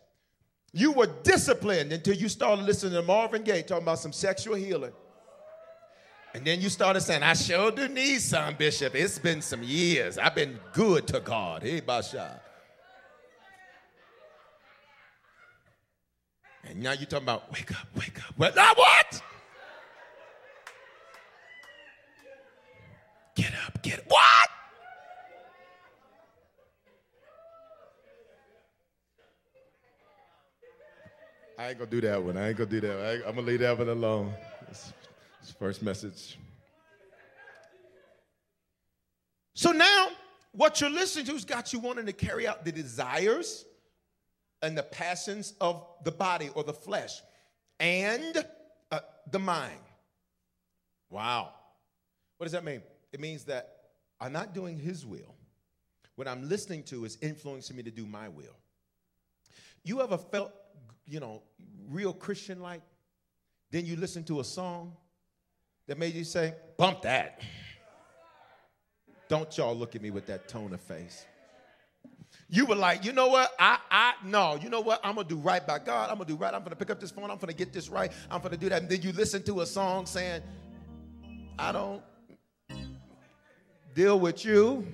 you 0.73 0.91
were 0.93 1.07
disciplined 1.23 1.91
until 1.91 2.15
you 2.15 2.29
started 2.29 2.65
listening 2.65 2.93
to 2.93 3.01
Marvin 3.01 3.43
Gaye 3.43 3.61
talking 3.61 3.83
about 3.83 3.99
some 3.99 4.13
sexual 4.13 4.55
healing. 4.55 4.93
And 6.33 6.45
then 6.45 6.61
you 6.61 6.69
started 6.69 7.01
saying, 7.01 7.23
I 7.23 7.33
sure 7.33 7.71
do 7.71 7.89
need 7.89 8.21
some, 8.21 8.55
Bishop. 8.55 8.95
It's 8.95 9.19
been 9.19 9.41
some 9.41 9.63
years. 9.63 10.17
I've 10.17 10.33
been 10.33 10.57
good 10.71 11.05
to 11.07 11.19
God. 11.19 11.63
Hey, 11.63 11.81
Basha. 11.81 12.39
And 16.63 16.81
now 16.81 16.93
you're 16.93 17.05
talking 17.05 17.25
about, 17.25 17.51
wake 17.51 17.71
up, 17.71 17.87
wake 17.95 18.17
up. 18.23 18.33
Well, 18.37 18.51
Now 18.55 18.73
what? 18.75 19.21
Get 23.35 23.51
up, 23.67 23.81
get 23.81 23.99
up. 23.99 24.05
What? 24.07 24.49
I 31.61 31.69
ain't 31.69 31.77
gonna 31.77 31.91
do 31.91 32.01
that 32.01 32.23
one. 32.23 32.37
I 32.37 32.47
ain't 32.47 32.57
gonna 32.57 32.71
do 32.71 32.81
that. 32.81 32.99
I 32.99 33.29
am 33.29 33.35
gonna 33.35 33.41
leave 33.41 33.59
that 33.59 33.77
one 33.77 33.87
alone. 33.87 34.33
This, 34.67 34.93
this 35.39 35.51
first 35.51 35.83
message. 35.83 36.39
So 39.53 39.71
now, 39.71 40.07
what 40.53 40.81
you're 40.81 40.89
listening 40.89 41.25
to 41.25 41.33
has 41.33 41.45
got 41.45 41.71
you 41.71 41.77
wanting 41.77 42.07
to 42.07 42.13
carry 42.13 42.47
out 42.47 42.65
the 42.65 42.71
desires 42.71 43.65
and 44.63 44.75
the 44.75 44.81
passions 44.81 45.53
of 45.61 45.85
the 46.03 46.11
body 46.11 46.49
or 46.55 46.63
the 46.63 46.73
flesh 46.73 47.21
and 47.79 48.43
uh, 48.91 49.01
the 49.29 49.37
mind. 49.37 49.83
Wow. 51.11 51.53
What 52.37 52.45
does 52.45 52.53
that 52.53 52.63
mean? 52.63 52.81
It 53.13 53.19
means 53.19 53.43
that 53.43 53.75
I'm 54.19 54.33
not 54.33 54.55
doing 54.55 54.79
His 54.79 55.05
will. 55.05 55.35
What 56.15 56.27
I'm 56.27 56.49
listening 56.49 56.81
to 56.85 57.05
is 57.05 57.19
influencing 57.21 57.75
me 57.75 57.83
to 57.83 57.91
do 57.91 58.07
my 58.07 58.29
will. 58.29 58.57
You 59.83 60.01
ever 60.01 60.17
felt 60.17 60.53
you 61.11 61.19
know, 61.19 61.41
real 61.89 62.13
Christian 62.13 62.61
like, 62.61 62.81
then 63.69 63.85
you 63.85 63.97
listen 63.97 64.23
to 64.23 64.39
a 64.39 64.43
song 64.45 64.93
that 65.87 65.99
made 65.99 66.13
you 66.13 66.23
say, 66.23 66.55
bump 66.77 67.01
that. 67.01 67.41
Don't 69.27 69.57
y'all 69.57 69.75
look 69.75 69.93
at 69.93 70.01
me 70.01 70.09
with 70.09 70.25
that 70.27 70.47
tone 70.47 70.73
of 70.73 70.79
face. 70.79 71.25
You 72.47 72.65
were 72.65 72.75
like, 72.75 73.03
you 73.03 73.11
know 73.11 73.27
what? 73.27 73.51
I, 73.59 73.77
I, 73.89 74.13
no, 74.23 74.55
you 74.55 74.69
know 74.69 74.79
what? 74.79 75.01
I'm 75.03 75.15
gonna 75.15 75.27
do 75.27 75.35
right 75.37 75.65
by 75.65 75.79
God. 75.79 76.09
I'm 76.09 76.17
gonna 76.17 76.29
do 76.29 76.37
right. 76.37 76.53
I'm 76.53 76.63
gonna 76.63 76.77
pick 76.77 76.89
up 76.89 77.01
this 77.01 77.11
phone. 77.11 77.29
I'm 77.29 77.37
gonna 77.37 77.51
get 77.51 77.73
this 77.73 77.89
right. 77.89 78.11
I'm 78.29 78.41
gonna 78.41 78.55
do 78.55 78.69
that. 78.69 78.81
And 78.81 78.89
then 78.89 79.01
you 79.01 79.11
listen 79.11 79.43
to 79.43 79.61
a 79.61 79.65
song 79.65 80.05
saying, 80.05 80.41
I 81.59 81.73
don't 81.73 82.01
deal 83.93 84.17
with 84.17 84.45
you. 84.45 84.87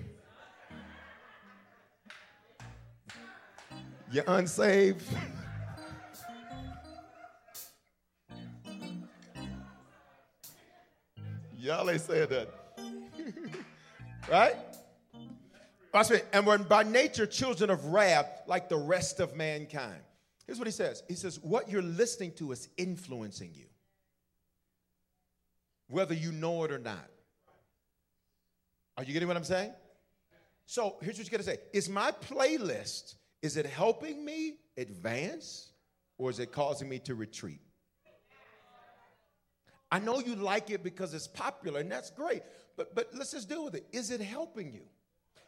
You're 4.12 4.26
unsaved. 4.28 5.04
Y'all 11.68 11.90
ain't 11.90 12.00
saying 12.00 12.30
that. 12.30 12.50
right? 14.32 14.56
Watch 15.94 16.12
me. 16.12 16.20
And 16.32 16.48
we're 16.48 16.60
by 16.60 16.84
nature 16.84 17.26
children 17.26 17.70
of 17.70 17.84
wrath 17.88 18.44
like 18.48 18.70
the 18.70 18.78
rest 18.78 19.20
of 19.20 19.36
mankind. 19.36 20.00
Here's 20.46 20.60
what 20.60 20.68
he 20.68 20.72
says 20.72 21.04
He 21.10 21.16
says, 21.16 21.42
What 21.42 21.70
you're 21.70 21.82
listening 21.82 22.32
to 22.36 22.54
is 22.54 22.70
influencing 22.78 23.52
you, 23.54 23.66
whether 25.90 26.14
you 26.14 26.32
know 26.32 26.64
it 26.64 26.72
or 26.72 26.80
not. 26.80 27.06
Are 28.96 29.04
you 29.04 29.12
getting 29.12 29.28
what 29.28 29.36
I'm 29.36 29.44
saying? 29.44 29.74
So 30.68 30.96
here's 31.02 31.18
what 31.18 31.26
you 31.26 31.32
got 31.32 31.38
to 31.38 31.44
say 31.44 31.58
Is 31.74 31.90
my 31.90 32.12
playlist, 32.12 33.16
is 33.42 33.58
it 33.58 33.66
helping 33.66 34.24
me 34.24 34.54
advance 34.78 35.72
or 36.18 36.30
is 36.30 36.40
it 36.40 36.54
causing 36.54 36.88
me 36.88 37.00
to 37.00 37.14
retreat? 37.14 37.60
I 39.92 40.00
know 40.00 40.20
you 40.20 40.36
like 40.36 40.70
it 40.70 40.84
because 40.84 41.14
it's 41.14 41.28
popular, 41.28 41.80
and 41.80 41.92
that's 41.92 42.10
great. 42.12 42.44
But 42.76 42.94
but 42.94 43.10
let's 43.14 43.32
just 43.32 43.50
deal 43.50 43.64
with 43.64 43.76
it. 43.76 43.88
Is 43.92 44.12
it 44.12 44.22
helping 44.22 44.74
you? 44.74 44.84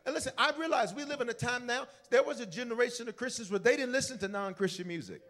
And 0.06 0.16
listen, 0.16 0.32
I 0.38 0.52
realize 0.58 0.94
we 0.94 1.04
live 1.04 1.22
in 1.22 1.30
a 1.30 1.34
time 1.34 1.66
now. 1.66 1.86
There 2.10 2.24
was 2.24 2.40
a 2.40 2.46
generation 2.46 3.08
of 3.10 3.16
Christians 3.16 3.52
where 3.52 3.60
they 3.60 3.76
didn't 3.76 3.92
listen 3.92 4.18
to 4.20 4.28
non-Christian 4.28 4.88
music. 4.88 5.22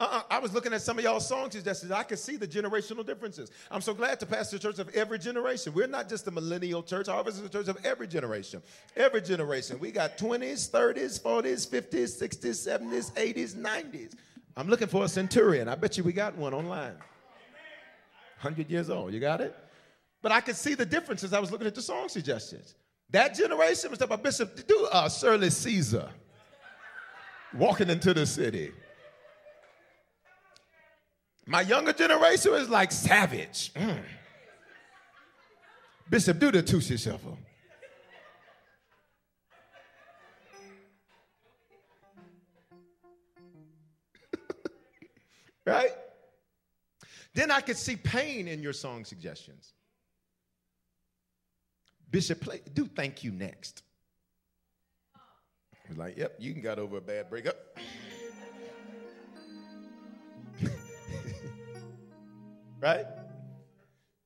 Uh-uh. 0.00 0.22
I 0.30 0.38
was 0.38 0.54
looking 0.54 0.72
at 0.72 0.80
some 0.80 0.96
of 0.98 1.04
y'all 1.04 1.20
songs 1.20 1.52
suggestions. 1.52 1.92
I 1.92 2.02
could 2.04 2.18
see 2.18 2.36
the 2.36 2.48
generational 2.48 3.04
differences. 3.04 3.50
I'm 3.70 3.82
so 3.82 3.92
glad 3.92 4.18
to 4.20 4.26
pastor 4.26 4.56
the 4.56 4.62
church 4.62 4.78
of 4.78 4.88
every 4.94 5.18
generation. 5.18 5.74
We're 5.74 5.86
not 5.86 6.08
just 6.08 6.26
a 6.26 6.30
millennial 6.30 6.82
church. 6.82 7.06
Harvest 7.06 7.38
is 7.38 7.44
a 7.44 7.50
church 7.50 7.68
of 7.68 7.76
every 7.84 8.08
generation. 8.08 8.62
Every 8.96 9.20
generation. 9.20 9.78
We 9.78 9.90
got 9.90 10.16
20s, 10.16 10.70
30s, 10.70 11.20
40s, 11.20 11.68
50s, 11.68 12.22
60s, 12.22 12.80
70s, 12.80 13.12
80s, 13.12 13.54
90s. 13.54 14.14
I'm 14.56 14.68
looking 14.68 14.88
for 14.88 15.04
a 15.04 15.08
centurion. 15.08 15.68
I 15.68 15.74
bet 15.74 15.98
you 15.98 16.04
we 16.04 16.14
got 16.14 16.34
one 16.34 16.54
online. 16.54 16.94
100 18.42 18.70
years 18.70 18.88
old. 18.88 19.12
You 19.12 19.20
got 19.20 19.42
it? 19.42 19.54
But 20.22 20.32
I 20.32 20.40
could 20.40 20.56
see 20.56 20.74
the 20.74 20.86
differences. 20.86 21.34
I 21.34 21.40
was 21.40 21.52
looking 21.52 21.66
at 21.66 21.74
the 21.74 21.82
song 21.82 22.08
suggestions. 22.08 22.74
That 23.10 23.34
generation 23.34 23.90
was 23.90 23.98
talking 23.98 24.14
about 24.14 24.22
Bishop, 24.22 24.66
do 24.66 24.88
uh, 24.90 25.10
Shirley 25.10 25.50
Caesar 25.50 26.08
walking 27.54 27.90
into 27.90 28.14
the 28.14 28.24
city. 28.24 28.72
My 31.46 31.60
younger 31.62 31.92
generation 31.92 32.54
is 32.54 32.70
like 32.70 32.92
savage. 32.92 33.74
Mm. 33.74 34.02
Bishop, 36.08 36.38
do 36.38 36.50
the 36.50 36.62
Tootsie 36.62 36.96
Shuffle. 36.96 37.36
right? 45.66 45.90
Then 47.40 47.50
I 47.50 47.62
could 47.62 47.78
see 47.78 47.96
pain 47.96 48.46
in 48.48 48.62
your 48.62 48.74
song 48.74 49.06
suggestions. 49.06 49.72
Bishop, 52.10 52.38
play, 52.42 52.60
do 52.74 52.84
thank 52.84 53.24
you 53.24 53.32
next. 53.32 53.82
He's 55.88 55.96
like, 55.96 56.18
yep, 56.18 56.36
you 56.38 56.52
can 56.52 56.60
get 56.60 56.78
over 56.78 56.98
a 56.98 57.00
bad 57.00 57.30
breakup. 57.30 57.56
right? 62.78 63.06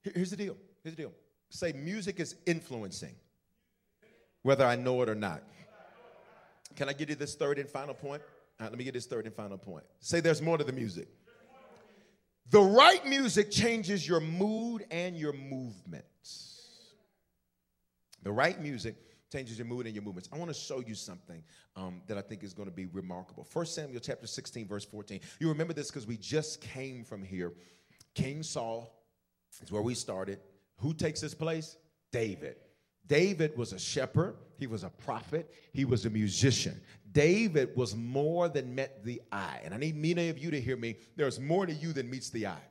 Here's 0.03 0.31
the 0.31 0.37
deal. 0.37 0.57
Here's 0.83 0.97
the 0.97 1.03
deal. 1.03 1.13
Say 1.51 1.73
music 1.73 2.19
is 2.19 2.35
influencing, 2.47 3.15
whether 4.43 4.67
I 4.67 4.75
know 4.75 5.03
it 5.03 5.09
or 5.09 5.15
not. 5.15 5.45
Can 6.75 6.89
I 6.89 6.93
give 6.93 7.11
you 7.11 7.15
this 7.15 7.37
third 7.37 7.61
and 7.61 7.69
final 7.71 7.95
point? 7.95 8.23
Right, 8.59 8.71
let 8.71 8.77
me 8.77 8.83
get 8.83 8.95
this 8.95 9.07
third 9.07 9.27
and 9.27 9.35
final 9.37 9.57
point. 9.57 9.85
Say 10.01 10.19
there's 10.19 10.43
more 10.43 10.59
to 10.59 10.65
the 10.65 10.73
music. 10.73 11.07
The 12.51 12.61
right 12.61 13.05
music 13.07 13.51
changes 13.51 14.07
your 14.07 14.21
mood 14.21 14.85
and 14.91 15.17
your 15.17 15.33
movements. 15.33 16.55
The 18.23 18.33
right 18.33 18.61
music 18.61 18.97
changes 19.33 19.59
your 19.59 19.67
mood 19.67 19.87
and 19.87 19.95
your 19.95 20.05
movements. 20.05 20.29
I 20.33 20.39
want 20.39 20.53
to 20.53 20.59
show 20.59 20.81
you 20.81 20.95
something 20.95 21.43
um, 21.77 22.03
that 22.07 22.17
I 22.17 22.21
think 22.21 22.45
is 22.45 22.55
going 22.55 22.69
to 22.69 22.75
be 22.75 22.87
remarkable. 22.87 23.45
First 23.45 23.75
Samuel 23.75 24.01
chapter 24.01 24.27
16, 24.27 24.69
verse 24.69 24.85
14. 24.85 25.21
You 25.41 25.49
remember 25.49 25.73
this 25.73 25.91
because 25.91 26.07
we 26.07 26.17
just 26.17 26.61
came 26.61 27.05
from 27.05 27.23
here. 27.23 27.53
King 28.15 28.43
Saul 28.43 28.95
is 29.63 29.73
where 29.73 29.83
we 29.83 29.95
started. 29.95 30.39
Who 30.79 30.95
takes 30.95 31.21
his 31.21 31.35
place? 31.35 31.77
David. 32.13 32.57
David 33.07 33.57
was 33.57 33.73
a 33.73 33.79
shepherd, 33.79 34.37
he 34.59 34.67
was 34.67 34.83
a 34.83 34.91
prophet, 34.91 35.53
he 35.73 35.85
was 35.85 36.07
a 36.07 36.11
musician. 36.11 36.81
David 37.13 37.77
was 37.77 37.95
more 37.95 38.49
than 38.49 38.75
met 38.75 39.05
the 39.05 39.23
eye. 39.31 39.61
And 39.65 39.73
I 39.73 39.77
need 39.77 39.97
many 39.97 40.29
of 40.31 40.39
you 40.39 40.51
to 40.51 40.61
hear 40.61 40.77
me. 40.77 40.97
There's 41.17 41.39
more 41.39 41.65
to 41.67 41.73
you 41.73 41.93
than 41.93 42.11
meets 42.11 42.31
the 42.31 42.49
eye. 42.49 42.63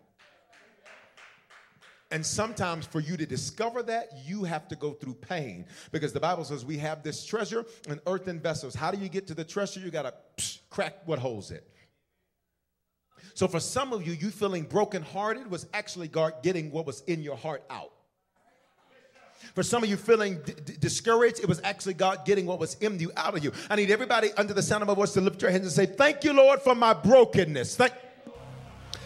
And 2.11 2.23
sometimes 2.23 2.86
for 2.86 2.99
you 2.99 3.17
to 3.17 3.25
discover 3.25 3.81
that, 3.84 4.09
you 4.23 4.43
have 4.43 4.67
to 4.67 4.75
go 4.75 4.91
through 4.91 5.15
pain 5.15 5.65
because 5.91 6.13
the 6.13 6.19
Bible 6.19 6.43
says 6.43 6.63
we 6.63 6.77
have 6.77 7.01
this 7.01 7.25
treasure 7.25 7.65
in 7.88 7.99
earthen 8.05 8.39
vessels. 8.39 8.75
How 8.75 8.91
do 8.91 8.99
you 8.99 9.09
get 9.09 9.25
to 9.27 9.34
the 9.34 9.43
treasure? 9.43 9.79
You 9.79 9.89
got 9.89 10.03
to 10.03 10.59
crack 10.69 11.07
what 11.07 11.17
holds 11.17 11.49
it. 11.49 11.67
So 13.34 13.47
for 13.47 13.59
some 13.59 13.93
of 13.93 14.05
you, 14.05 14.13
you 14.13 14.29
feeling 14.29 14.63
brokenhearted 14.63 15.49
was 15.49 15.65
actually 15.73 16.11
getting 16.43 16.69
what 16.69 16.86
was 16.86 17.01
in 17.07 17.23
your 17.23 17.36
heart 17.36 17.63
out. 17.69 17.92
For 19.53 19.61
some 19.61 19.83
of 19.83 19.89
you 19.89 19.97
feeling 19.97 20.39
discouraged, 20.79 21.39
it 21.39 21.47
was 21.47 21.61
actually 21.63 21.93
God 21.93 22.25
getting 22.25 22.47
what 22.47 22.59
was 22.59 22.73
in 22.75 22.99
you 22.99 23.11
out 23.15 23.37
of 23.37 23.43
you. 23.43 23.51
I 23.69 23.75
need 23.75 23.91
everybody 23.91 24.31
under 24.33 24.53
the 24.53 24.63
sound 24.63 24.81
of 24.81 24.87
my 24.87 24.95
voice 24.95 25.13
to 25.13 25.21
lift 25.21 25.41
your 25.41 25.51
hands 25.51 25.63
and 25.63 25.71
say, 25.71 25.85
Thank 25.85 26.23
you, 26.23 26.33
Lord, 26.33 26.61
for 26.61 26.73
my 26.73 26.93
brokenness. 26.93 27.75
Thank 27.75 27.93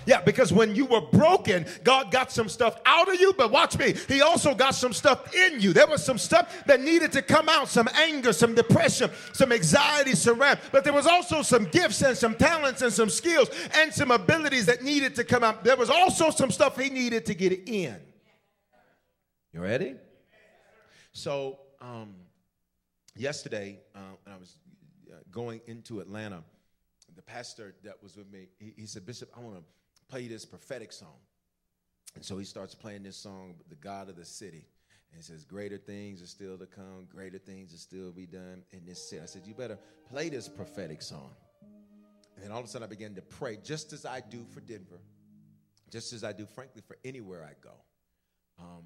yeah, 0.07 0.21
because 0.21 0.53
when 0.53 0.73
you 0.73 0.85
were 0.85 1.01
broken, 1.01 1.65
God 1.83 2.11
got 2.11 2.31
some 2.31 2.47
stuff 2.47 2.79
out 2.85 3.13
of 3.13 3.19
you, 3.19 3.33
but 3.33 3.51
watch 3.51 3.77
me, 3.77 3.93
He 4.07 4.21
also 4.21 4.55
got 4.55 4.73
some 4.73 4.93
stuff 4.93 5.35
in 5.35 5.59
you. 5.59 5.73
There 5.73 5.85
was 5.85 6.01
some 6.01 6.17
stuff 6.17 6.63
that 6.65 6.79
needed 6.79 7.11
to 7.11 7.21
come 7.21 7.49
out 7.49 7.67
some 7.67 7.89
anger, 7.93 8.31
some 8.31 8.55
depression, 8.55 9.11
some 9.33 9.51
anxiety, 9.51 10.15
some 10.15 10.39
wrath, 10.39 10.69
but 10.71 10.85
there 10.85 10.93
was 10.93 11.05
also 11.05 11.41
some 11.41 11.65
gifts 11.65 12.01
and 12.01 12.17
some 12.17 12.35
talents 12.35 12.81
and 12.81 12.93
some 12.93 13.09
skills 13.09 13.49
and 13.73 13.93
some 13.93 14.11
abilities 14.11 14.65
that 14.67 14.81
needed 14.81 15.13
to 15.15 15.25
come 15.25 15.43
out. 15.43 15.65
There 15.65 15.75
was 15.75 15.89
also 15.89 16.29
some 16.29 16.51
stuff 16.51 16.79
He 16.79 16.89
needed 16.89 17.25
to 17.25 17.33
get 17.33 17.67
in. 17.67 17.97
You 19.51 19.59
ready? 19.59 19.95
So, 21.17 21.57
um, 21.81 22.13
yesterday, 23.15 23.79
uh, 23.95 24.31
I 24.31 24.37
was 24.37 24.57
uh, 25.11 25.15
going 25.31 25.61
into 25.65 25.99
Atlanta, 25.99 26.43
the 27.15 27.23
pastor 27.23 27.73
that 27.83 27.95
was 28.03 28.15
with 28.15 28.31
me, 28.31 28.49
he, 28.59 28.73
he 28.77 28.85
said, 28.85 29.03
Bishop, 29.03 29.31
I 29.35 29.39
want 29.39 29.55
to 29.55 29.63
play 30.09 30.27
this 30.27 30.45
prophetic 30.45 30.91
song. 30.91 31.17
And 32.13 32.23
so 32.23 32.37
he 32.37 32.45
starts 32.45 32.75
playing 32.75 33.01
this 33.01 33.17
song, 33.17 33.55
The 33.67 33.75
God 33.77 34.09
of 34.09 34.15
the 34.15 34.25
City. 34.25 34.67
And 35.11 35.23
says, 35.23 35.43
Greater 35.43 35.79
things 35.79 36.21
are 36.21 36.27
still 36.27 36.55
to 36.55 36.67
come, 36.67 37.07
greater 37.09 37.39
things 37.39 37.73
are 37.73 37.79
still 37.79 38.11
be 38.11 38.27
done 38.27 38.61
in 38.69 38.85
this 38.85 39.09
city. 39.09 39.19
I 39.19 39.25
said, 39.25 39.41
You 39.47 39.55
better 39.55 39.79
play 40.11 40.29
this 40.29 40.47
prophetic 40.47 41.01
song. 41.01 41.31
And 42.35 42.45
then 42.45 42.51
all 42.51 42.59
of 42.59 42.65
a 42.65 42.67
sudden 42.67 42.85
I 42.85 42.89
began 42.89 43.15
to 43.15 43.23
pray, 43.23 43.57
just 43.63 43.91
as 43.91 44.05
I 44.05 44.21
do 44.21 44.45
for 44.53 44.59
Denver, 44.59 45.01
just 45.89 46.13
as 46.13 46.23
I 46.23 46.31
do, 46.31 46.45
frankly, 46.45 46.83
for 46.87 46.95
anywhere 47.03 47.43
I 47.43 47.53
go. 47.63 47.73
Um, 48.59 48.83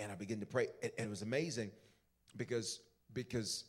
and 0.00 0.10
I 0.10 0.14
began 0.14 0.40
to 0.40 0.46
pray. 0.46 0.68
And, 0.82 0.92
and 0.98 1.06
it 1.06 1.10
was 1.10 1.22
amazing 1.22 1.70
because, 2.36 2.80
because 3.12 3.64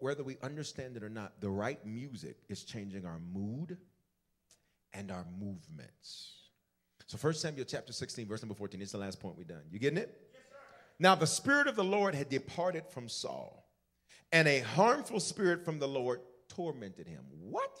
whether 0.00 0.22
we 0.22 0.36
understand 0.42 0.96
it 0.96 1.02
or 1.02 1.08
not, 1.08 1.40
the 1.40 1.50
right 1.50 1.84
music 1.84 2.36
is 2.48 2.62
changing 2.62 3.04
our 3.04 3.18
mood 3.32 3.76
and 4.92 5.10
our 5.10 5.26
movements. 5.38 6.32
So 7.06 7.18
1 7.18 7.34
Samuel 7.34 7.66
chapter 7.66 7.92
16, 7.92 8.26
verse 8.26 8.42
number 8.42 8.54
14, 8.54 8.80
is 8.80 8.92
the 8.92 8.98
last 8.98 9.20
point 9.20 9.36
we're 9.36 9.44
done. 9.44 9.62
You 9.70 9.78
getting 9.78 9.98
it? 9.98 10.16
Yes, 10.32 10.42
now 10.98 11.14
the 11.14 11.26
Spirit 11.26 11.66
of 11.66 11.76
the 11.76 11.84
Lord 11.84 12.14
had 12.14 12.28
departed 12.28 12.84
from 12.88 13.08
Saul, 13.08 13.68
and 14.32 14.48
a 14.48 14.60
harmful 14.60 15.20
spirit 15.20 15.64
from 15.64 15.78
the 15.78 15.86
Lord 15.86 16.20
tormented 16.48 17.06
him. 17.06 17.24
What? 17.40 17.76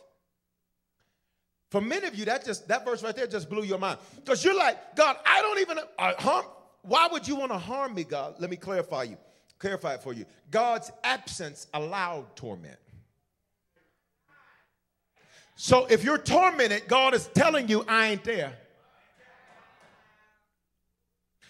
For 1.70 1.80
many 1.80 2.06
of 2.06 2.14
you, 2.14 2.26
that 2.26 2.44
just 2.44 2.68
that 2.68 2.84
verse 2.84 3.02
right 3.02 3.16
there 3.16 3.26
just 3.26 3.48
blew 3.48 3.64
your 3.64 3.78
mind. 3.78 3.98
Because 4.16 4.44
you're 4.44 4.56
like, 4.56 4.94
God, 4.94 5.16
I 5.24 5.42
don't 5.42 5.58
even 5.60 5.78
uh, 5.98 6.12
harm. 6.18 6.44
Why 6.86 7.08
would 7.10 7.26
you 7.26 7.36
want 7.36 7.52
to 7.52 7.58
harm 7.58 7.94
me, 7.94 8.04
God? 8.04 8.36
Let 8.38 8.50
me 8.50 8.56
clarify 8.56 9.04
you, 9.04 9.16
clarify 9.58 9.94
it 9.94 10.02
for 10.02 10.12
you. 10.12 10.26
God's 10.50 10.90
absence 11.02 11.66
allowed 11.72 12.36
torment. 12.36 12.78
So 15.56 15.86
if 15.86 16.04
you're 16.04 16.18
tormented, 16.18 16.88
God 16.88 17.14
is 17.14 17.28
telling 17.28 17.68
you, 17.68 17.84
I 17.88 18.08
ain't 18.08 18.24
there. 18.24 18.52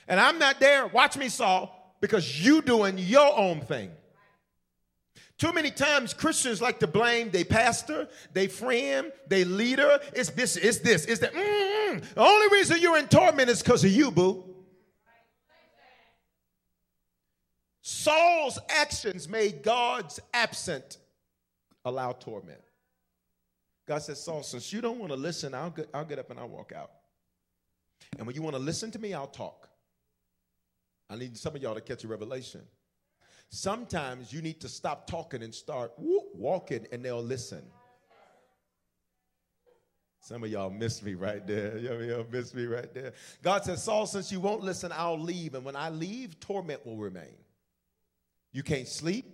And 0.06 0.20
I'm 0.20 0.38
not 0.38 0.60
there, 0.60 0.86
watch 0.86 1.16
me, 1.16 1.28
Saul, 1.30 1.96
because 2.00 2.44
you 2.44 2.60
doing 2.60 2.98
your 2.98 3.36
own 3.36 3.62
thing. 3.62 3.90
Too 5.38 5.52
many 5.52 5.70
times 5.70 6.14
Christians 6.14 6.62
like 6.62 6.78
to 6.80 6.86
blame 6.86 7.30
their 7.30 7.44
pastor, 7.44 8.08
their 8.32 8.48
friend, 8.48 9.10
their 9.26 9.44
leader. 9.44 9.98
It's 10.12 10.30
this, 10.30 10.56
it's 10.56 10.78
this, 10.78 11.06
it's 11.06 11.20
that. 11.20 11.32
Mm-hmm. 11.32 11.98
The 12.14 12.20
only 12.20 12.56
reason 12.56 12.78
you're 12.80 12.98
in 12.98 13.08
torment 13.08 13.48
is 13.50 13.62
because 13.62 13.82
of 13.82 13.90
you, 13.90 14.10
boo. 14.10 14.53
Saul's 17.86 18.58
actions 18.70 19.28
made 19.28 19.62
God's 19.62 20.18
absent 20.32 20.96
allow 21.84 22.12
torment. 22.12 22.62
God 23.86 23.98
says, 23.98 24.24
Saul, 24.24 24.42
since 24.42 24.72
you 24.72 24.80
don't 24.80 24.98
want 24.98 25.12
to 25.12 25.18
listen, 25.18 25.52
I'll 25.52 25.68
get, 25.68 25.90
I'll 25.92 26.06
get 26.06 26.18
up 26.18 26.30
and 26.30 26.40
I'll 26.40 26.48
walk 26.48 26.72
out. 26.74 26.90
And 28.16 28.26
when 28.26 28.34
you 28.34 28.40
want 28.40 28.56
to 28.56 28.62
listen 28.62 28.90
to 28.92 28.98
me, 28.98 29.12
I'll 29.12 29.26
talk. 29.26 29.68
I 31.10 31.16
need 31.16 31.36
some 31.36 31.54
of 31.54 31.62
y'all 31.62 31.74
to 31.74 31.82
catch 31.82 32.04
a 32.04 32.08
revelation. 32.08 32.62
Sometimes 33.50 34.32
you 34.32 34.40
need 34.40 34.62
to 34.62 34.68
stop 34.70 35.06
talking 35.06 35.42
and 35.42 35.54
start 35.54 35.92
walking, 35.98 36.86
and 36.90 37.04
they'll 37.04 37.22
listen. 37.22 37.62
Some 40.20 40.42
of 40.42 40.48
y'all 40.48 40.70
miss 40.70 41.02
me 41.02 41.12
right 41.12 41.46
there. 41.46 41.76
Y'all 41.76 42.24
miss 42.32 42.54
me 42.54 42.64
right 42.64 42.94
there. 42.94 43.12
God 43.42 43.62
says, 43.62 43.82
Saul, 43.82 44.06
since 44.06 44.32
you 44.32 44.40
won't 44.40 44.62
listen, 44.62 44.90
I'll 44.90 45.20
leave. 45.20 45.54
And 45.54 45.66
when 45.66 45.76
I 45.76 45.90
leave, 45.90 46.40
torment 46.40 46.86
will 46.86 46.96
remain. 46.96 47.36
You 48.54 48.62
can't 48.62 48.88
sleep. 48.88 49.26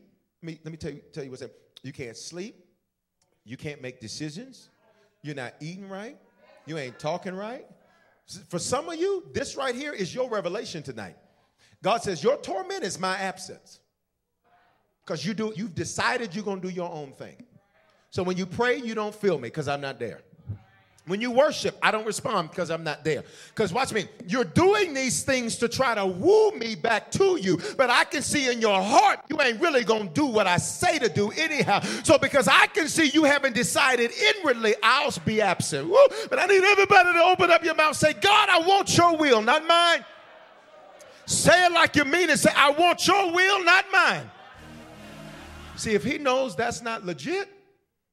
Let 0.42 0.46
me, 0.46 0.58
let 0.64 0.72
me 0.72 0.78
tell 0.78 0.90
you, 0.90 1.02
tell 1.12 1.22
you 1.22 1.30
what's 1.30 1.42
happening. 1.42 1.60
You 1.84 1.92
can't 1.92 2.16
sleep. 2.16 2.64
You 3.44 3.56
can't 3.56 3.80
make 3.80 4.00
decisions. 4.00 4.70
You're 5.22 5.36
not 5.36 5.54
eating 5.60 5.88
right. 5.88 6.16
You 6.66 6.78
ain't 6.78 6.98
talking 6.98 7.34
right. 7.34 7.66
For 8.48 8.58
some 8.58 8.88
of 8.88 8.96
you, 8.96 9.24
this 9.32 9.56
right 9.56 9.74
here 9.74 9.92
is 9.92 10.14
your 10.14 10.28
revelation 10.30 10.82
tonight. 10.82 11.16
God 11.82 12.02
says, 12.02 12.24
Your 12.24 12.38
torment 12.38 12.82
is 12.82 12.98
my 12.98 13.16
absence. 13.18 13.80
Because 15.04 15.24
you 15.24 15.34
do, 15.34 15.52
you've 15.54 15.74
decided 15.74 16.34
you're 16.34 16.44
gonna 16.44 16.60
do 16.60 16.68
your 16.68 16.90
own 16.90 17.12
thing. 17.12 17.44
So 18.10 18.22
when 18.22 18.36
you 18.36 18.46
pray, 18.46 18.76
you 18.76 18.94
don't 18.94 19.14
feel 19.14 19.36
me 19.36 19.48
because 19.48 19.68
I'm 19.68 19.80
not 19.80 19.98
there. 19.98 20.22
When 21.10 21.20
you 21.20 21.32
worship, 21.32 21.76
I 21.82 21.90
don't 21.90 22.06
respond 22.06 22.50
because 22.50 22.70
I'm 22.70 22.84
not 22.84 23.02
there. 23.02 23.24
Because 23.48 23.72
watch 23.72 23.92
me, 23.92 24.06
you're 24.28 24.44
doing 24.44 24.94
these 24.94 25.24
things 25.24 25.56
to 25.56 25.66
try 25.66 25.92
to 25.96 26.06
woo 26.06 26.52
me 26.52 26.76
back 26.76 27.10
to 27.10 27.36
you, 27.36 27.58
but 27.76 27.90
I 27.90 28.04
can 28.04 28.22
see 28.22 28.48
in 28.48 28.60
your 28.60 28.80
heart 28.80 29.18
you 29.28 29.42
ain't 29.42 29.60
really 29.60 29.82
gonna 29.82 30.08
do 30.08 30.24
what 30.26 30.46
I 30.46 30.58
say 30.58 31.00
to 31.00 31.08
do 31.08 31.32
anyhow. 31.32 31.80
So 32.04 32.16
because 32.16 32.46
I 32.46 32.68
can 32.68 32.86
see 32.86 33.08
you 33.08 33.24
haven't 33.24 33.56
decided 33.56 34.12
inwardly, 34.36 34.76
I'll 34.84 35.12
be 35.24 35.40
absent. 35.40 35.88
Woo, 35.88 35.98
but 36.28 36.38
I 36.38 36.46
need 36.46 36.62
everybody 36.62 37.12
to 37.14 37.24
open 37.24 37.50
up 37.50 37.64
your 37.64 37.74
mouth, 37.74 37.96
say, 37.96 38.12
God, 38.12 38.48
I 38.48 38.60
want 38.60 38.96
your 38.96 39.16
will, 39.16 39.42
not 39.42 39.66
mine. 39.66 40.04
Say 41.26 41.66
it 41.66 41.72
like 41.72 41.96
you 41.96 42.04
mean 42.04 42.30
it. 42.30 42.38
Say, 42.38 42.52
I 42.54 42.70
want 42.70 43.04
your 43.08 43.32
will, 43.32 43.64
not 43.64 43.84
mine. 43.90 44.30
See, 45.74 45.94
if 45.94 46.04
he 46.04 46.18
knows 46.18 46.54
that's 46.54 46.82
not 46.82 47.04
legit, 47.04 47.48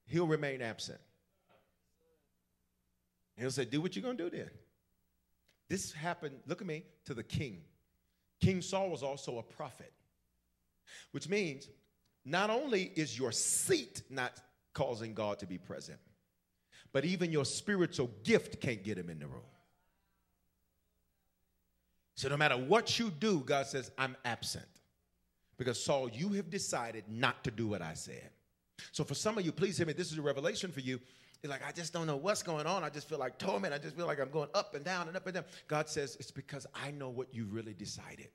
he'll 0.07 0.25
remain 0.25 0.63
absent. 0.63 0.99
He'll 3.37 3.51
say, 3.51 3.65
Do 3.65 3.81
what 3.81 3.95
you're 3.95 4.03
going 4.03 4.17
to 4.17 4.29
do 4.29 4.37
then. 4.37 4.49
This 5.69 5.91
happened, 5.91 6.35
look 6.47 6.61
at 6.61 6.67
me, 6.67 6.83
to 7.05 7.13
the 7.13 7.23
king. 7.23 7.61
King 8.39 8.61
Saul 8.61 8.89
was 8.89 9.03
also 9.03 9.37
a 9.39 9.43
prophet, 9.43 9.91
which 11.11 11.27
means 11.27 11.67
not 12.23 12.49
only 12.49 12.91
is 12.95 13.17
your 13.17 13.31
seat 13.31 14.03
not 14.09 14.33
causing 14.73 15.13
God 15.13 15.39
to 15.39 15.45
be 15.45 15.57
present, 15.57 15.99
but 16.93 17.03
even 17.03 17.31
your 17.31 17.45
spiritual 17.45 18.09
gift 18.23 18.61
can't 18.61 18.83
get 18.83 18.97
him 18.97 19.09
in 19.09 19.19
the 19.19 19.27
room. 19.27 19.41
So 22.15 22.29
no 22.29 22.37
matter 22.37 22.57
what 22.57 22.97
you 22.97 23.11
do, 23.11 23.41
God 23.41 23.67
says, 23.67 23.91
I'm 23.97 24.15
absent. 24.25 24.65
Because 25.57 25.83
Saul, 25.83 26.09
you 26.09 26.29
have 26.33 26.49
decided 26.49 27.03
not 27.07 27.43
to 27.43 27.51
do 27.51 27.67
what 27.67 27.81
I 27.81 27.93
said. 27.93 28.29
So 28.91 29.03
for 29.03 29.15
some 29.15 29.37
of 29.37 29.45
you, 29.45 29.51
please 29.51 29.77
hear 29.77 29.87
me. 29.87 29.93
This 29.93 30.11
is 30.11 30.17
a 30.17 30.21
revelation 30.21 30.71
for 30.71 30.79
you. 30.79 30.99
You're 31.41 31.51
like, 31.51 31.65
I 31.67 31.71
just 31.71 31.93
don't 31.93 32.07
know 32.07 32.15
what's 32.15 32.41
going 32.41 32.65
on. 32.65 32.83
I 32.83 32.89
just 32.89 33.07
feel 33.07 33.19
like 33.19 33.37
torment. 33.37 33.73
I 33.73 33.77
just 33.77 33.95
feel 33.95 34.07
like 34.07 34.19
I'm 34.19 34.31
going 34.31 34.49
up 34.53 34.73
and 34.73 34.83
down 34.83 35.07
and 35.07 35.15
up 35.15 35.25
and 35.27 35.35
down. 35.35 35.45
God 35.67 35.87
says, 35.87 36.17
It's 36.19 36.31
because 36.31 36.65
I 36.73 36.91
know 36.91 37.09
what 37.09 37.33
you 37.33 37.45
really 37.45 37.73
decided. 37.73 38.29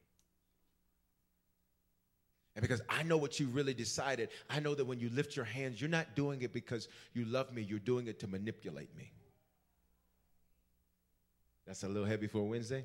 And 2.55 2.63
because 2.63 2.83
I 2.89 3.03
know 3.03 3.17
what 3.17 3.41
you 3.41 3.47
really 3.47 3.73
decided, 3.75 4.29
I 4.51 4.61
know 4.61 4.75
that 4.75 4.85
when 4.85 5.01
you 5.01 5.09
lift 5.11 5.37
your 5.37 5.45
hands, 5.45 5.81
you're 5.81 5.91
not 5.91 6.15
doing 6.15 6.43
it 6.43 6.53
because 6.53 6.89
you 7.15 7.25
love 7.25 7.53
me, 7.53 7.63
you're 7.63 7.79
doing 7.79 8.09
it 8.09 8.21
to 8.21 8.27
manipulate 8.27 8.95
me. 8.97 9.11
That's 11.67 11.83
a 11.83 11.89
little 11.89 12.05
heavy 12.05 12.27
for 12.27 12.39
a 12.39 12.45
Wednesday. 12.45 12.85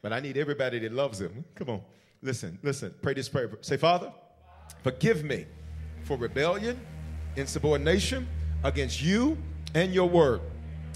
But 0.00 0.12
I 0.12 0.20
need 0.20 0.36
everybody 0.36 0.78
that 0.80 0.92
loves 0.92 1.20
him. 1.20 1.44
Come 1.54 1.70
on. 1.70 1.82
Listen, 2.22 2.58
listen. 2.62 2.94
Pray 3.02 3.14
this 3.14 3.28
prayer. 3.28 3.50
Say, 3.60 3.76
Father, 3.76 4.12
forgive 4.82 5.24
me 5.24 5.46
for 6.04 6.16
rebellion, 6.16 6.80
insubordination, 7.36 8.26
against 8.64 9.00
you 9.00 9.38
and 9.74 9.94
your 9.94 10.08
word. 10.08 10.40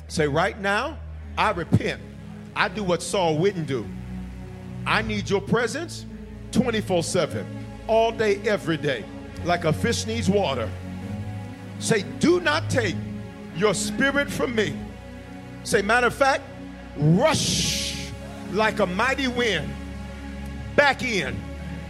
Say, 0.08 0.26
right 0.26 0.58
now, 0.60 0.98
I 1.36 1.50
repent. 1.50 2.00
I 2.56 2.68
do 2.68 2.82
what 2.82 3.02
Saul 3.02 3.38
wouldn't 3.38 3.68
do. 3.68 3.86
I 4.86 5.02
need 5.02 5.30
your 5.30 5.40
presence 5.40 6.06
24 6.52 7.02
7, 7.02 7.46
all 7.86 8.10
day, 8.10 8.36
every 8.46 8.78
day, 8.78 9.04
like 9.44 9.64
a 9.64 9.72
fish 9.72 10.06
needs 10.06 10.28
water. 10.28 10.68
Say, 11.78 12.02
do 12.18 12.40
not 12.40 12.68
take 12.70 12.96
your 13.54 13.74
spirit 13.74 14.30
from 14.30 14.54
me. 14.54 14.74
Say, 15.62 15.82
matter 15.82 16.06
of 16.06 16.14
fact, 16.14 16.42
rush 16.96 18.10
like 18.52 18.80
a 18.80 18.86
mighty 18.86 19.28
wind 19.28 19.68
back 20.74 21.02
in, 21.02 21.38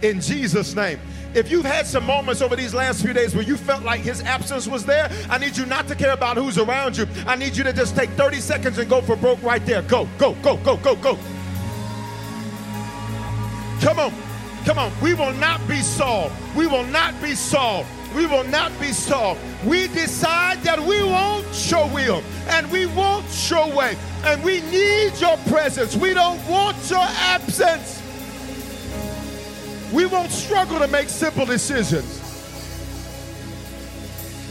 in 0.02 0.20
Jesus' 0.20 0.74
name. 0.74 0.98
If 1.34 1.50
you've 1.50 1.64
had 1.64 1.86
some 1.86 2.04
moments 2.04 2.40
over 2.40 2.56
these 2.56 2.74
last 2.74 3.02
few 3.02 3.12
days 3.12 3.34
where 3.34 3.44
you 3.44 3.56
felt 3.56 3.82
like 3.82 4.00
his 4.00 4.22
absence 4.22 4.66
was 4.66 4.84
there, 4.86 5.10
I 5.28 5.38
need 5.38 5.56
you 5.56 5.66
not 5.66 5.86
to 5.88 5.94
care 5.94 6.12
about 6.12 6.36
who's 6.36 6.58
around 6.58 6.96
you. 6.96 7.06
I 7.26 7.36
need 7.36 7.56
you 7.56 7.64
to 7.64 7.72
just 7.72 7.94
take 7.96 8.10
30 8.10 8.40
seconds 8.40 8.78
and 8.78 8.88
go 8.88 9.02
for 9.02 9.14
broke 9.14 9.42
right 9.42 9.64
there. 9.66 9.82
Go, 9.82 10.08
go, 10.16 10.34
go, 10.42 10.56
go, 10.58 10.76
go, 10.78 10.96
go. 10.96 11.18
Come 13.80 13.98
on. 13.98 14.12
Come 14.64 14.78
on. 14.78 14.92
We 15.00 15.14
will 15.14 15.32
not 15.34 15.66
be 15.68 15.80
Saul. 15.82 16.32
We 16.56 16.66
will 16.66 16.84
not 16.84 17.20
be 17.22 17.34
Saul. 17.34 17.84
We 18.16 18.26
will 18.26 18.44
not 18.44 18.72
be 18.80 18.92
Saul. 18.92 19.36
We 19.64 19.88
decide 19.88 20.62
that 20.62 20.80
we 20.80 21.02
won't 21.02 21.54
show 21.54 21.86
will 21.88 22.22
and 22.48 22.70
we 22.72 22.86
won't 22.86 23.28
show 23.30 23.74
way. 23.76 23.96
And 24.24 24.42
we 24.42 24.62
need 24.62 25.12
your 25.20 25.36
presence. 25.48 25.94
We 25.94 26.14
don't 26.14 26.44
want 26.48 26.90
your 26.90 27.04
absence. 27.06 27.97
We 29.92 30.06
won't 30.06 30.30
struggle 30.30 30.78
to 30.78 30.88
make 30.88 31.08
simple 31.08 31.46
decisions. 31.46 32.22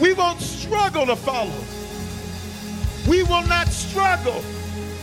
We 0.02 0.14
won't 0.14 0.42
struggle 0.42 1.06
to 1.06 1.16
follow. 1.16 1.64
We 3.08 3.24
will 3.24 3.46
not 3.48 3.68
struggle. 3.68 4.42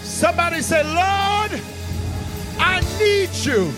Somebody 0.02 0.60
say, 0.60 0.82
Lord, 0.84 1.60
I 2.58 2.80
need 2.98 3.30
you. 3.44 3.72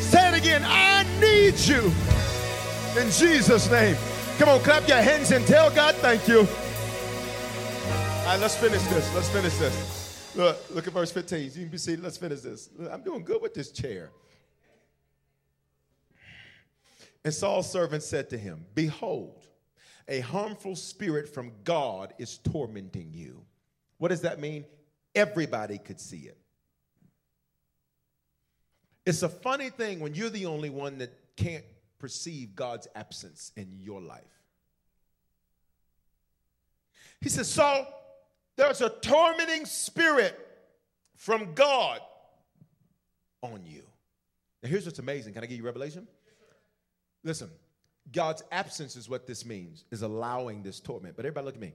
Say 0.00 0.28
it 0.28 0.34
again, 0.38 0.62
I 0.64 1.04
need 1.20 1.58
you. 1.58 1.92
In 3.00 3.10
Jesus' 3.10 3.70
name. 3.70 3.96
Come 4.38 4.48
on, 4.48 4.60
clap 4.60 4.86
your 4.88 4.98
hands 4.98 5.30
and 5.30 5.46
tell 5.46 5.70
God 5.70 5.94
thank 5.96 6.26
you. 6.28 6.40
All 6.40 6.46
right, 8.26 8.40
let's 8.40 8.56
finish 8.56 8.82
this. 8.82 9.14
Let's 9.14 9.28
finish 9.30 9.56
this. 9.56 10.32
Look, 10.34 10.58
look 10.74 10.86
at 10.86 10.92
verse 10.92 11.12
15. 11.12 11.44
You 11.44 11.50
can 11.50 11.68
be 11.68 11.78
seated. 11.78 12.02
Let's 12.02 12.16
finish 12.16 12.40
this. 12.40 12.68
I'm 12.90 13.02
doing 13.02 13.24
good 13.24 13.40
with 13.40 13.54
this 13.54 13.70
chair. 13.70 14.10
And 17.24 17.32
Saul's 17.32 17.70
servant 17.70 18.02
said 18.02 18.28
to 18.30 18.38
him, 18.38 18.66
Behold, 18.74 19.46
a 20.08 20.20
harmful 20.20 20.76
spirit 20.76 21.28
from 21.28 21.52
God 21.64 22.12
is 22.18 22.38
tormenting 22.38 23.12
you. 23.14 23.42
What 23.98 24.08
does 24.08 24.20
that 24.22 24.38
mean? 24.38 24.66
Everybody 25.14 25.78
could 25.78 25.98
see 25.98 26.18
it. 26.18 26.36
It's 29.06 29.22
a 29.22 29.28
funny 29.28 29.70
thing 29.70 30.00
when 30.00 30.14
you're 30.14 30.30
the 30.30 30.46
only 30.46 30.70
one 30.70 30.98
that 30.98 31.12
can't 31.36 31.64
perceive 31.98 32.54
God's 32.54 32.88
absence 32.94 33.52
in 33.56 33.78
your 33.80 34.00
life. 34.00 34.22
He 37.20 37.30
says, 37.30 37.48
Saul, 37.48 37.86
there's 38.56 38.82
a 38.82 38.90
tormenting 38.90 39.64
spirit 39.64 40.38
from 41.16 41.54
God 41.54 42.00
on 43.42 43.64
you. 43.64 43.82
Now, 44.62 44.68
here's 44.68 44.84
what's 44.84 44.98
amazing. 44.98 45.32
Can 45.32 45.42
I 45.42 45.46
give 45.46 45.56
you 45.56 45.64
revelation? 45.64 46.06
Listen, 47.24 47.50
God's 48.12 48.44
absence 48.52 48.96
is 48.96 49.08
what 49.08 49.26
this 49.26 49.44
means, 49.44 49.84
is 49.90 50.02
allowing 50.02 50.62
this 50.62 50.78
torment. 50.78 51.16
But 51.16 51.24
everybody 51.24 51.46
look 51.46 51.54
at 51.54 51.60
me. 51.60 51.72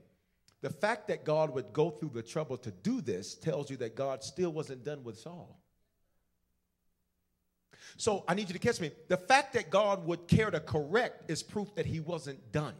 The 0.62 0.70
fact 0.70 1.08
that 1.08 1.24
God 1.24 1.52
would 1.54 1.72
go 1.72 1.90
through 1.90 2.12
the 2.14 2.22
trouble 2.22 2.56
to 2.58 2.70
do 2.70 3.00
this 3.00 3.34
tells 3.34 3.70
you 3.70 3.76
that 3.78 3.96
God 3.96 4.22
still 4.22 4.52
wasn't 4.52 4.84
done 4.84 5.02
with 5.02 5.18
Saul. 5.18 5.58
So 7.96 8.24
I 8.28 8.34
need 8.34 8.48
you 8.48 8.52
to 8.52 8.58
catch 8.58 8.80
me. 8.80 8.92
The 9.08 9.16
fact 9.16 9.54
that 9.54 9.70
God 9.70 10.06
would 10.06 10.28
care 10.28 10.50
to 10.50 10.60
correct 10.60 11.30
is 11.30 11.42
proof 11.42 11.74
that 11.74 11.86
he 11.86 11.98
wasn't 11.98 12.52
done. 12.52 12.74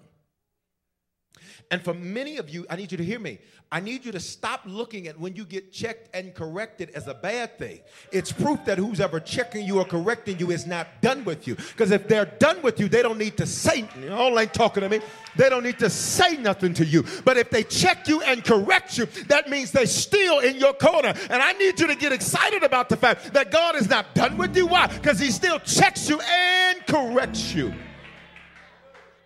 And 1.70 1.82
for 1.82 1.94
many 1.94 2.38
of 2.38 2.50
you, 2.50 2.66
I 2.68 2.76
need 2.76 2.90
you 2.90 2.98
to 2.98 3.04
hear 3.04 3.20
me. 3.20 3.38
I 3.72 3.78
need 3.78 4.04
you 4.04 4.10
to 4.10 4.18
stop 4.18 4.62
looking 4.66 5.06
at 5.06 5.18
when 5.20 5.36
you 5.36 5.44
get 5.44 5.72
checked 5.72 6.08
and 6.12 6.34
corrected 6.34 6.90
as 6.90 7.06
a 7.06 7.14
bad 7.14 7.56
thing. 7.56 7.78
It's 8.10 8.32
proof 8.32 8.64
that 8.64 8.78
who's 8.78 9.00
ever 9.00 9.20
checking 9.20 9.64
you 9.64 9.78
or 9.78 9.84
correcting 9.84 10.40
you 10.40 10.50
is 10.50 10.66
not 10.66 10.88
done 11.00 11.24
with 11.24 11.46
you. 11.46 11.54
Because 11.54 11.92
if 11.92 12.08
they're 12.08 12.24
done 12.24 12.60
with 12.62 12.80
you, 12.80 12.88
they 12.88 13.02
don't 13.02 13.18
need 13.18 13.36
to 13.36 13.46
say, 13.46 13.88
y'all 14.02 14.36
ain't 14.40 14.52
talking 14.52 14.80
to 14.80 14.88
me. 14.88 15.00
They 15.36 15.48
don't 15.48 15.62
need 15.62 15.78
to 15.78 15.88
say 15.88 16.36
nothing 16.36 16.74
to 16.74 16.84
you. 16.84 17.04
But 17.24 17.36
if 17.36 17.50
they 17.50 17.62
check 17.62 18.08
you 18.08 18.20
and 18.22 18.44
correct 18.44 18.98
you, 18.98 19.06
that 19.28 19.48
means 19.48 19.70
they're 19.70 19.86
still 19.86 20.40
in 20.40 20.56
your 20.56 20.72
corner. 20.72 21.14
And 21.30 21.40
I 21.40 21.52
need 21.52 21.78
you 21.78 21.86
to 21.86 21.94
get 21.94 22.10
excited 22.10 22.64
about 22.64 22.88
the 22.88 22.96
fact 22.96 23.32
that 23.34 23.52
God 23.52 23.76
is 23.76 23.88
not 23.88 24.12
done 24.16 24.36
with 24.36 24.56
you. 24.56 24.66
Why? 24.66 24.88
Because 24.88 25.20
he 25.20 25.30
still 25.30 25.60
checks 25.60 26.08
you 26.08 26.20
and 26.20 26.84
corrects 26.88 27.54
you. 27.54 27.72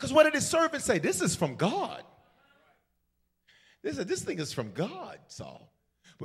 Because 0.05 0.13
what 0.13 0.25
did 0.25 0.35
his 0.35 0.47
servant 0.47 0.83
say? 0.83 0.99
This 0.99 1.23
is 1.23 1.35
from 1.35 1.57
God. 1.57 2.03
This, 3.83 3.97
this 3.97 4.23
thing 4.23 4.39
is 4.39 4.53
from 4.53 4.71
God, 4.73 5.19
Saul. 5.29 5.73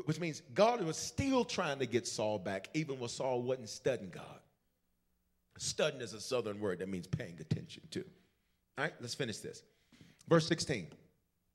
Which 0.03 0.19
means 0.19 0.41
God 0.53 0.83
was 0.83 0.97
still 0.97 1.45
trying 1.45 1.79
to 1.79 1.85
get 1.85 2.05
Saul 2.05 2.39
back, 2.39 2.69
even 2.73 2.99
when 2.99 3.07
Saul 3.07 3.41
wasn't 3.41 3.69
studying 3.69 4.09
God. 4.09 4.41
Studying 5.57 6.01
is 6.01 6.11
a 6.11 6.19
southern 6.19 6.59
word 6.59 6.79
that 6.79 6.89
means 6.89 7.07
paying 7.07 7.37
attention 7.39 7.83
to. 7.91 8.01
All 8.77 8.83
right, 8.83 8.93
let's 8.99 9.15
finish 9.15 9.37
this. 9.37 9.63
Verse 10.27 10.45
16. 10.49 10.87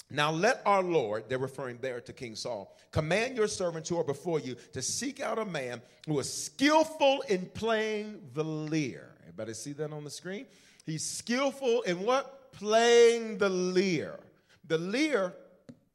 Now 0.08 0.30
let 0.30 0.62
our 0.64 0.82
Lord, 0.82 1.24
they're 1.28 1.36
referring 1.36 1.76
there 1.82 2.00
to 2.00 2.12
King 2.14 2.36
Saul, 2.36 2.74
command 2.90 3.36
your 3.36 3.48
servants 3.48 3.90
who 3.90 3.98
are 4.00 4.04
before 4.04 4.40
you 4.40 4.56
to 4.72 4.80
seek 4.80 5.20
out 5.20 5.38
a 5.38 5.44
man 5.44 5.82
who 6.06 6.18
is 6.20 6.32
skillful 6.32 7.20
in 7.28 7.50
playing 7.52 8.22
the 8.32 8.44
lyre. 8.44 9.14
Everybody 9.24 9.52
see 9.52 9.72
that 9.74 9.92
on 9.92 10.04
the 10.04 10.10
screen? 10.10 10.46
He's 10.84 11.04
skillful 11.04 11.82
in 11.82 12.00
what? 12.00 12.52
Playing 12.52 13.38
the 13.38 13.48
lyre. 13.48 14.20
The 14.66 14.78
lyre 14.78 15.34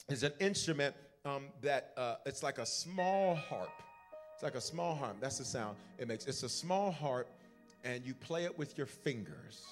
is 0.10 0.24
an 0.24 0.34
instrument 0.40 0.96
um, 1.26 1.46
that 1.62 1.94
uh, 1.96 2.16
it's 2.26 2.44
like 2.44 2.58
a 2.58 2.66
small 2.66 3.36
harp. 3.36 3.70
It's 4.34 4.44
like 4.44 4.56
a 4.56 4.62
small 4.62 4.96
harp. 4.96 5.18
That's 5.20 5.38
the 5.38 5.46
sound 5.46 5.78
it 5.98 6.08
makes. 6.08 6.26
It's 6.26 6.44
a 6.44 6.50
small 6.50 6.92
harp, 6.92 7.30
and 7.84 8.06
you 8.06 8.14
play 8.14 8.46
it 8.46 8.58
with 8.58 8.78
your 8.78 8.88
fingers. 8.88 9.66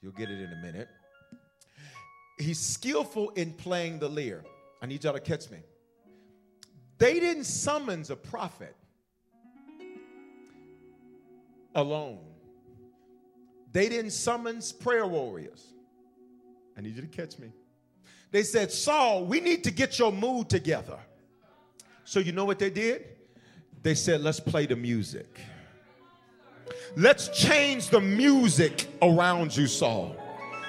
You'll 0.00 0.12
get 0.12 0.30
it 0.30 0.40
in 0.40 0.52
a 0.52 0.62
minute. 0.62 0.88
He's 2.38 2.58
skillful 2.58 3.30
in 3.30 3.52
playing 3.52 3.98
the 3.98 4.08
lyre. 4.08 4.44
I 4.80 4.86
need 4.86 5.04
y'all 5.04 5.12
to 5.12 5.20
catch 5.20 5.50
me. 5.50 5.58
They 6.98 7.20
didn't 7.20 7.44
summons 7.44 8.10
a 8.10 8.16
prophet 8.16 8.74
alone. 11.74 12.31
They 13.72 13.88
didn't 13.88 14.10
summons 14.10 14.72
prayer 14.72 15.06
warriors. 15.06 15.72
I 16.76 16.80
need 16.80 16.96
you 16.96 17.02
to 17.02 17.08
catch 17.08 17.38
me. 17.38 17.52
They 18.30 18.42
said, 18.42 18.70
Saul, 18.72 19.24
we 19.24 19.40
need 19.40 19.64
to 19.64 19.70
get 19.70 19.98
your 19.98 20.12
mood 20.12 20.48
together. 20.48 20.98
So, 22.04 22.20
you 22.20 22.32
know 22.32 22.44
what 22.44 22.58
they 22.58 22.70
did? 22.70 23.04
They 23.82 23.94
said, 23.94 24.20
let's 24.20 24.40
play 24.40 24.66
the 24.66 24.76
music. 24.76 25.40
Let's 26.96 27.28
change 27.28 27.88
the 27.88 28.00
music 28.00 28.88
around 29.00 29.56
you, 29.56 29.66
Saul. 29.66 30.16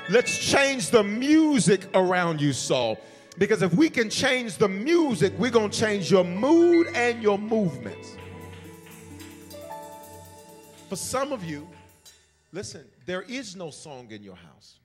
Let's 0.09 0.37
change 0.37 0.89
the 0.89 1.03
music 1.03 1.87
around 1.93 2.41
you, 2.41 2.53
Saul. 2.53 2.97
Because 3.37 3.61
if 3.61 3.73
we 3.73 3.89
can 3.89 4.09
change 4.09 4.57
the 4.57 4.67
music, 4.67 5.33
we're 5.37 5.51
going 5.51 5.69
to 5.69 5.79
change 5.79 6.11
your 6.11 6.23
mood 6.23 6.87
and 6.93 7.21
your 7.21 7.37
movements. 7.37 8.15
For 10.89 10.95
some 10.95 11.31
of 11.31 11.43
you, 11.43 11.67
listen, 12.51 12.85
there 13.05 13.21
is 13.21 13.55
no 13.55 13.69
song 13.69 14.11
in 14.11 14.23
your 14.23 14.35
house. 14.35 14.79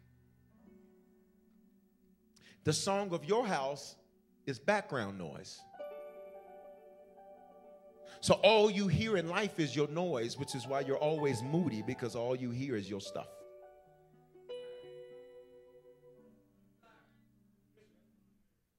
The 2.65 2.73
song 2.73 3.13
of 3.13 3.25
your 3.25 3.47
house 3.47 3.97
is 4.47 4.59
background 4.59 5.19
noise. 5.19 5.61
So 8.21 8.35
all 8.35 8.71
you 8.71 8.89
hear 8.89 9.17
in 9.17 9.29
life 9.29 9.61
is 9.61 9.77
your 9.77 9.89
noise, 9.89 10.37
which 10.37 10.55
is 10.55 10.67
why 10.67 10.81
you're 10.81 10.99
always 10.99 11.43
moody 11.43 11.83
because 11.83 12.17
all 12.17 12.35
you 12.35 12.51
hear 12.51 12.77
is 12.77 12.91
your 12.91 13.01
stuff. 13.01 13.29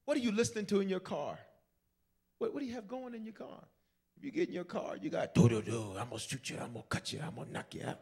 What 0.05 0.17
are 0.17 0.21
you 0.21 0.31
listening 0.31 0.65
to 0.67 0.81
in 0.81 0.89
your 0.89 0.99
car? 0.99 1.37
What, 2.39 2.53
what 2.53 2.59
do 2.59 2.65
you 2.65 2.73
have 2.73 2.87
going 2.87 3.13
in 3.13 3.23
your 3.23 3.33
car? 3.33 3.63
If 4.17 4.25
you 4.25 4.31
get 4.31 4.49
in 4.49 4.55
your 4.55 4.65
car, 4.65 4.97
you 4.97 5.09
got 5.09 5.33
do 5.33 5.47
do 5.47 5.61
do. 5.61 5.93
I'm 5.97 6.09
gonna 6.09 6.19
shoot 6.19 6.49
you. 6.49 6.57
I'm 6.57 6.73
gonna 6.73 6.83
cut 6.89 7.13
you. 7.13 7.21
I'm 7.25 7.35
gonna 7.35 7.51
knock 7.51 7.73
you 7.75 7.83
out. 7.87 7.99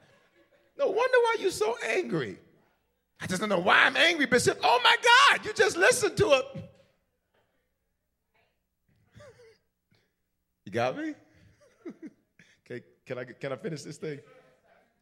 No 0.78 0.88
wonder 0.88 1.17
why 1.17 1.36
you're 1.39 1.51
so 1.51 1.75
angry. 1.86 2.38
I 3.19 3.25
just 3.25 3.39
don't 3.39 3.49
know 3.49 3.59
why 3.59 3.86
I'm 3.86 3.97
angry, 3.97 4.28
Bishop. 4.28 4.59
Oh 4.63 4.80
my 4.84 4.95
God, 5.01 5.45
you 5.45 5.53
just 5.53 5.75
listened 5.75 6.17
to 6.17 6.34
it. 6.34 6.45
you 10.65 10.71
got 10.71 10.95
me? 10.97 11.13
okay, 12.65 12.84
can 13.05 13.17
I 13.17 13.23
can 13.23 13.53
I 13.53 13.55
finish 13.55 13.82
this 13.82 13.97
thing? 13.97 14.19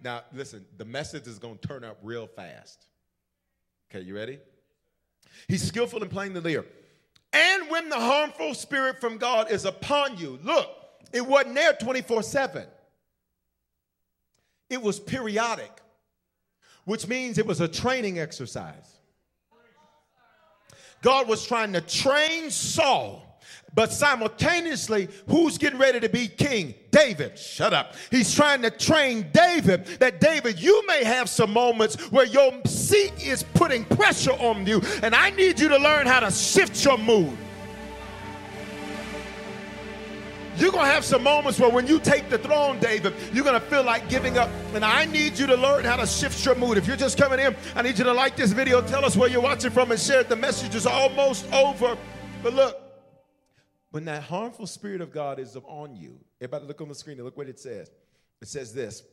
Now, 0.01 0.21
listen, 0.33 0.65
the 0.77 0.85
message 0.85 1.27
is 1.27 1.39
gonna 1.39 1.55
turn 1.55 1.83
up 1.83 1.97
real 2.01 2.27
fast. 2.27 2.87
Okay, 3.91 4.03
you 4.03 4.15
ready? 4.15 4.39
He's 5.47 5.63
skillful 5.63 6.01
in 6.01 6.09
playing 6.09 6.33
the 6.33 6.41
lyre. 6.41 6.65
And 7.33 7.69
when 7.69 7.89
the 7.89 7.99
harmful 7.99 8.53
spirit 8.53 9.01
from 9.01 9.17
God 9.17 9.51
is 9.51 9.65
upon 9.65 10.17
you, 10.17 10.39
look, 10.41 10.69
it 11.11 11.25
wasn't 11.25 11.55
there 11.55 11.73
24 11.73 12.23
7. 12.23 12.65
It 14.69 14.81
was 14.81 14.99
periodic, 14.99 15.71
which 16.85 17.07
means 17.07 17.37
it 17.37 17.45
was 17.45 17.61
a 17.61 17.67
training 17.67 18.19
exercise. 18.19 18.99
God 21.01 21.27
was 21.27 21.45
trying 21.45 21.73
to 21.73 21.81
train 21.81 22.49
Saul 22.49 23.25
but 23.75 23.91
simultaneously, 23.91 25.09
who's 25.27 25.57
getting 25.57 25.77
ready 25.77 25.99
to 25.99 26.07
be 26.07 26.29
king? 26.29 26.73
David. 26.91 27.37
Shut 27.37 27.73
up. 27.73 27.95
He's 28.09 28.33
trying 28.33 28.61
to 28.61 28.71
train 28.71 29.27
David 29.33 29.85
that 29.99 30.21
David, 30.21 30.61
you 30.61 30.87
may 30.87 31.03
have 31.03 31.27
some 31.29 31.51
moments 31.51 32.01
where 32.09 32.25
your 32.25 32.53
seat 32.65 33.11
is 33.21 33.43
putting 33.53 33.83
pressure 33.83 34.31
on 34.31 34.65
you, 34.65 34.81
and 35.03 35.13
I 35.13 35.31
need 35.31 35.59
you 35.59 35.67
to 35.67 35.77
learn 35.77 36.07
how 36.07 36.21
to 36.21 36.31
shift 36.31 36.83
your 36.85 36.97
mood. 36.97 37.37
You're 40.57 40.71
going 40.71 40.85
to 40.85 40.91
have 40.91 41.03
some 41.03 41.23
moments 41.23 41.59
where 41.59 41.69
when 41.69 41.85
you 41.85 41.99
take 41.99 42.29
the 42.29 42.37
throne, 42.37 42.79
David, 42.79 43.13
you're 43.33 43.43
going 43.43 43.59
to 43.59 43.67
feel 43.67 43.83
like 43.83 44.09
giving 44.09 44.37
up. 44.37 44.49
And 44.73 44.85
I 44.85 45.05
need 45.05 45.37
you 45.37 45.47
to 45.47 45.55
learn 45.55 45.83
how 45.83 45.97
to 45.97 46.07
shift 46.07 46.45
your 46.45 46.55
mood. 46.55 46.77
If 46.77 46.87
you're 46.87 46.95
just 46.95 47.17
coming 47.17 47.39
in, 47.39 47.55
I 47.75 47.81
need 47.81 47.97
you 47.97 48.05
to 48.05 48.13
like 48.13 48.35
this 48.37 48.53
video, 48.53 48.81
tell 48.81 49.03
us 49.03 49.17
where 49.17 49.29
you're 49.29 49.41
watching 49.41 49.71
from, 49.71 49.91
and 49.91 49.99
share 49.99 50.21
it. 50.21 50.29
The 50.29 50.35
message 50.35 50.73
is 50.73 50.85
almost 50.85 51.51
over. 51.51 51.97
But 52.41 52.53
look, 52.53 52.81
when 53.91 54.05
that 54.05 54.23
harmful 54.23 54.67
spirit 54.67 55.01
of 55.01 55.11
God 55.11 55.39
is 55.39 55.57
on 55.65 55.95
you, 55.95 56.19
everybody 56.39 56.65
look 56.65 56.81
on 56.81 56.89
the 56.89 56.95
screen 56.95 57.17
and 57.17 57.25
look 57.25 57.37
what 57.37 57.49
it 57.49 57.59
says. 57.59 57.89
It 58.41 58.47
says 58.47 58.73
this 58.73 59.03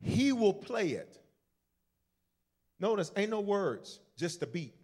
He 0.00 0.32
will 0.32 0.52
play 0.52 0.90
it. 0.90 1.18
Notice, 2.80 3.10
ain't 3.16 3.30
no 3.30 3.40
words, 3.40 4.00
just 4.16 4.42
a 4.42 4.46
beat. 4.46 4.74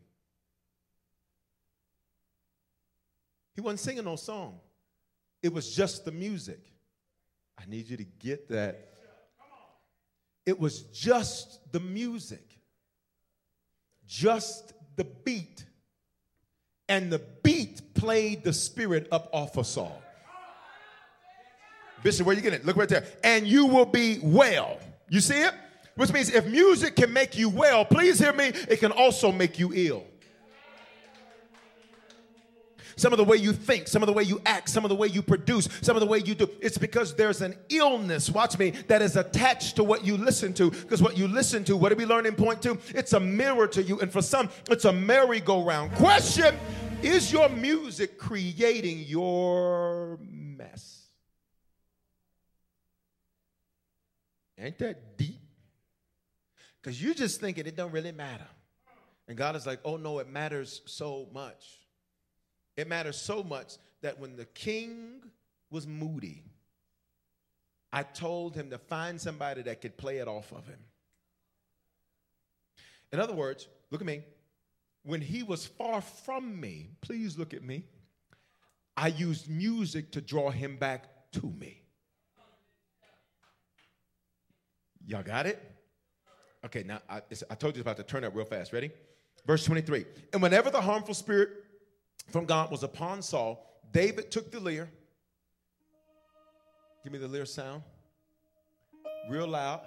He 3.54 3.60
wasn't 3.60 3.80
singing 3.80 4.04
no 4.04 4.16
song, 4.16 4.58
it 5.44 5.52
was 5.52 5.76
just 5.76 6.06
the 6.06 6.10
music. 6.10 6.58
I 7.58 7.68
need 7.68 7.86
you 7.90 7.98
to 7.98 8.04
get 8.04 8.48
that. 8.48 8.88
It 10.46 10.58
was 10.58 10.84
just 10.84 11.70
the 11.70 11.80
music, 11.80 12.58
just 14.06 14.72
the 14.96 15.04
beat. 15.04 15.66
And 16.88 17.12
the 17.12 17.20
beat 17.42 17.94
played 17.94 18.42
the 18.42 18.54
spirit 18.54 19.06
up 19.12 19.28
off 19.32 19.58
of 19.58 19.66
Saul. 19.66 20.02
Bishop, 22.02 22.26
where 22.26 22.34
you 22.34 22.40
getting 22.40 22.60
it? 22.60 22.66
Look 22.66 22.76
right 22.76 22.88
there. 22.88 23.06
And 23.22 23.46
you 23.46 23.66
will 23.66 23.86
be 23.86 24.20
well. 24.22 24.78
You 25.10 25.20
see 25.20 25.42
it? 25.42 25.52
Which 25.96 26.12
means 26.12 26.32
if 26.32 26.46
music 26.46 26.96
can 26.96 27.12
make 27.12 27.36
you 27.36 27.50
well, 27.50 27.84
please 27.84 28.18
hear 28.18 28.32
me, 28.32 28.46
it 28.46 28.80
can 28.80 28.92
also 28.92 29.30
make 29.30 29.58
you 29.58 29.72
ill. 29.74 30.04
Some 32.96 33.12
of 33.12 33.16
the 33.16 33.24
way 33.24 33.36
you 33.36 33.52
think, 33.52 33.88
some 33.88 34.02
of 34.02 34.06
the 34.06 34.12
way 34.12 34.22
you 34.22 34.40
act, 34.46 34.68
some 34.68 34.84
of 34.84 34.88
the 34.88 34.94
way 34.94 35.08
you 35.08 35.22
produce, 35.22 35.68
some 35.82 35.96
of 35.96 36.00
the 36.00 36.06
way 36.06 36.18
you 36.18 36.34
do. 36.34 36.48
It's 36.60 36.78
because 36.78 37.14
there's 37.14 37.42
an 37.42 37.56
illness, 37.68 38.30
watch 38.30 38.58
me, 38.58 38.70
that 38.88 39.02
is 39.02 39.16
attached 39.16 39.76
to 39.76 39.84
what 39.84 40.04
you 40.04 40.16
listen 40.16 40.52
to. 40.54 40.70
Because 40.70 41.02
what 41.02 41.16
you 41.18 41.26
listen 41.28 41.64
to, 41.64 41.76
what 41.76 41.90
do 41.90 41.96
we 41.96 42.06
learn 42.06 42.26
in 42.26 42.34
point 42.34 42.62
two? 42.62 42.78
It's 42.88 43.12
a 43.12 43.20
mirror 43.20 43.66
to 43.68 43.82
you. 43.82 44.00
And 44.00 44.12
for 44.12 44.22
some, 44.22 44.48
it's 44.70 44.84
a 44.84 44.92
merry-go-round. 44.92 45.92
Question 45.92 46.56
is 47.02 47.32
your 47.32 47.48
music 47.50 48.18
creating 48.18 49.00
your 49.00 50.18
mess? 50.22 51.02
Ain't 54.58 54.78
that 54.78 55.18
deep? 55.18 55.40
Because 56.80 57.02
you're 57.02 57.14
just 57.14 57.40
thinking 57.40 57.66
it 57.66 57.76
don't 57.76 57.92
really 57.92 58.12
matter. 58.12 58.46
And 59.26 59.36
God 59.36 59.56
is 59.56 59.66
like, 59.66 59.80
oh 59.84 59.96
no, 59.96 60.18
it 60.18 60.28
matters 60.28 60.82
so 60.86 61.28
much. 61.32 61.80
It 62.76 62.88
matters 62.88 63.16
so 63.16 63.42
much 63.42 63.74
that 64.02 64.18
when 64.18 64.36
the 64.36 64.46
king 64.46 65.22
was 65.70 65.86
moody, 65.86 66.42
I 67.92 68.02
told 68.02 68.56
him 68.56 68.70
to 68.70 68.78
find 68.78 69.20
somebody 69.20 69.62
that 69.62 69.80
could 69.80 69.96
play 69.96 70.18
it 70.18 70.28
off 70.28 70.52
of 70.52 70.66
him. 70.66 70.80
In 73.12 73.20
other 73.20 73.34
words, 73.34 73.68
look 73.90 74.00
at 74.00 74.06
me 74.06 74.24
when 75.04 75.20
he 75.20 75.42
was 75.42 75.66
far 75.66 76.00
from 76.00 76.58
me, 76.60 76.88
please 77.00 77.38
look 77.38 77.54
at 77.54 77.62
me, 77.62 77.84
I 78.96 79.08
used 79.08 79.48
music 79.48 80.12
to 80.12 80.20
draw 80.20 80.50
him 80.50 80.76
back 80.76 81.04
to 81.32 81.46
me. 81.58 81.82
Y'all 85.06 85.22
got 85.22 85.46
it? 85.46 85.60
Okay, 86.64 86.82
now 86.82 87.00
I, 87.08 87.20
I 87.50 87.54
told 87.54 87.76
you 87.76 87.82
about 87.82 87.98
to 87.98 88.02
turn 88.02 88.24
up 88.24 88.34
real 88.34 88.46
fast. 88.46 88.72
Ready? 88.72 88.90
Verse 89.46 89.64
23. 89.64 90.06
And 90.32 90.40
whenever 90.40 90.70
the 90.70 90.80
harmful 90.80 91.12
spirit 91.12 91.50
from 92.26 92.46
God 92.46 92.70
was 92.70 92.82
upon 92.82 93.22
Saul, 93.22 93.64
David 93.92 94.30
took 94.30 94.50
the 94.50 94.60
lyre. 94.60 94.90
Give 97.02 97.12
me 97.12 97.18
the 97.18 97.28
lyre 97.28 97.46
sound. 97.46 97.82
Real 99.28 99.46
loud. 99.46 99.80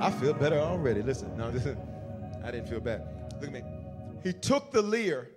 I 0.00 0.10
feel 0.10 0.34
better 0.34 0.58
already. 0.58 1.02
Listen, 1.02 1.36
no, 1.36 1.50
listen. 1.50 1.78
I 2.44 2.50
didn't 2.50 2.68
feel 2.68 2.80
bad. 2.80 3.02
Look 3.40 3.48
at 3.48 3.52
me. 3.52 3.62
He 4.24 4.32
took 4.32 4.72
the 4.72 4.82
lyre 4.82 5.28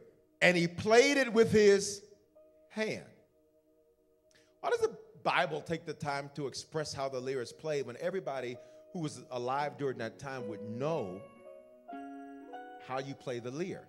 and 0.41 0.57
he 0.57 0.67
played 0.67 1.17
it 1.17 1.31
with 1.31 1.51
his 1.51 2.01
hand. 2.69 3.05
Why 4.61 4.69
does 4.71 4.79
the 4.79 4.97
Bible 5.23 5.61
take 5.61 5.85
the 5.85 5.93
time 5.93 6.31
to 6.35 6.47
express 6.47 6.93
how 6.93 7.09
the 7.09 7.19
lyre 7.19 7.41
is 7.41 7.53
played 7.53 7.85
when 7.85 7.95
everybody 7.99 8.57
who 8.95 9.01
was 9.01 9.21
alive 9.31 9.77
during 9.77 9.97
that 9.97 10.17
time 10.17 10.47
would 10.47 10.61
know 10.69 11.21
how 12.87 12.97
you 12.97 13.13
play 13.13 13.39
the 13.39 13.51
lyre? 13.51 13.85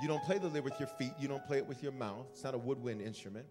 You 0.00 0.06
don't 0.06 0.22
play 0.22 0.38
the 0.38 0.46
lyre 0.46 0.62
with 0.62 0.78
your 0.78 0.86
feet, 0.86 1.10
you 1.18 1.26
don't 1.26 1.44
play 1.44 1.58
it 1.58 1.66
with 1.66 1.82
your 1.82 1.90
mouth. 1.90 2.26
It's 2.30 2.44
not 2.44 2.54
a 2.54 2.58
woodwind 2.58 3.02
instrument, 3.02 3.46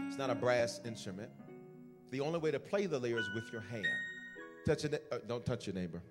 it's 0.00 0.18
not 0.18 0.30
a 0.30 0.34
brass 0.34 0.80
instrument. 0.84 1.30
The 2.10 2.18
only 2.18 2.40
way 2.40 2.50
to 2.50 2.58
play 2.58 2.86
the 2.86 2.98
lyre 2.98 3.18
is 3.18 3.28
with 3.36 3.44
your 3.52 3.60
hand. 3.60 3.86
Touch 4.66 4.82
your, 4.82 4.94
uh, 5.12 5.18
don't 5.28 5.46
touch 5.46 5.68
your 5.68 5.74
neighbor. 5.74 6.02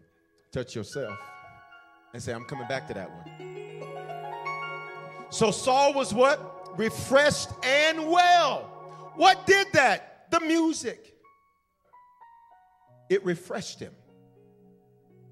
Touch 0.53 0.73
yourself 0.73 1.19
and 2.13 2.23
say, 2.23 2.33
I'm 2.33 2.45
coming 2.45 2.67
back 2.69 2.87
to 2.87 2.93
that 2.93 3.11
one. 3.11 3.25
So 5.29 5.51
Saul 5.51 5.93
was 5.93 6.13
what? 6.13 6.79
Refreshed 6.79 7.49
and 7.63 8.09
well. 8.09 9.11
What 9.15 9.45
did 9.45 9.67
that? 9.73 10.31
The 10.31 10.39
music. 10.39 11.14
It 13.09 13.23
refreshed 13.25 13.79
him. 13.79 13.93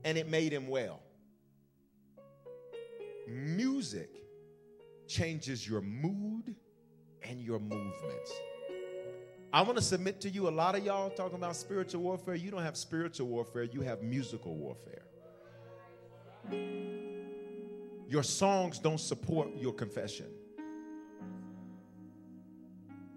and 0.05 0.17
it 0.17 0.27
made 0.29 0.51
him 0.51 0.67
well. 0.67 0.99
Music 3.27 4.09
changes 5.07 5.67
your 5.67 5.81
mood 5.81 6.55
and 7.23 7.41
your 7.41 7.59
movements. 7.59 8.31
I 9.53 9.61
want 9.61 9.77
to 9.77 9.83
submit 9.83 10.19
to 10.21 10.29
you 10.29 10.49
a 10.49 10.51
lot 10.51 10.75
of 10.75 10.83
y'all 10.85 11.09
talking 11.09 11.35
about 11.37 11.55
spiritual 11.55 12.01
warfare. 12.01 12.35
You 12.35 12.51
don't 12.51 12.63
have 12.63 12.75
spiritual 12.75 13.27
warfare, 13.27 13.63
you 13.63 13.81
have 13.81 14.01
musical 14.01 14.55
warfare. 14.55 15.03
Your 18.09 18.23
songs 18.23 18.79
don't 18.79 18.99
support 18.99 19.55
your 19.55 19.73
confession. 19.73 20.27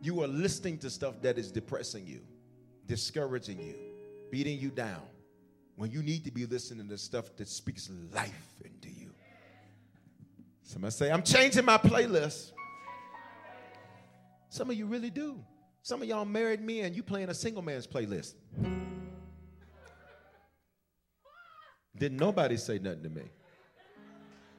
You 0.03 0.23
are 0.23 0.29
listening 0.29 0.79
to 0.79 0.91
stuff 0.91 1.21
that 1.23 1.39
is 1.39 1.51
depressing 1.51 2.07
you, 2.07 2.21
discouraging 2.87 3.61
you, 3.61 3.75
beating 4.31 4.59
you 4.59 4.71
down, 4.71 5.03
when 5.77 5.91
you 5.91 6.03
need 6.03 6.25
to 6.25 6.31
be 6.31 6.47
listening 6.47 6.89
to 6.89 6.99
stuff 6.99 7.35
that 7.37 7.49
speaks 7.49 7.91
life 8.13 8.55
into 8.65 8.89
you. 8.89 9.11
Somebody 10.63 10.93
say, 10.93 11.11
I'm 11.11 11.23
changing 11.23 11.65
my 11.65 11.79
playlist. 11.79 12.53
Some 14.49 14.71
of 14.71 14.77
you 14.77 14.87
really 14.87 15.11
do. 15.11 15.39
Some 15.83 16.03
of 16.03 16.09
y'all 16.09 16.25
married 16.25 16.61
men, 16.61 16.95
you 16.95 17.03
playing 17.03 17.29
a 17.29 17.35
single 17.35 17.63
man's 17.63 17.87
playlist. 17.87 18.35
Didn't 21.97 22.19
nobody 22.19 22.57
say 22.57 22.79
nothing 22.79 23.05
to 23.05 23.09
me. 23.09 23.23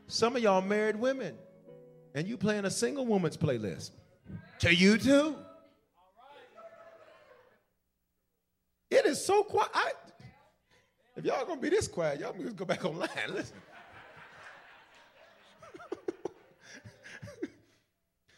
Some 0.08 0.36
of 0.36 0.42
y'all 0.42 0.62
married 0.62 0.96
women, 0.96 1.36
and 2.16 2.28
you 2.28 2.38
playing 2.38 2.66
a 2.66 2.72
single 2.72 3.06
woman's 3.06 3.36
playlist. 3.38 3.92
To 4.60 4.74
you 4.74 4.98
too. 4.98 5.36
It 8.90 9.06
so 9.24 9.44
quiet. 9.44 9.96
If 11.16 11.26
y'all 11.26 11.46
gonna 11.46 11.60
be 11.60 11.70
this 11.70 11.88
quiet, 11.88 12.20
y'all 12.20 12.34
just 12.34 12.56
go 12.56 12.66
back 12.66 12.86
online. 12.86 13.10
Listen. 13.30 13.58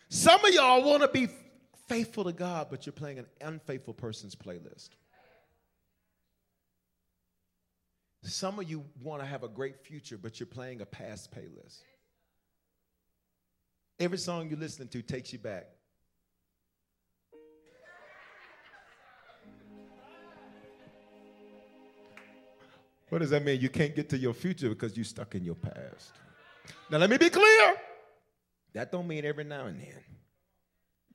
Some 0.10 0.44
of 0.46 0.54
y'all 0.54 0.84
want 0.84 1.02
to 1.02 1.08
be 1.10 1.28
faithful 1.88 2.24
to 2.24 2.32
God, 2.32 2.68
but 2.70 2.86
you're 2.86 2.94
playing 2.94 3.20
an 3.20 3.26
unfaithful 3.42 3.94
person's 3.94 4.36
playlist. 4.36 4.90
Some 8.24 8.60
of 8.60 8.70
you 8.70 8.86
want 9.02 9.22
to 9.22 9.26
have 9.26 9.44
a 9.44 9.48
great 9.48 9.78
future, 9.78 10.18
but 10.18 10.40
you're 10.40 10.48
playing 10.48 10.82
a 10.82 10.86
past 10.86 11.34
playlist. 11.34 11.82
Every 14.00 14.18
song 14.18 14.50
you're 14.50 14.60
listening 14.60 14.88
to 14.90 15.02
takes 15.02 15.34
you 15.34 15.40
back. 15.40 15.68
What 23.10 23.20
does 23.20 23.32
that 23.32 23.44
mean? 23.44 23.60
You 23.60 23.70
can't 23.70 23.96
get 23.96 24.10
to 24.10 24.18
your 24.18 24.34
future 24.34 24.70
because 24.70 24.96
you're 24.96 25.04
stuck 25.04 25.36
in 25.36 25.44
your 25.44 25.56
past. 25.56 26.12
Now 26.90 27.00
let 27.00 27.10
me 27.10 27.18
be 27.18 27.30
clear. 27.30 27.76
That 28.74 28.92
don't 28.92 29.08
mean 29.08 29.26
every 29.26 29.44
now 29.44 29.66
and 29.66 29.80
then 29.80 30.04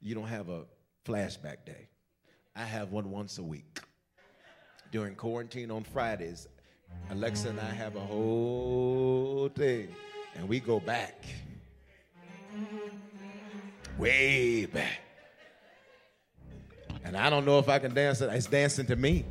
you 0.01 0.15
don't 0.15 0.29
have 0.29 0.49
a 0.49 0.65
flashback 1.05 1.65
day. 1.65 1.89
I 2.55 2.65
have 2.65 2.93
one 2.93 3.11
once 3.11 3.39
a 3.39 3.43
week. 3.43 3.81
During 4.93 5.15
quarantine 5.15 5.71
on 5.71 5.83
Fridays, 5.83 6.47
Alexa 7.11 7.49
and 7.49 7.59
I 7.59 7.71
have 7.71 7.97
a 7.97 8.01
whole 8.01 9.51
thing, 9.55 9.89
and 10.37 10.49
we 10.49 10.61
go 10.61 10.79
back. 10.79 11.25
Way 13.99 14.67
back. 14.67 15.01
And 17.05 17.17
I 17.17 17.31
don't 17.31 17.45
know 17.45 17.59
if 17.59 17.69
I 17.69 17.79
can 17.79 17.95
dance 17.95 18.21
it. 18.21 18.31
It's 18.33 18.47
dancing 18.47 18.87
to 18.87 18.97
me. 18.97 19.25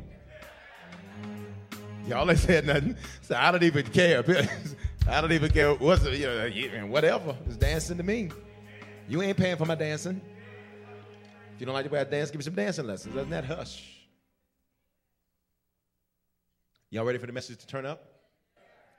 Y'all 2.06 2.30
ain't 2.30 2.38
said 2.38 2.66
nothing, 2.66 2.96
so 3.22 3.34
I 3.34 3.50
don't 3.50 3.62
even 3.62 3.86
care. 3.86 4.22
I 5.08 5.20
don't 5.20 5.32
even 5.32 5.50
care 5.50 5.72
what's 5.74 6.04
you 6.04 6.26
know, 6.26 6.86
whatever. 6.86 7.34
It's 7.46 7.56
dancing 7.56 7.96
to 7.96 8.02
me. 8.02 8.30
You 9.08 9.22
ain't 9.22 9.38
paying 9.38 9.56
for 9.56 9.64
my 9.64 9.74
dancing. 9.74 10.20
If 11.54 11.60
you 11.60 11.66
don't 11.66 11.74
like 11.74 11.84
the 11.84 11.90
way 11.90 12.00
I 12.00 12.04
dance, 12.04 12.30
give 12.30 12.38
me 12.38 12.44
some 12.44 12.54
dancing 12.54 12.86
lessons. 12.86 13.14
Doesn't 13.14 13.30
that 13.30 13.44
hush? 13.44 13.82
Y'all 16.90 17.04
ready 17.04 17.18
for 17.18 17.26
the 17.26 17.32
message 17.32 17.58
to 17.58 17.66
turn 17.66 17.86
up? 17.86 18.04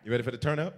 You 0.04 0.12
ready 0.12 0.24
for 0.24 0.32
the 0.32 0.38
turn 0.38 0.58
up? 0.58 0.76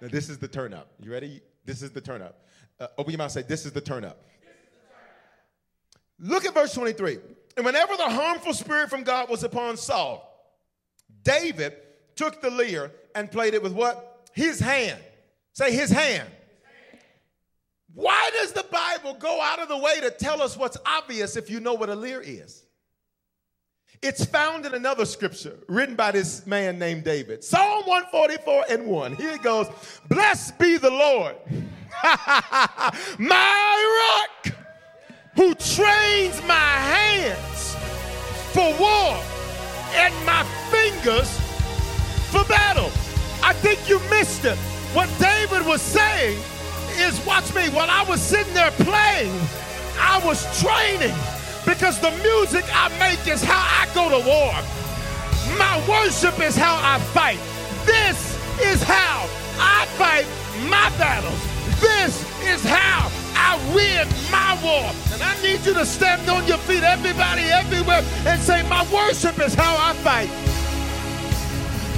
Now, 0.00 0.08
this 0.08 0.28
is 0.28 0.38
the 0.38 0.48
turn 0.48 0.72
up. 0.72 0.88
You 1.00 1.10
ready? 1.10 1.40
This 1.64 1.82
is 1.82 1.90
the 1.90 2.00
turn 2.00 2.22
up. 2.22 2.44
Uh, 2.78 2.86
open 2.98 3.12
your 3.12 3.18
mouth 3.18 3.32
say, 3.32 3.42
This 3.42 3.66
is 3.66 3.72
the 3.72 3.80
turn 3.80 4.04
up. 4.04 4.24
Look 6.20 6.44
at 6.44 6.54
verse 6.54 6.72
23. 6.72 7.18
And 7.56 7.66
whenever 7.66 7.96
the 7.96 8.08
harmful 8.08 8.54
spirit 8.54 8.90
from 8.90 9.02
God 9.02 9.28
was 9.28 9.42
upon 9.42 9.76
Saul, 9.76 10.27
David 11.28 11.74
took 12.16 12.40
the 12.40 12.48
lyre 12.48 12.90
and 13.14 13.30
played 13.30 13.52
it 13.52 13.62
with 13.62 13.72
what? 13.72 14.26
His 14.32 14.58
hand. 14.58 14.98
Say 15.52 15.72
his 15.72 15.90
hand. 15.90 16.26
Why 17.92 18.30
does 18.32 18.52
the 18.52 18.64
Bible 18.70 19.12
go 19.14 19.38
out 19.42 19.60
of 19.60 19.68
the 19.68 19.76
way 19.76 20.00
to 20.00 20.10
tell 20.10 20.40
us 20.40 20.56
what's 20.56 20.78
obvious 20.86 21.36
if 21.36 21.50
you 21.50 21.60
know 21.60 21.74
what 21.74 21.90
a 21.90 21.94
lyre 21.94 22.22
is? 22.22 22.64
It's 24.00 24.24
found 24.24 24.64
in 24.64 24.72
another 24.72 25.04
scripture 25.04 25.58
written 25.68 25.96
by 25.96 26.12
this 26.12 26.46
man 26.46 26.78
named 26.78 27.04
David. 27.04 27.44
Psalm 27.44 27.82
144 27.84 28.64
and 28.70 28.86
1. 28.86 29.16
Here 29.16 29.32
it 29.32 29.42
goes 29.42 29.66
Blessed 30.08 30.58
be 30.58 30.78
the 30.78 30.90
Lord, 30.90 31.36
my 33.18 34.22
rock, 34.46 34.54
who 35.34 35.54
trains 35.54 36.40
my 36.46 36.54
hands 36.54 37.74
for 38.54 38.74
war 38.80 39.37
and 39.94 40.14
my 40.26 40.44
fingers 40.70 41.28
for 42.30 42.44
battle. 42.44 42.90
I 43.42 43.52
think 43.52 43.88
you 43.88 44.00
missed 44.10 44.44
it. 44.44 44.58
What 44.94 45.08
David 45.18 45.66
was 45.66 45.82
saying 45.82 46.38
is, 46.98 47.24
watch 47.26 47.54
me, 47.54 47.68
while 47.70 47.90
I 47.90 48.04
was 48.08 48.20
sitting 48.20 48.52
there 48.54 48.70
playing, 48.72 49.32
I 49.98 50.20
was 50.24 50.42
training 50.60 51.14
because 51.64 52.00
the 52.00 52.10
music 52.22 52.64
I 52.72 52.88
make 52.98 53.26
is 53.26 53.42
how 53.42 53.60
I 53.60 53.86
go 53.94 54.08
to 54.08 54.26
war. 54.26 54.54
My 55.58 55.76
worship 55.88 56.40
is 56.40 56.56
how 56.56 56.78
I 56.80 56.98
fight. 57.12 57.38
This 57.84 58.36
is 58.60 58.82
how 58.82 59.28
I 59.58 59.86
fight 59.96 60.26
my 60.68 60.90
battles. 60.98 61.40
This 61.80 62.24
is 62.42 62.64
how 62.64 63.08
I 63.48 63.56
win 63.74 64.06
my 64.30 64.52
war. 64.62 64.92
And 65.12 65.22
I 65.22 65.34
need 65.42 65.64
you 65.64 65.72
to 65.72 65.86
stand 65.86 66.28
on 66.28 66.46
your 66.46 66.58
feet, 66.68 66.82
everybody, 66.82 67.44
everywhere, 67.44 68.04
and 68.26 68.38
say, 68.42 68.62
My 68.68 68.84
worship 68.92 69.38
is 69.40 69.54
how 69.54 69.74
I 69.78 69.94
fight. 70.04 70.28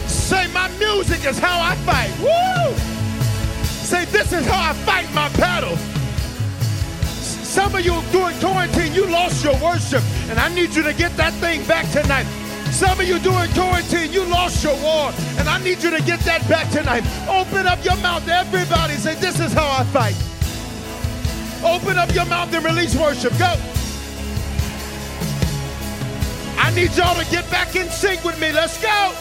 Say, 0.09 0.47
My 0.53 0.69
music 0.79 1.25
is 1.27 1.41
how 1.41 1.59
I 1.61 1.75
fight. 1.89 2.13
Woo! 2.23 2.77
Say, 3.67 4.05
This 4.05 4.33
is 4.33 4.47
how 4.47 4.71
I 4.71 4.75
fight 4.87 5.13
my 5.13 5.29
battles. 5.31 5.81
Some 7.51 7.75
of 7.75 7.85
you 7.85 8.01
during 8.13 8.39
quarantine, 8.39 8.95
you 8.95 9.07
lost 9.07 9.43
your 9.43 9.59
worship, 9.59 10.05
and 10.31 10.39
I 10.39 10.55
need 10.55 10.73
you 10.77 10.85
to 10.85 10.93
get 10.93 11.17
that 11.17 11.33
thing 11.43 11.67
back 11.67 11.91
tonight. 11.91 12.27
Some 12.71 13.01
of 13.01 13.09
you 13.09 13.19
during 13.19 13.51
quarantine, 13.55 14.13
you 14.13 14.25
lost 14.27 14.63
your 14.63 14.77
war, 14.81 15.11
and 15.37 15.49
I 15.49 15.59
need 15.65 15.83
you 15.83 15.91
to 15.91 16.01
get 16.05 16.21
that 16.21 16.49
back 16.49 16.71
tonight. 16.71 17.03
Open 17.29 17.67
up 17.67 17.85
your 17.85 17.97
mouth, 17.97 18.29
everybody. 18.29 18.95
Say, 18.95 19.17
This 19.17 19.41
is 19.41 19.53
how 19.53 19.67
I 19.67 19.83
fight. 19.87 20.30
Open 21.65 21.99
up 21.99 22.15
your 22.15 22.27
mouth 22.27 22.53
and 22.55 22.65
release 22.65 22.95
worship. 22.97 23.37
Go. 23.39 23.55
I 26.57 26.73
need 26.75 26.93
y'all 26.97 27.19
to 27.23 27.31
get 27.31 27.49
back 27.51 27.77
in 27.77 27.89
sync 27.91 28.25
with 28.25 28.41
me. 28.41 28.53
Let's 28.53 28.81
go. 28.81 29.13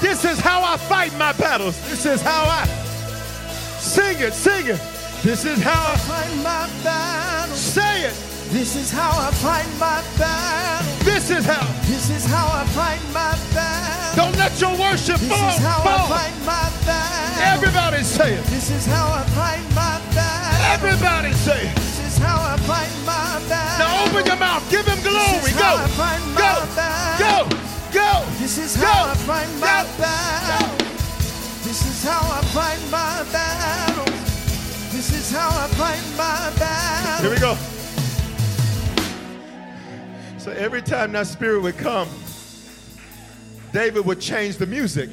This 0.00 0.24
is 0.24 0.38
how 0.38 0.62
I 0.62 0.76
fight 0.76 1.12
my 1.18 1.32
battles. 1.32 1.78
This 1.88 2.06
is 2.06 2.22
how 2.22 2.44
I 2.44 2.66
sing 3.78 4.18
it, 4.20 4.32
sing 4.32 4.66
it. 4.66 4.80
This 5.22 5.44
is 5.44 5.62
how 5.62 5.92
I 5.92 5.96
fight 5.96 6.36
my 6.36 6.70
battles. 6.84 7.58
say 7.58 8.04
it. 8.04 8.35
This 8.50 8.76
is 8.76 8.90
how 8.90 9.10
I 9.10 9.30
fight 9.42 9.66
my 9.78 10.02
battles. 10.18 11.04
This 11.04 11.30
is 11.30 11.44
how. 11.44 11.66
This 11.86 12.10
is 12.10 12.24
how 12.24 12.46
I 12.46 12.64
fight 12.70 13.02
my 13.12 13.34
battles. 13.52 14.14
Don't 14.16 14.36
let 14.38 14.54
your 14.60 14.70
worship 14.78 15.18
This 15.18 15.28
fall. 15.28 15.46
This 15.50 15.58
is 15.58 15.64
how 15.66 15.82
fall. 15.82 16.06
I 16.06 16.30
fight 16.30 16.36
my 16.46 16.66
battles. 16.86 17.42
Everybody 17.42 18.02
say 18.02 18.34
it. 18.34 18.44
This 18.46 18.70
is 18.70 18.86
how 18.86 19.10
I 19.10 19.22
fight 19.34 19.66
my 19.74 19.98
battles. 20.14 20.62
Everybody 20.78 21.32
say 21.34 21.68
it. 21.68 21.74
This 21.74 21.98
is 22.06 22.18
how 22.18 22.38
I 22.38 22.56
fight 22.70 22.92
my 23.04 23.42
battles. 23.50 23.82
Now 23.82 24.06
open 24.06 24.24
your 24.26 24.36
mouth. 24.38 24.62
Give 24.70 24.86
him 24.86 25.00
glory. 25.02 25.42
This 25.42 25.50
is 25.50 25.58
Go. 25.58 25.66
how 25.66 25.76
I 25.76 25.88
fight 25.98 26.22
my 26.32 26.40
Go. 27.18 27.34
Go. 27.50 27.50
Go. 27.92 28.10
This 28.38 28.58
is 28.58 28.76
Go. 28.76 28.86
how 28.86 29.10
I 29.10 29.14
fight 29.26 29.50
my 29.58 29.82
Go. 29.82 29.90
battles. 29.98 30.86
This 31.66 31.82
is 31.82 31.98
how 32.06 32.22
I 32.30 32.40
fight 32.54 32.80
my 32.94 33.26
battles. 33.34 34.14
This 34.94 35.10
is 35.12 35.30
how 35.34 35.50
I 35.50 35.66
fight 35.74 36.04
my 36.16 36.54
battles. 36.58 37.20
Here 37.20 37.30
we 37.34 37.40
go. 37.42 37.58
So 40.46 40.52
every 40.52 40.80
time 40.80 41.10
that 41.10 41.26
spirit 41.26 41.60
would 41.62 41.76
come, 41.76 42.08
David 43.72 44.06
would 44.06 44.20
change 44.20 44.58
the 44.58 44.66
music. 44.66 45.10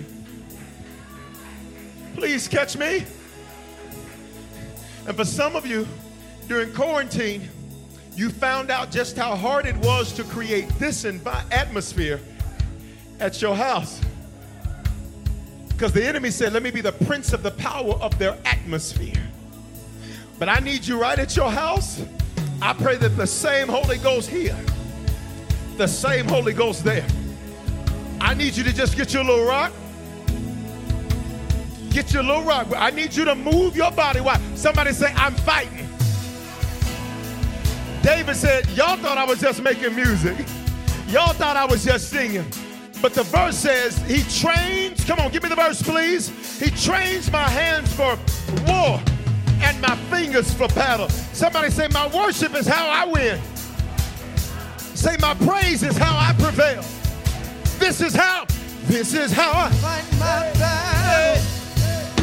Please 2.14 2.48
catch 2.48 2.78
me. 2.78 3.04
And 5.08 5.18
for 5.18 5.26
some 5.26 5.56
of 5.56 5.66
you, 5.66 5.88
during 6.48 6.72
quarantine, 6.72 7.50
you 8.16 8.30
found 8.30 8.70
out 8.70 8.92
just 8.92 9.18
how 9.18 9.36
hard 9.36 9.66
it 9.66 9.76
was 9.78 10.14
to 10.14 10.24
create 10.24 10.70
this 10.78 11.04
envi- 11.04 11.52
atmosphere 11.52 12.20
at 13.20 13.42
your 13.42 13.56
house. 13.56 14.00
Because 15.70 15.94
the 15.94 16.06
enemy 16.06 16.30
said, 16.30 16.54
Let 16.54 16.62
me 16.62 16.70
be 16.70 16.82
the 16.82 16.92
prince 16.92 17.34
of 17.34 17.42
the 17.42 17.50
power 17.50 17.94
of 17.94 18.20
their 18.20 18.38
atmosphere. 18.46 19.24
But 20.38 20.48
I 20.48 20.60
need 20.60 20.86
you 20.86 21.02
right 21.02 21.18
at 21.18 21.36
your 21.36 21.50
house. 21.50 22.04
I 22.62 22.74
pray 22.74 22.98
that 22.98 23.18
the 23.18 23.26
same 23.26 23.68
Holy 23.68 23.98
Ghost 23.98 24.30
here, 24.30 24.56
the 25.78 25.88
same 25.88 26.28
Holy 26.28 26.54
Ghost 26.54 26.84
there. 26.84 27.06
I 28.22 28.34
need 28.34 28.56
you 28.56 28.64
to 28.64 28.74
just 28.74 28.96
get 28.96 29.14
your 29.14 29.24
little 29.24 29.46
rock. 29.46 29.72
Get 31.90 32.14
your 32.14 32.24
little 32.24 32.44
rock. 32.44 32.68
I 32.76 32.90
need 32.90 33.14
you 33.14 33.26
to 33.26 33.36
move 33.36 33.76
your 33.76 33.92
body. 33.92 34.22
Why? 34.22 34.40
Somebody 34.56 34.94
say, 34.94 35.14
I'm 35.16 35.36
fighting. 35.36 35.88
David 38.02 38.36
said, 38.36 38.68
Y'all 38.72 38.98
thought 38.98 39.18
I 39.18 39.26
was 39.26 39.40
just 39.40 39.62
making 39.62 39.96
music. 39.96 40.38
Y'all 41.08 41.34
thought 41.34 41.56
I 41.56 41.66
was 41.66 41.86
just 41.86 42.10
singing. 42.10 42.46
But 43.02 43.14
the 43.14 43.24
verse 43.24 43.58
says, 43.58 43.98
He 44.04 44.24
trains, 44.40 45.04
come 45.04 45.20
on, 45.20 45.32
give 45.32 45.44
me 45.44 45.50
the 45.50 45.56
verse, 45.56 45.82
please. 45.82 46.30
He 46.60 46.70
trains 46.72 47.32
my 47.32 47.48
hands 47.48 47.94
for 47.94 48.18
war 48.68 49.02
and 49.62 49.80
my 49.82 49.96
fingers 50.10 50.54
for 50.54 50.68
battle. 50.70 51.10
Somebody 51.10 51.70
say, 51.70 51.88
My 51.90 52.08
worship 52.08 52.56
is 52.56 52.68
how 52.68 52.88
I 52.88 53.06
win. 53.06 53.40
Say, 55.04 55.18
My 55.20 55.34
praise 55.34 55.84
is 55.84 55.98
how 55.98 56.16
I 56.16 56.32
prevail. 56.40 56.82
This 57.78 58.00
is 58.00 58.16
how, 58.16 58.46
this 58.88 59.14
is 59.14 59.34
how 59.34 59.52
I 59.52 59.70
fight 59.84 60.08
my 60.14 60.48
battle. 60.56 61.44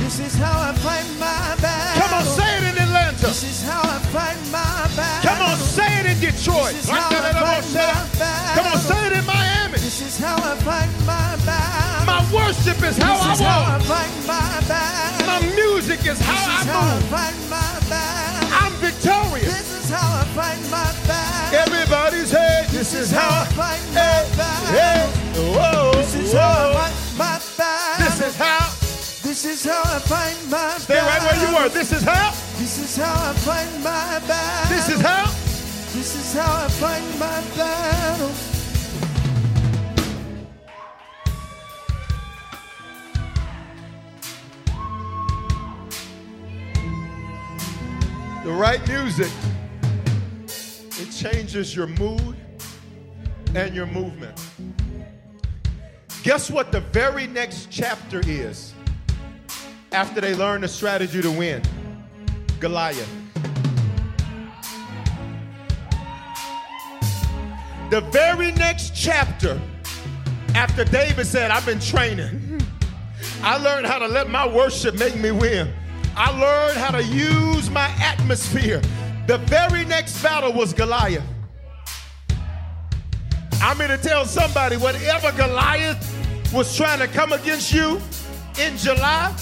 This 0.01 0.19
is 0.21 0.35
how 0.41 0.71
I 0.71 0.73
fight 0.81 1.05
my 1.21 1.61
battle. 1.61 2.01
Come 2.01 2.15
on, 2.17 2.25
say 2.25 2.57
it 2.57 2.65
in 2.73 2.83
Atlanta. 2.83 3.27
This 3.27 3.45
is 3.45 3.69
how 3.69 3.83
I 3.85 3.99
fight 4.17 4.41
my 4.49 4.89
battle. 4.97 5.29
Come 5.29 5.43
on, 5.45 5.57
say 5.59 5.93
it 6.01 6.07
in 6.09 6.21
Detroit. 6.25 6.73
This 6.73 6.85
is 6.85 6.89
how 6.89 7.05
I 7.05 7.33
fight 7.37 7.69
my 7.69 8.01
battle. 8.17 8.57
Come 8.57 8.73
on, 8.73 8.79
say 8.81 9.07
it 9.09 9.13
in 9.13 9.27
Miami. 9.27 9.77
This 9.77 10.01
is 10.01 10.17
how 10.17 10.37
I 10.41 10.57
fight 10.65 10.89
my 11.05 11.37
battle. 11.45 12.07
My 12.09 12.25
worship 12.33 12.81
is 12.81 12.97
how 12.97 13.29
this 13.29 13.37
is 13.37 13.45
I 13.45 13.45
how 13.45 13.77
I 13.77 13.79
fight 13.85 14.15
my 14.25 14.49
battle. 14.65 15.27
My 15.29 15.41
music 15.53 16.01
is 16.07 16.19
how 16.19 16.33
This 16.33 16.65
is 16.65 16.65
I 16.65 16.73
how 16.73 16.97
I 16.97 17.01
fight 17.13 17.37
my 17.53 17.73
battle. 17.93 18.49
I'm 18.57 18.73
victorious. 18.81 19.53
This 19.53 19.70
is 19.91 19.97
how 19.97 20.21
I 20.21 20.25
fight 20.35 20.63
my 20.71 20.93
battle. 21.07 21.59
Everybody's 21.59 22.31
head. 22.31 22.69
This 22.69 22.95
is 22.95 23.11
how 23.11 23.43
I 23.43 23.45
fight 23.47 23.83
my 23.93 24.01
eh, 24.01 24.37
battle. 24.37 24.77
Eh, 24.77 24.79
hey, 24.79 25.53
whoa, 25.53 25.93
This 25.95 26.15
is 26.15 26.33
how 26.33 26.73
I 26.77 26.91
fight 26.91 27.19
my 27.19 27.41
battle. 27.57 28.05
This 28.05 28.21
is 28.29 28.37
how. 28.37 28.71
This 29.23 29.45
is 29.45 29.65
how 29.65 29.83
I 29.85 29.99
fight 29.99 30.37
my 30.51 30.79
Stay 30.79 30.99
right 30.99 31.23
where 31.23 31.51
you 31.51 31.57
are. 31.57 31.69
This 31.69 31.93
is 31.93 32.03
how. 32.03 32.31
This 32.59 32.79
is 32.79 32.97
how 32.97 33.31
I 33.31 33.33
fight 33.35 33.73
my 33.83 34.21
battle. 34.29 34.77
This 34.77 34.89
is 34.89 35.01
how. 35.01 35.27
This 35.97 36.15
is 36.17 36.35
how 36.35 36.65
I 36.65 36.69
fight 36.69 37.03
my 37.19 37.41
battle. 37.57 38.31
The 48.45 48.53
right 48.53 48.87
music. 48.89 49.50
Changes 51.21 51.77
your 51.77 51.87
mood 51.87 52.35
and 53.55 53.75
your 53.75 53.85
movement. 53.85 54.41
Guess 56.23 56.51
what 56.51 56.73
the 56.73 56.81
very 56.81 57.27
next 57.27 57.71
chapter 57.71 58.23
is 58.25 58.73
after 59.93 60.23
they 60.23 60.35
learn 60.35 60.63
the 60.63 60.69
strategy 60.69 61.21
to 61.21 61.31
win? 61.31 61.61
Goliath. 62.59 63.07
The 67.91 68.01
very 68.11 68.53
next 68.53 68.95
chapter 68.95 69.61
after 70.55 70.87
David 70.87 71.27
said, 71.27 71.51
I've 71.51 71.67
been 71.67 71.81
training. 71.81 72.63
I 73.43 73.59
learned 73.59 73.87
how 73.87 73.99
to 73.99 74.09
let 74.09 74.31
my 74.31 74.49
worship 74.49 74.99
make 74.99 75.17
me 75.17 75.33
win. 75.33 75.71
I 76.17 76.31
learned 76.31 76.79
how 76.79 76.93
to 76.93 77.05
use 77.05 77.69
my 77.69 77.91
atmosphere. 77.99 78.81
The 79.31 79.39
very 79.39 79.85
next 79.85 80.21
battle 80.25 80.53
was 80.53 80.73
Goliath. 80.73 81.23
I'm 83.63 83.77
here 83.77 83.87
to 83.87 83.97
tell 83.97 84.25
somebody 84.25 84.77
whatever 84.77 85.31
Goliath 85.31 86.53
was 86.53 86.77
trying 86.77 86.99
to 86.99 87.07
come 87.07 87.33
against 87.33 87.73
you 87.73 88.01
in 88.59 88.77
July, 88.77 89.33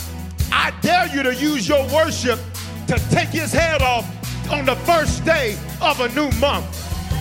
I 0.53 0.74
dare 0.82 1.07
you 1.07 1.22
to 1.22 1.34
use 1.34 1.66
your 1.66 1.82
worship 1.91 2.39
to 2.86 2.99
take 3.09 3.30
his 3.30 3.51
head 3.51 3.80
off 3.80 4.05
on 4.53 4.66
the 4.66 4.76
first 4.76 5.24
day 5.24 5.57
of 5.80 5.99
a 6.01 6.11
new 6.11 6.30
month. 6.32 6.66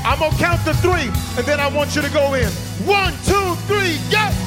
I'm 0.05 0.19
gonna 0.19 0.35
count 0.35 0.61
to 0.65 0.73
three, 0.73 1.07
and 1.37 1.47
then 1.47 1.61
I 1.61 1.69
want 1.69 1.95
you 1.95 2.01
to 2.01 2.09
go 2.09 2.33
in. 2.33 2.49
One, 2.85 3.13
two, 3.23 3.55
three, 3.67 3.97
go! 4.11 4.46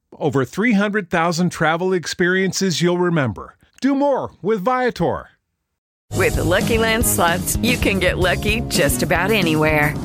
over 0.21 0.45
300,000 0.45 1.49
travel 1.49 1.93
experiences 1.93 2.81
you'll 2.81 2.99
remember. 2.99 3.55
Do 3.81 3.95
more 3.95 4.33
with 4.41 4.63
Viator. 4.63 5.29
With 6.15 6.35
the 6.35 6.43
Lucky 6.43 6.77
Land 6.77 7.05
slots, 7.05 7.57
you 7.57 7.77
can 7.77 7.99
get 7.99 8.19
lucky 8.19 8.61
just 8.67 9.01
about 9.01 9.31
anywhere. 9.31 9.97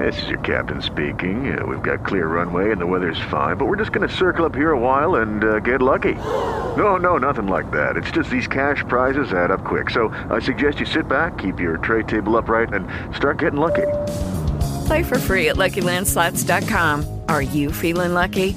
This 0.00 0.20
is 0.22 0.28
your 0.28 0.40
captain 0.40 0.82
speaking. 0.82 1.56
Uh, 1.56 1.64
we've 1.64 1.82
got 1.82 2.04
clear 2.04 2.26
runway 2.26 2.72
and 2.72 2.80
the 2.80 2.86
weather's 2.86 3.20
fine, 3.30 3.56
but 3.56 3.66
we're 3.66 3.76
just 3.76 3.92
going 3.92 4.06
to 4.06 4.14
circle 4.14 4.44
up 4.44 4.54
here 4.54 4.72
a 4.72 4.78
while 4.78 5.16
and 5.16 5.44
uh, 5.44 5.60
get 5.60 5.80
lucky. 5.80 6.14
No, 6.14 6.96
no, 6.96 7.16
nothing 7.16 7.46
like 7.46 7.70
that. 7.70 7.96
It's 7.96 8.10
just 8.10 8.28
these 8.28 8.48
cash 8.48 8.82
prizes 8.88 9.32
add 9.32 9.50
up 9.50 9.64
quick. 9.64 9.90
So 9.90 10.08
I 10.28 10.40
suggest 10.40 10.80
you 10.80 10.86
sit 10.86 11.08
back, 11.08 11.38
keep 11.38 11.60
your 11.60 11.78
tray 11.78 12.02
table 12.02 12.36
upright, 12.36 12.74
and 12.74 12.88
start 13.14 13.38
getting 13.38 13.60
lucky. 13.60 13.86
Play 14.86 15.04
for 15.04 15.18
free 15.18 15.48
at 15.48 15.56
LuckyLandSlots.com. 15.56 17.20
Are 17.28 17.42
you 17.42 17.72
feeling 17.72 18.12
lucky? 18.12 18.56